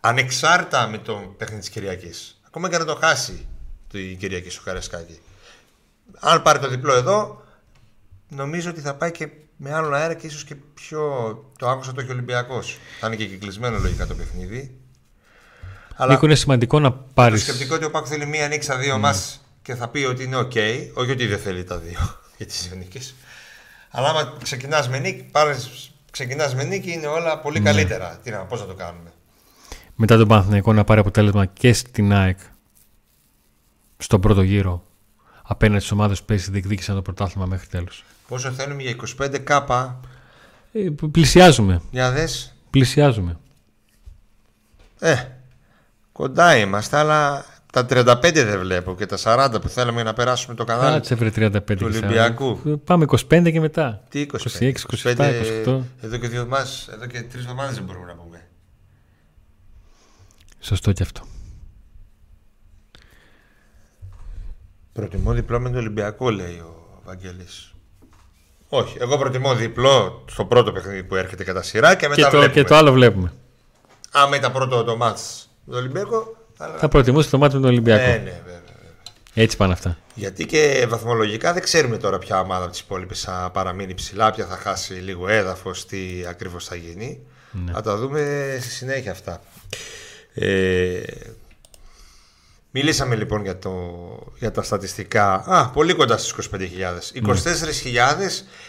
Ανεξάρτητα 0.01 0.86
με 0.89 0.99
το 0.99 1.34
παιχνίδι 1.36 1.61
της 1.61 1.70
Κυριακής. 1.70 2.41
Ακόμα 2.47 2.68
και 2.68 2.78
να 2.78 2.84
το 2.84 2.95
χάσει 2.95 3.47
η 3.93 4.14
Κυριακή 4.14 4.51
στο 4.51 4.62
Καρεσκάκι. 4.64 5.18
Αν 6.18 6.43
πάρει 6.43 6.59
το 6.59 6.68
διπλό 6.68 6.95
εδώ, 6.95 7.43
νομίζω 8.28 8.70
ότι 8.70 8.80
θα 8.80 8.95
πάει 8.95 9.11
και 9.11 9.28
με 9.61 9.74
άλλον 9.74 9.94
αέρα 9.94 10.14
και 10.14 10.26
ίσως 10.26 10.44
και 10.44 10.54
πιο. 10.54 11.02
Το 11.59 11.68
άκουσα 11.68 11.92
το 11.92 12.00
έχει 12.00 12.11
ο 12.11 12.12
Ολυμπιακός. 12.12 12.78
Θα 13.00 13.06
είναι 13.06 13.16
και 13.16 13.26
κυκλισμένο 13.26 13.78
λογικά 13.78 14.06
το 14.06 14.14
παιχνίδι. 14.14 14.80
Αλλά 15.96 16.12
Νίκο, 16.12 16.26
είναι 16.26 16.34
σημαντικό 16.34 16.80
να 16.80 16.92
πάρει. 16.92 17.34
Το 17.34 17.40
σκεπτικό 17.40 17.74
ότι 17.74 17.84
ο 17.84 17.90
ΠΑΟΚ 17.90 18.09
θέλει 18.09 18.26
μία 18.26 18.48
νίκη 18.48 18.64
στα 18.64 18.76
δύο 18.76 18.96
mm. 18.96 18.98
μας 18.98 19.44
και 19.62 19.74
θα 19.74 19.88
πει 19.88 20.04
ότι 20.04 20.24
είναι 20.24 20.36
οκ. 20.36 20.52
Όχι 20.94 21.11
ότι 21.11 21.26
δεν 21.26 21.38
θέλει 21.38 21.64
τα 21.64 21.78
δύο 21.78 21.98
για 22.36 22.46
τι 22.46 22.54
δύο 22.68 22.76
νίκες. 22.76 23.14
Αλλά 23.90 24.09
άμα 24.09 24.36
ξεκινάς 24.42 24.88
με 24.88 24.98
νίκη, 24.98 25.30
ξεκινάς 26.11 26.54
με 26.54 26.64
νίκη 26.64 26.92
είναι 26.92 27.06
όλα 27.06 27.38
πολύ 27.38 27.59
mm. 27.61 27.64
καλύτερα. 27.64 28.20
Τι 28.22 28.30
να, 28.30 28.38
πώς 28.38 28.61
θα 28.61 28.66
το 28.66 28.74
κάνουμε. 28.74 29.12
Μετά 29.94 30.16
τον 30.16 30.28
Παναθηναϊκό 30.28 30.72
να 30.72 30.84
πάρει 30.84 31.00
αποτέλεσμα 31.00 31.46
και 31.46 31.72
στην 31.72 32.12
ΑΕΚ 32.12 32.38
στον 33.96 34.20
πρώτο 34.20 34.42
γύρο 34.42 34.82
απέναντι 35.51 35.78
στις 35.78 35.92
ομάδες 35.92 36.18
που 36.18 36.24
πέσει 36.24 36.51
διεκδίκησαν 36.51 36.94
το 36.94 37.03
πρωτάθλημα 37.03 37.46
μέχρι 37.46 37.66
τέλους. 37.66 38.05
Πόσο 38.28 38.51
θέλουμε 38.51 38.82
για 38.82 38.96
25 39.20 39.38
κάπα; 39.38 40.01
Ε, 40.72 40.88
πλησιάζουμε. 41.11 41.80
Για 41.90 42.11
δες. 42.11 42.55
Πλησιάζουμε. 42.70 43.36
Ε, 44.99 45.14
Κοντά 46.12 46.57
είμαστε, 46.57 46.96
αλλά 46.96 47.44
τα 47.72 47.86
35 47.90 48.32
δεν 48.32 48.59
βλέπω 48.59 48.94
και 48.94 49.07
τα 49.07 49.16
40 49.22 49.61
που 49.61 49.68
θέλαμε 49.68 50.03
να 50.03 50.12
περάσουμε 50.12 50.55
το 50.55 50.64
κανάλι 50.64 50.92
Κάτσε 50.92 51.14
βρε 51.14 51.30
35 51.34 51.61
του 51.76 51.82
Ολυμπιακού. 51.82 52.80
Πάμε 52.84 53.05
25 53.09 53.51
και 53.53 53.61
μετά. 53.61 54.03
Τι 54.09 54.26
26, 54.32 54.36
26 54.59 54.72
27, 55.03 55.14
28. 55.66 55.80
Εδώ 56.01 56.16
και 56.16 56.28
δύο 56.28 56.40
εβδομάδες, 56.40 56.88
εδώ 56.92 57.07
και 57.07 57.22
τρεις 57.22 57.42
εβδομάδες 57.42 57.74
δεν 57.74 57.84
μπορούμε 57.84 58.07
να 58.07 58.14
πούμε. 58.14 58.46
Σωστό 60.61 60.92
και 60.92 61.03
αυτό. 61.03 61.22
Προτιμώ 64.99 65.32
διπλό 65.32 65.61
με 65.61 65.68
τον 65.68 65.78
Ολυμπιακό, 65.78 66.30
λέει 66.30 66.57
ο 66.59 67.01
Βαγγέλης. 67.05 67.74
Όχι, 68.68 68.96
εγώ 69.01 69.18
προτιμώ 69.18 69.55
διπλό 69.55 70.24
στο 70.30 70.44
πρώτο 70.44 70.72
παιχνίδι 70.72 71.03
που 71.03 71.14
έρχεται 71.14 71.44
κατά 71.44 71.62
σειρά 71.62 71.94
και 71.94 72.09
μετά 72.09 72.22
και 72.22 72.30
το, 72.30 72.30
βλέπουμε. 72.30 72.62
Και 72.62 72.64
το 72.64 72.74
άλλο 72.74 72.92
βλέπουμε. 72.92 73.32
άμα 74.12 74.36
ήταν 74.36 74.53
πρώτο 74.53 74.84
το 74.84 74.96
μάτς 74.96 75.51
με 75.64 75.72
τον 75.72 75.82
Ολυμπιακό, 75.82 76.36
θα, 76.55 76.76
θα 76.78 76.88
προτιμούσε 76.88 77.30
το 77.30 77.38
μάτι 77.38 77.55
με 77.55 77.61
τον 77.61 77.70
Ολυμπιακό. 77.70 78.03
Ναι, 78.03 78.16
ναι, 78.16 78.40
βέβαια. 78.44 78.62
Έτσι 79.34 79.57
πάνε 79.57 79.72
αυτά. 79.72 79.96
Γιατί 80.14 80.46
και 80.46 80.86
βαθμολογικά 80.88 81.53
δεν 81.53 81.62
ξέρουμε 81.62 81.96
τώρα 81.96 82.18
ποια 82.18 82.40
ομάδα 82.40 82.62
από 82.62 82.70
τις 82.70 82.80
υπόλοιπες 82.80 83.20
θα 83.20 83.51
παραμείνει 83.53 83.94
ψηλά, 83.94 84.30
ποια 84.30 84.46
θα 84.46 84.57
χάσει 84.57 84.92
λίγο 84.92 85.28
έδαφος, 85.28 85.86
τι 85.86 85.99
ακριβώς 86.28 86.64
θα 86.64 86.74
γίνει. 86.74 87.20
Ναι. 87.51 87.72
Θα 87.72 87.80
τα 87.80 87.96
δούμε 87.96 88.57
στη 88.61 88.70
συνέχεια 88.70 89.11
αυτά. 89.11 89.42
Ε, 90.34 91.01
μιλήσαμε 92.78 93.14
λοιπόν 93.14 93.42
για, 93.42 93.58
το, 93.58 93.72
για 94.38 94.50
τα 94.50 94.62
στατιστικά. 94.62 95.32
Α, 95.46 95.70
πολύ 95.70 95.94
κοντά 95.94 96.16
στις 96.16 96.50
25.000. 96.52 96.58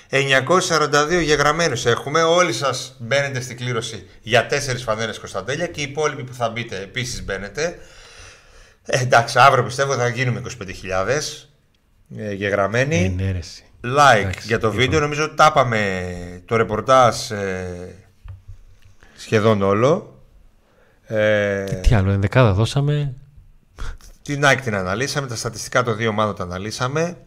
24.942 0.09 1.21
γεγραμμένους 1.23 1.85
έχουμε. 1.85 2.23
Όλοι 2.23 2.53
σας 2.53 2.95
μπαίνετε 2.99 3.41
στην 3.41 3.57
κλήρωση 3.57 4.07
για 4.21 4.47
4 4.49 4.53
φανέρες 4.85 5.19
Κωνσταντέλια 5.19 5.67
και 5.67 5.81
οι 5.81 5.83
υπόλοιποι 5.83 6.23
που 6.23 6.33
θα 6.33 6.49
μπείτε 6.49 6.81
επίσης 6.81 7.23
μπαίνετε. 7.23 7.79
Ε, 8.85 8.99
εντάξει, 8.99 9.39
αύριο 9.39 9.63
πιστεύω 9.63 9.93
θα 9.93 10.07
γίνουμε 10.07 10.41
25.000 10.61 10.65
ε, 12.17 12.33
γεγραμμένοι. 12.33 13.15
Ε, 13.19 13.23
ναι, 13.23 13.39
like 13.83 14.19
εντάξει, 14.19 14.47
για 14.47 14.59
το 14.59 14.67
λοιπόν. 14.67 14.81
βίντεο. 14.81 14.99
Νομίζω 14.99 15.33
τα 15.33 15.47
είπαμε 15.49 16.11
το 16.45 16.55
ρεπορτάζ 16.55 17.31
ε, 17.31 17.95
σχεδόν 19.15 19.61
όλο. 19.61 20.21
Ε, 21.05 21.63
τι 21.63 21.95
άλλο, 21.95 22.11
ενδεκάδα 22.11 22.53
δώσαμε. 22.53 23.13
Την 24.29 24.41
Nike 24.45 24.59
την 24.63 24.75
αναλύσαμε, 24.75 25.27
τα 25.27 25.35
στατιστικά 25.35 25.83
των 25.83 25.95
δύο 25.95 26.09
ομάδων 26.09 26.35
τα 26.35 26.43
αναλύσαμε. 26.43 27.17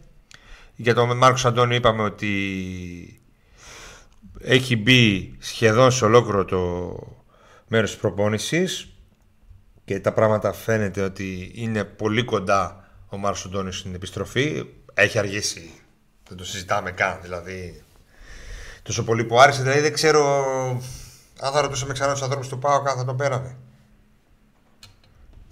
Για 0.75 0.93
τον 0.93 1.17
Μάρκος 1.17 1.45
Αντώνιο 1.45 1.75
είπαμε 1.75 2.03
ότι 2.03 3.21
έχει 4.39 4.75
μπει 4.75 5.35
σχεδόν 5.39 5.91
σε 5.91 6.05
ολόκληρο 6.05 6.45
το 6.45 6.93
μέρος 7.67 7.89
της 7.91 7.99
προπόνησης 7.99 8.93
και 9.85 9.99
τα 9.99 10.13
πράγματα 10.13 10.53
φαίνεται 10.53 11.01
ότι 11.01 11.51
είναι 11.55 11.83
πολύ 11.83 12.23
κοντά 12.23 12.89
ο 13.09 13.17
Μάρκος 13.17 13.45
Αντώνιος 13.45 13.77
στην 13.77 13.93
επιστροφή. 13.95 14.65
Έχει 14.93 15.17
αργήσει, 15.17 15.71
δεν 16.27 16.37
το 16.37 16.45
συζητάμε 16.45 16.91
καν 16.91 17.19
δηλαδή. 17.21 17.83
Τόσο 18.83 19.03
πολύ 19.03 19.23
που 19.23 19.39
άρεσε, 19.39 19.61
δηλαδή 19.61 19.79
δεν 19.79 19.93
ξέρω 19.93 20.45
αν 21.39 21.51
θα 21.53 21.61
ρωτούσαμε 21.61 21.93
ξανά 21.93 22.13
τους 22.13 22.21
ανθρώπους 22.21 22.47
του 22.47 22.59
Πάου, 22.59 22.89
αν 22.89 22.97
θα 22.97 23.05
τον 23.05 23.17
πέρανε. 23.17 23.57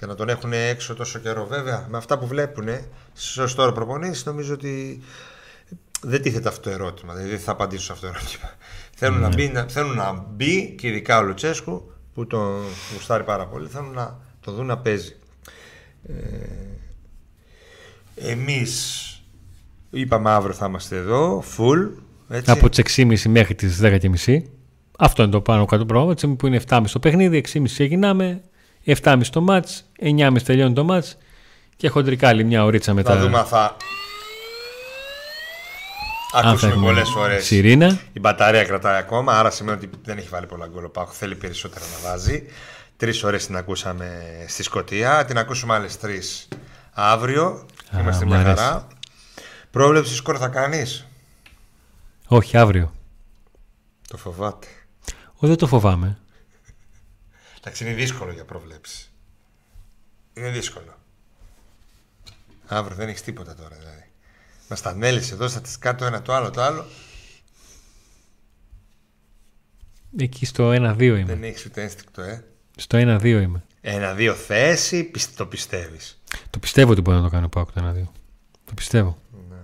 Και 0.01 0.07
να 0.07 0.15
τον 0.15 0.29
έχουν 0.29 0.53
έξω 0.53 0.95
τόσο 0.95 1.19
καιρό. 1.19 1.45
Βέβαια, 1.45 1.87
με 1.89 1.97
αυτά 1.97 2.17
που 2.17 2.27
βλέπουν 2.27 2.67
στι 3.13 3.55
τώρα 3.55 3.71
προπονήσει, 3.71 4.23
νομίζω 4.25 4.53
ότι 4.53 5.01
δεν 6.01 6.21
τίθεται 6.21 6.47
αυτό 6.47 6.61
το 6.61 6.69
ερώτημα. 6.69 7.13
Δηλαδή 7.13 7.29
δεν 7.29 7.39
θα 7.39 7.51
απαντήσω 7.51 7.83
σε 7.83 7.91
αυτό 7.91 8.07
το 8.07 8.13
ερώτημα. 8.15 8.49
Θέλουν, 8.95 9.19
να 9.19 9.27
ναι. 9.27 9.35
μπει, 9.35 9.47
να, 9.47 9.65
θέλουν 9.69 9.95
να 9.95 10.25
μπει 10.29 10.75
και 10.77 10.87
ειδικά 10.87 11.17
ο 11.17 11.21
Λουτσέσκου 11.21 11.91
που 12.13 12.27
τον 12.27 12.61
γουστάρει 12.93 13.23
πάρα 13.23 13.47
πολύ. 13.47 13.67
Θέλουν 13.67 13.93
να 13.93 14.19
το 14.39 14.51
δουν 14.51 14.65
να 14.65 14.77
παίζει. 14.77 15.15
Ε, 16.03 16.13
εμείς 18.31 19.05
είπαμε 19.89 20.29
αύριο 20.29 20.53
θα 20.53 20.65
είμαστε 20.65 20.95
εδώ, 20.95 21.43
full. 21.57 21.89
Έτσι. 22.29 22.51
Από 22.51 22.69
τις 22.69 22.97
6.30 22.97 23.21
μέχρι 23.29 23.55
τις 23.55 23.79
10.30. 23.81 24.41
Αυτό 24.97 25.23
είναι 25.23 25.31
το 25.31 25.41
πάνω 25.41 25.65
κάτω 25.65 25.85
πρόγραμμα 25.85 26.35
που 26.37 26.47
είναι 26.47 26.61
7.30 26.67 26.83
το 26.91 26.99
παιχνίδι, 26.99 27.43
6.30 27.53 27.63
ξεκινάμε, 27.63 28.41
7.30 28.85 29.21
το 29.31 29.41
μάτς, 29.41 29.83
9.30 30.01 30.41
τελειώνει 30.43 30.73
το 30.73 30.83
μάτς 30.83 31.17
και 31.75 31.89
χοντρικά 31.89 32.27
άλλη 32.27 32.43
μια 32.43 32.63
ωρίτσα 32.63 32.93
μετά. 32.93 33.13
Θα 33.13 33.19
δούμε 33.19 33.43
θα... 33.43 33.77
Ακούσαμε 36.33 36.75
πολλές 36.75 37.09
φορές. 37.09 37.45
Σιρήνα. 37.45 37.99
Η 38.13 38.19
μπαταρία 38.19 38.63
κρατάει 38.63 38.97
ακόμα, 38.97 39.39
άρα 39.39 39.49
σημαίνει 39.49 39.77
ότι 39.77 39.89
δεν 40.03 40.17
έχει 40.17 40.27
βάλει 40.27 40.45
πολλά 40.45 40.67
γκολ. 40.67 40.83
Ο 40.83 41.05
θέλει 41.11 41.35
περισσότερα 41.35 41.85
να 41.85 42.09
βάζει. 42.09 42.45
Τρεις 42.97 43.23
ώρες 43.23 43.45
την 43.45 43.55
ακούσαμε 43.55 44.21
στη 44.47 44.63
Σκωτία. 44.63 45.25
Την 45.25 45.37
ακούσουμε 45.37 45.73
άλλες 45.73 45.97
τρεις 45.97 46.47
αύριο. 46.91 47.65
Α, 47.95 47.99
Είμαστε 47.99 48.25
μια 48.25 48.43
χαρά. 48.43 48.87
Πρόβλεψη 49.71 50.15
σκορ 50.15 50.35
θα 50.39 50.47
κάνεις; 50.47 51.07
Όχι, 52.27 52.57
αύριο. 52.57 52.93
Το 54.07 54.17
φοβάται. 54.17 54.67
Όχι, 55.33 55.47
δεν 55.47 55.55
το 55.55 55.67
φοβάμαι. 55.67 56.17
Εντάξει, 57.63 57.83
είναι 57.83 57.93
δύσκολο 57.93 58.31
για 58.31 58.45
προβλέψεις. 58.45 59.11
Είναι 60.33 60.49
δύσκολο. 60.49 60.97
Αύριο 62.67 62.95
δεν 62.95 63.07
έχεις 63.07 63.21
τίποτα 63.21 63.55
τώρα 63.55 63.75
δηλαδή. 63.75 64.09
Μας 64.69 64.81
τα 64.81 64.95
μέλησε 64.95 65.33
εδώ 65.33 65.47
στατιστικά 65.47 65.95
το 65.95 66.05
ένα 66.05 66.21
το 66.21 66.33
άλλο 66.33 66.49
το 66.51 66.61
άλλο. 66.61 66.85
Εκεί 70.17 70.45
στο 70.45 70.69
1-2 70.71 71.01
είμαι. 71.01 71.23
Δεν 71.23 71.43
έχεις 71.43 71.65
ούτε 71.65 71.81
ένστικτο, 71.81 72.21
ε. 72.21 72.45
Στο 72.75 72.97
1-2 72.97 73.23
είμαι. 73.25 73.63
1-2 73.81 74.35
θέση, 74.47 75.11
το 75.35 75.45
πιστεύεις; 75.45 76.21
Το 76.49 76.59
πιστεύω 76.59 76.91
ότι 76.91 77.01
μπορεί 77.01 77.17
να 77.17 77.23
το 77.23 77.29
κάνει 77.29 77.45
ο 77.45 77.49
Πάουκ 77.49 77.71
το 77.71 77.89
1-2. 77.89 78.11
Το 78.65 78.73
πιστεύω. 78.75 79.17
Ναι. 79.49 79.55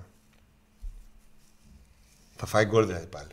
Θα 2.35 2.45
φάει 2.45 2.65
γκολ 2.65 2.85
δηλαδή 2.85 3.05
πάλι. 3.05 3.31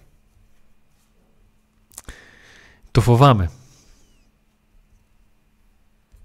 Το 2.91 3.01
φοβάμαι. 3.01 3.51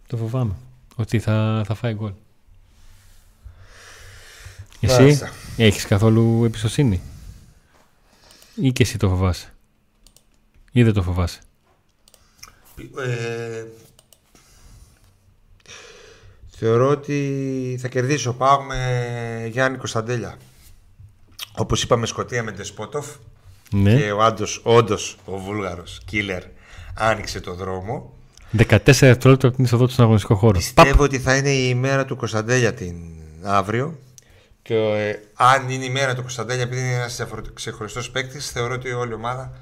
Το 0.10 0.18
φοβάμαι. 0.18 0.54
Ότι 0.96 1.20
θα, 1.20 1.64
θα 1.66 1.74
φάει 1.74 1.94
γκολ. 1.94 2.12
Εσύ 4.80 5.02
Μάλιστα. 5.02 5.32
έχεις 5.58 5.86
καθόλου 5.86 6.46
εμπιστοσύνη 6.46 7.02
ή 8.56 8.72
και 8.72 8.84
εσύ 8.84 8.98
το 8.98 9.10
φοβάσαι; 9.10 9.54
Ή 10.72 10.84
δεν 10.84 10.94
το 10.94 11.02
φοβάσαι; 11.02 11.40
Ε, 12.98 13.66
θεωρώ 16.50 16.90
ότι 16.90 17.78
θα 17.82 17.88
κερδίσω. 17.88 18.34
Πάω 18.34 18.62
με 18.62 19.48
Γιάννη 19.52 19.78
Κωνσταντέλια. 19.78 20.38
Όπως 21.56 21.84
είπαμε 21.84 22.06
Σκοτία 22.06 22.44
με 22.44 22.52
Ντεσπότοφ 22.52 23.16
ναι. 23.72 23.96
και 23.96 24.12
ο 24.12 24.24
Άντος, 24.24 24.62
όντως 24.64 25.18
ο 25.26 25.38
Βούλγαρος, 25.38 26.02
killer, 26.12 26.44
άνοιξε 26.94 27.40
το 27.40 27.54
δρόμο. 27.54 28.14
14 28.58 28.80
δευτερόλεπτα 28.84 29.48
από 29.48 29.56
την 29.56 29.64
είσοδο 29.64 29.86
του 29.86 29.92
στον 29.92 30.04
αγωνιστικό 30.04 30.36
χώρο. 30.36 30.58
Πιστεύω 30.58 31.04
ότι 31.04 31.20
θα 31.20 31.36
είναι 31.36 31.50
η 31.50 31.76
μέρα 31.76 32.06
του 32.06 32.16
Κωνσταντέλια 32.16 32.74
την 32.74 32.96
αύριο. 33.44 34.00
Και 34.62 34.76
ε, 34.76 35.20
αν 35.34 35.70
είναι 35.70 35.86
η 35.86 35.90
μέρα 35.90 36.16
του 36.16 36.22
Κωνσταντέλια, 36.22 36.64
επειδή 36.64 36.82
είναι 36.82 36.94
ένας 36.94 37.26
ξεχωριστός 37.54 38.12
παίκτης, 38.12 38.52
θεωρώ 38.52 38.74
ότι 38.74 38.92
όλη 38.92 39.12
η 39.12 39.14
ομάδα 39.14 39.54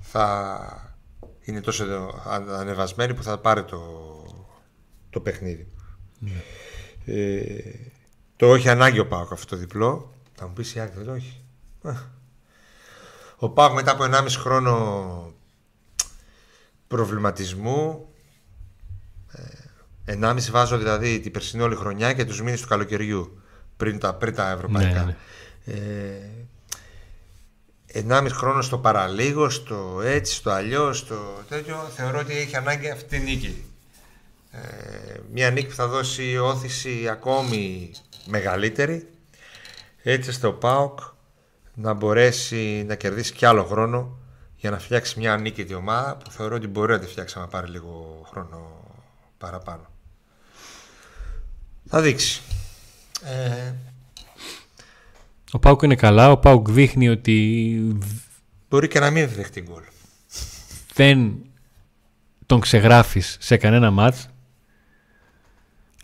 θα 0.00 0.94
είναι 1.40 1.60
τόσο 1.60 1.84
ανεβασμένη 2.58 3.14
που 3.14 3.22
θα 3.22 3.38
πάρει 3.38 3.64
το, 3.64 3.80
το 5.10 5.20
παιχνίδι. 5.20 5.66
Ναι. 6.18 6.42
Ε, 7.04 7.44
το 8.36 8.54
έχει 8.54 8.68
ανάγκη 8.68 8.98
ο 8.98 9.06
Πάοκ 9.06 9.32
αυτό 9.32 9.46
το 9.46 9.56
διπλό. 9.56 10.12
Θα 10.34 10.46
μου 10.46 10.52
πεις 10.52 10.74
η 10.74 10.80
δεν 10.94 11.04
το 11.04 11.12
έχει. 11.12 11.40
Ο 13.36 13.48
Πάοκ 13.48 13.72
μετά 13.72 13.90
από 13.90 14.04
1,5 14.04 14.26
χρόνο 14.28 15.32
προβληματισμού 16.88 18.08
1,5 20.06 20.36
ε, 20.36 20.50
βάζω 20.50 20.78
δηλαδή 20.78 21.20
την 21.20 21.32
περσινή 21.32 21.62
όλη 21.62 21.74
χρονιά 21.74 22.12
και 22.12 22.24
τους 22.24 22.42
μήνες 22.42 22.60
του 22.60 22.68
καλοκαιριού 22.68 23.42
πριν 23.76 23.98
τα, 23.98 24.14
πριν 24.14 24.34
τα 24.34 24.50
ευρωπαϊκά. 24.50 25.04
Ναι, 25.04 25.04
ναι. 25.04 25.16
Ε, 27.92 28.30
χρόνο 28.30 28.62
στο 28.62 28.78
παραλίγο, 28.78 29.50
στο 29.50 30.00
έτσι, 30.04 30.34
στο 30.34 30.50
αλλιώς, 30.50 30.98
στο 30.98 31.16
τέτοιο, 31.48 31.90
θεωρώ 31.94 32.18
ότι 32.18 32.36
έχει 32.36 32.56
ανάγκη 32.56 32.90
αυτή 32.90 33.18
τη 33.18 33.24
νίκη. 33.24 33.64
Ε, 34.50 34.58
μια 35.32 35.50
νίκη 35.50 35.66
που 35.66 35.74
θα 35.74 35.86
δώσει 35.86 36.36
όθηση 36.36 37.08
ακόμη 37.08 37.90
μεγαλύτερη 38.26 39.08
έτσι 40.02 40.32
στο 40.32 40.52
ΠΑΟΚ 40.52 40.98
να 41.74 41.92
μπορέσει 41.92 42.84
να 42.86 42.94
κερδίσει 42.94 43.32
κι 43.32 43.46
άλλο 43.46 43.64
χρόνο 43.64 44.18
για 44.56 44.70
να 44.70 44.78
φτιάξει 44.78 45.18
μια 45.18 45.32
ανίκητη 45.32 45.74
ομάδα 45.74 46.16
που 46.16 46.30
θεωρώ 46.30 46.56
ότι 46.56 46.66
μπορεί 46.66 46.92
να 46.92 46.98
τη 46.98 47.06
φτιάξει 47.06 47.38
να 47.38 47.46
πάρει 47.46 47.70
λίγο 47.70 48.26
χρόνο 48.30 48.83
παραπάνω. 49.44 49.86
Θα 51.86 52.00
δείξει. 52.00 52.40
Ε... 53.24 53.72
Ο 55.52 55.58
Πάουκ 55.58 55.82
είναι 55.82 55.94
καλά, 55.94 56.30
ο 56.30 56.36
Πάουκ 56.36 56.70
δείχνει 56.70 57.08
ότι... 57.08 57.98
Μπορεί 58.68 58.88
και 58.88 59.00
να 59.00 59.10
μην 59.10 59.28
δεχτεί 59.28 59.60
γκολ. 59.60 59.82
Δεν 60.94 61.36
τον 62.46 62.60
ξεγράφεις 62.60 63.36
σε 63.40 63.56
κανένα 63.56 63.90
μάτς 63.90 64.28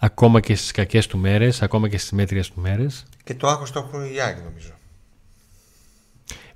ακόμα 0.01 0.41
και 0.41 0.55
στις 0.55 0.71
κακές 0.71 1.07
του 1.07 1.19
μέρες, 1.19 1.63
ακόμα 1.63 1.89
και 1.89 1.99
στις 1.99 2.13
μέτριες 2.13 2.51
του 2.51 2.61
μέρες. 2.61 3.05
Και 3.25 3.35
το 3.35 3.49
άγχος 3.49 3.73
το 3.73 3.79
έχουν 3.79 4.15
οι 4.15 4.21
Άγιοι 4.21 4.43
νομίζω. 4.45 4.73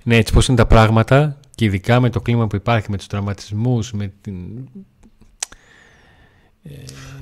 Ναι, 0.03 0.15
έτσι 0.15 0.33
πώς 0.33 0.47
είναι 0.47 0.57
τα 0.57 0.65
πράγματα 0.65 1.39
και 1.55 1.65
ειδικά 1.65 1.99
με 1.99 2.09
το 2.09 2.21
κλίμα 2.21 2.47
που 2.47 2.55
υπάρχει, 2.55 2.91
με 2.91 2.97
τους 2.97 3.07
τραυματισμούς, 3.07 3.91
με 3.91 4.13
την... 4.21 4.67
Ε, 6.69 6.71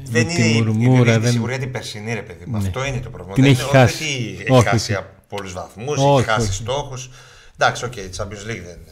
δεν 0.10 0.30
είναι 0.30 0.46
η, 0.48 0.54
μουρμούρα, 0.62 1.20
δεν... 1.20 1.32
σιγουριά 1.32 1.60
την 1.60 1.72
περσινή, 1.72 2.14
ρε 2.14 2.22
παιδί 2.22 2.46
μου. 2.46 2.52
Ναι. 2.58 2.68
Αυτό 2.68 2.86
είναι 2.86 3.00
το 3.00 3.10
πρόβλημα. 3.10 3.34
Την 3.34 3.44
δεν 3.44 3.52
έχει 3.52 3.62
είναι, 3.62 3.72
χάσει. 3.72 4.04
Όχι, 4.04 4.44
έχει 4.54 4.68
χάσει 4.68 4.94
από 4.94 5.10
πολλούς 5.28 5.54
βαθμούς, 5.54 5.98
έχει 5.98 6.24
χάσει 6.30 6.54
στόχους. 6.54 7.10
Εντάξει, 7.58 7.86
okay, 7.86 8.18
Champions 8.18 8.50
League 8.52 8.64
δεν 8.66 8.80
ε, 8.88 8.92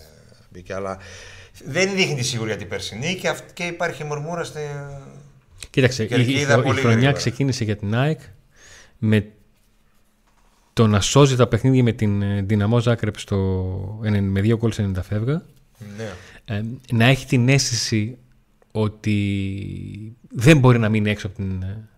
μπήκε, 0.51 0.73
αλλά 0.73 0.97
δεν 1.65 1.95
δείχνει 1.95 2.15
τη 2.15 2.23
σιγουριά 2.23 2.57
την 2.57 2.67
περσινή 2.67 3.15
και, 3.15 3.27
αυ- 3.27 3.53
και 3.53 3.63
υπάρχει 3.63 4.03
μουρμούρα 4.03 4.43
στη. 4.43 4.59
Κοίταξε, 5.69 6.03
η, 6.03 6.07
Κερκίδα 6.07 6.39
η, 6.39 6.43
χρο- 6.45 6.59
η 6.59 6.63
πολύ 6.63 6.79
χρονιά 6.79 6.95
γρήγορα. 6.97 7.17
ξεκίνησε 7.17 7.63
για 7.63 7.75
την 7.77 7.95
ΑΕΚ 7.95 8.19
με 8.97 9.25
το 10.73 10.87
να 10.87 11.01
σώζει 11.01 11.35
τα 11.35 11.47
παιχνίδια 11.47 11.83
με 11.83 11.91
την 11.91 12.21
ε, 12.21 12.41
Ντιναμό 12.41 12.79
Ζάγκρεμπ 12.79 13.17
στο, 13.19 13.99
εν- 14.03 14.23
με 14.23 14.41
δύο 14.41 14.57
γκολ 14.57 14.71
σε 14.71 14.91
90 14.95 14.99
φεύγα. 15.03 15.45
Ναι. 15.97 16.11
Ε, 16.55 16.61
να 16.91 17.05
έχει 17.05 17.25
την 17.25 17.49
αίσθηση 17.49 18.17
ότι 18.71 19.15
δεν 20.31 20.59
μπορεί 20.59 20.79
να 20.79 20.89
μείνει 20.89 21.09
έξω 21.09 21.27
από 21.27 21.35
την, 21.35 21.61
ε, 21.61 21.89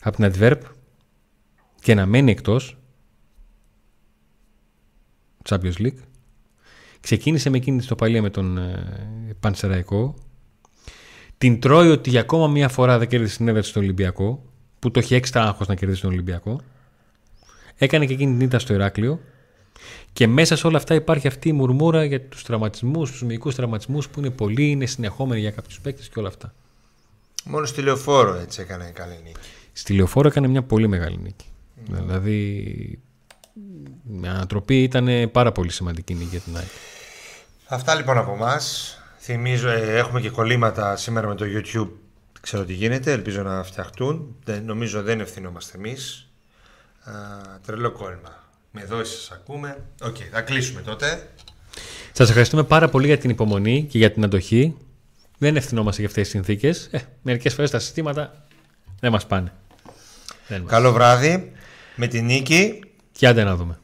από 0.00 0.16
την 0.16 0.32
Adverb 0.32 0.60
και 1.80 1.94
να 1.94 2.06
μένει 2.06 2.30
εκτός 2.30 2.78
Champions 5.48 5.76
League. 5.78 5.98
Ξεκίνησε 7.00 7.50
με 7.50 7.56
εκείνη 7.56 7.76
την 7.76 7.86
στοπαλία 7.86 8.22
με 8.22 8.30
τον 8.30 8.58
ε, 8.58 9.36
Πανσεραϊκό. 9.40 10.14
Την 11.38 11.60
τρώει 11.60 11.88
ότι 11.88 12.10
για 12.10 12.20
ακόμα 12.20 12.48
μία 12.48 12.68
φορά 12.68 12.98
δεν 12.98 13.08
κέρδισε 13.08 13.36
την 13.36 13.48
έδρα 13.48 13.62
στον 13.62 13.82
Ολυμπιακό, 13.82 14.42
που 14.78 14.90
το 14.90 14.98
έχει 14.98 15.14
έξτρα 15.14 15.42
άγχος 15.42 15.66
να 15.66 15.74
κερδίσει 15.74 16.00
τον 16.00 16.10
Ολυμπιακό. 16.10 16.60
Έκανε 17.76 18.06
και 18.06 18.12
εκείνη 18.12 18.32
την 18.32 18.40
ήττα 18.40 18.58
στο 18.58 18.74
Ηράκλειο. 18.74 19.20
Και 20.12 20.26
μέσα 20.26 20.56
σε 20.56 20.66
όλα 20.66 20.76
αυτά 20.76 20.94
υπάρχει 20.94 21.26
αυτή 21.26 21.48
η 21.48 21.52
μουρμούρα 21.52 22.04
για 22.04 22.20
τους 22.20 22.42
τραυματισμούς, 22.42 23.10
τους 23.10 23.22
μυϊκούς 23.22 23.54
τραυματισμούς 23.54 24.08
που 24.08 24.20
είναι 24.20 24.30
πολλοί, 24.30 24.70
είναι 24.70 24.86
συνεχόμενοι 24.86 25.40
για 25.40 25.50
κάποιους 25.50 25.80
παίκτες 25.80 26.08
και 26.08 26.18
όλα 26.18 26.28
αυτά. 26.28 26.54
Μόνο 27.44 27.66
στη 27.66 27.82
λεωφόρο 27.82 28.34
έτσι 28.34 28.60
έκανε 28.60 28.90
καλή 28.94 29.20
νίκη. 29.24 29.40
Στη 29.72 29.92
Λεωφόρο 29.92 30.28
έκανε 30.28 30.48
μια 30.48 30.62
πολύ 30.62 30.88
μεγάλη 30.88 31.18
νίκη. 31.22 31.46
Δηλαδή 31.88 32.46
η 34.22 34.26
ανατροπή 34.26 34.82
ήταν 34.82 35.30
πάρα 35.30 35.52
πολύ 35.52 35.70
σημαντική 35.70 36.14
νίκη 36.14 36.28
για 36.30 36.40
την 36.40 36.56
ΑΕΚ. 36.56 36.68
Αυτά 37.66 37.94
λοιπόν 37.94 38.18
από 38.18 38.32
εμάς. 38.32 38.94
Θυμίζω, 39.18 39.68
ε, 39.68 39.98
έχουμε 39.98 40.20
και 40.20 40.30
κολλήματα 40.30 40.96
σήμερα 40.96 41.28
με 41.28 41.34
το 41.34 41.44
YouTube. 41.44 41.88
Δεν 42.32 42.40
Ξέρω 42.40 42.64
τι 42.64 42.72
γίνεται, 42.72 43.12
ελπίζω 43.12 43.42
να 43.42 43.62
φτιαχτούν. 43.62 44.36
Δεν, 44.44 44.64
νομίζω 44.64 45.02
δεν 45.02 45.20
ευθυνόμαστε 45.20 45.78
εμείς. 45.78 46.30
Τρελό 47.66 47.90
κόλλημα. 47.92 48.49
Με 48.70 48.84
δόση 48.84 49.16
σας 49.16 49.30
ακούμε. 49.30 49.84
Οκ, 50.02 50.16
θα 50.32 50.40
κλείσουμε 50.40 50.80
τότε. 50.80 51.28
Σας 52.12 52.28
ευχαριστούμε 52.28 52.62
πάρα 52.64 52.88
πολύ 52.88 53.06
για 53.06 53.18
την 53.18 53.30
υπομονή 53.30 53.86
και 53.90 53.98
για 53.98 54.12
την 54.12 54.24
αντοχή. 54.24 54.76
Δεν 55.38 55.56
ευθυνόμαστε 55.56 56.00
για 56.00 56.08
αυτές 56.08 56.22
τις 56.22 56.32
συνθήκες. 56.32 56.88
Ε, 56.90 56.98
μερικές 57.22 57.54
φορές 57.54 57.70
τα 57.70 57.78
συστήματα 57.78 58.46
δεν 59.00 59.12
μας 59.12 59.26
πάνε. 59.26 59.52
Δεν 60.48 60.60
μας. 60.60 60.70
Καλό 60.70 60.92
βράδυ. 60.92 61.52
Με 61.96 62.06
τη 62.06 62.22
νίκη 62.22 62.80
Και 63.12 63.26
άντε 63.26 63.44
να 63.44 63.56
δούμε. 63.56 63.79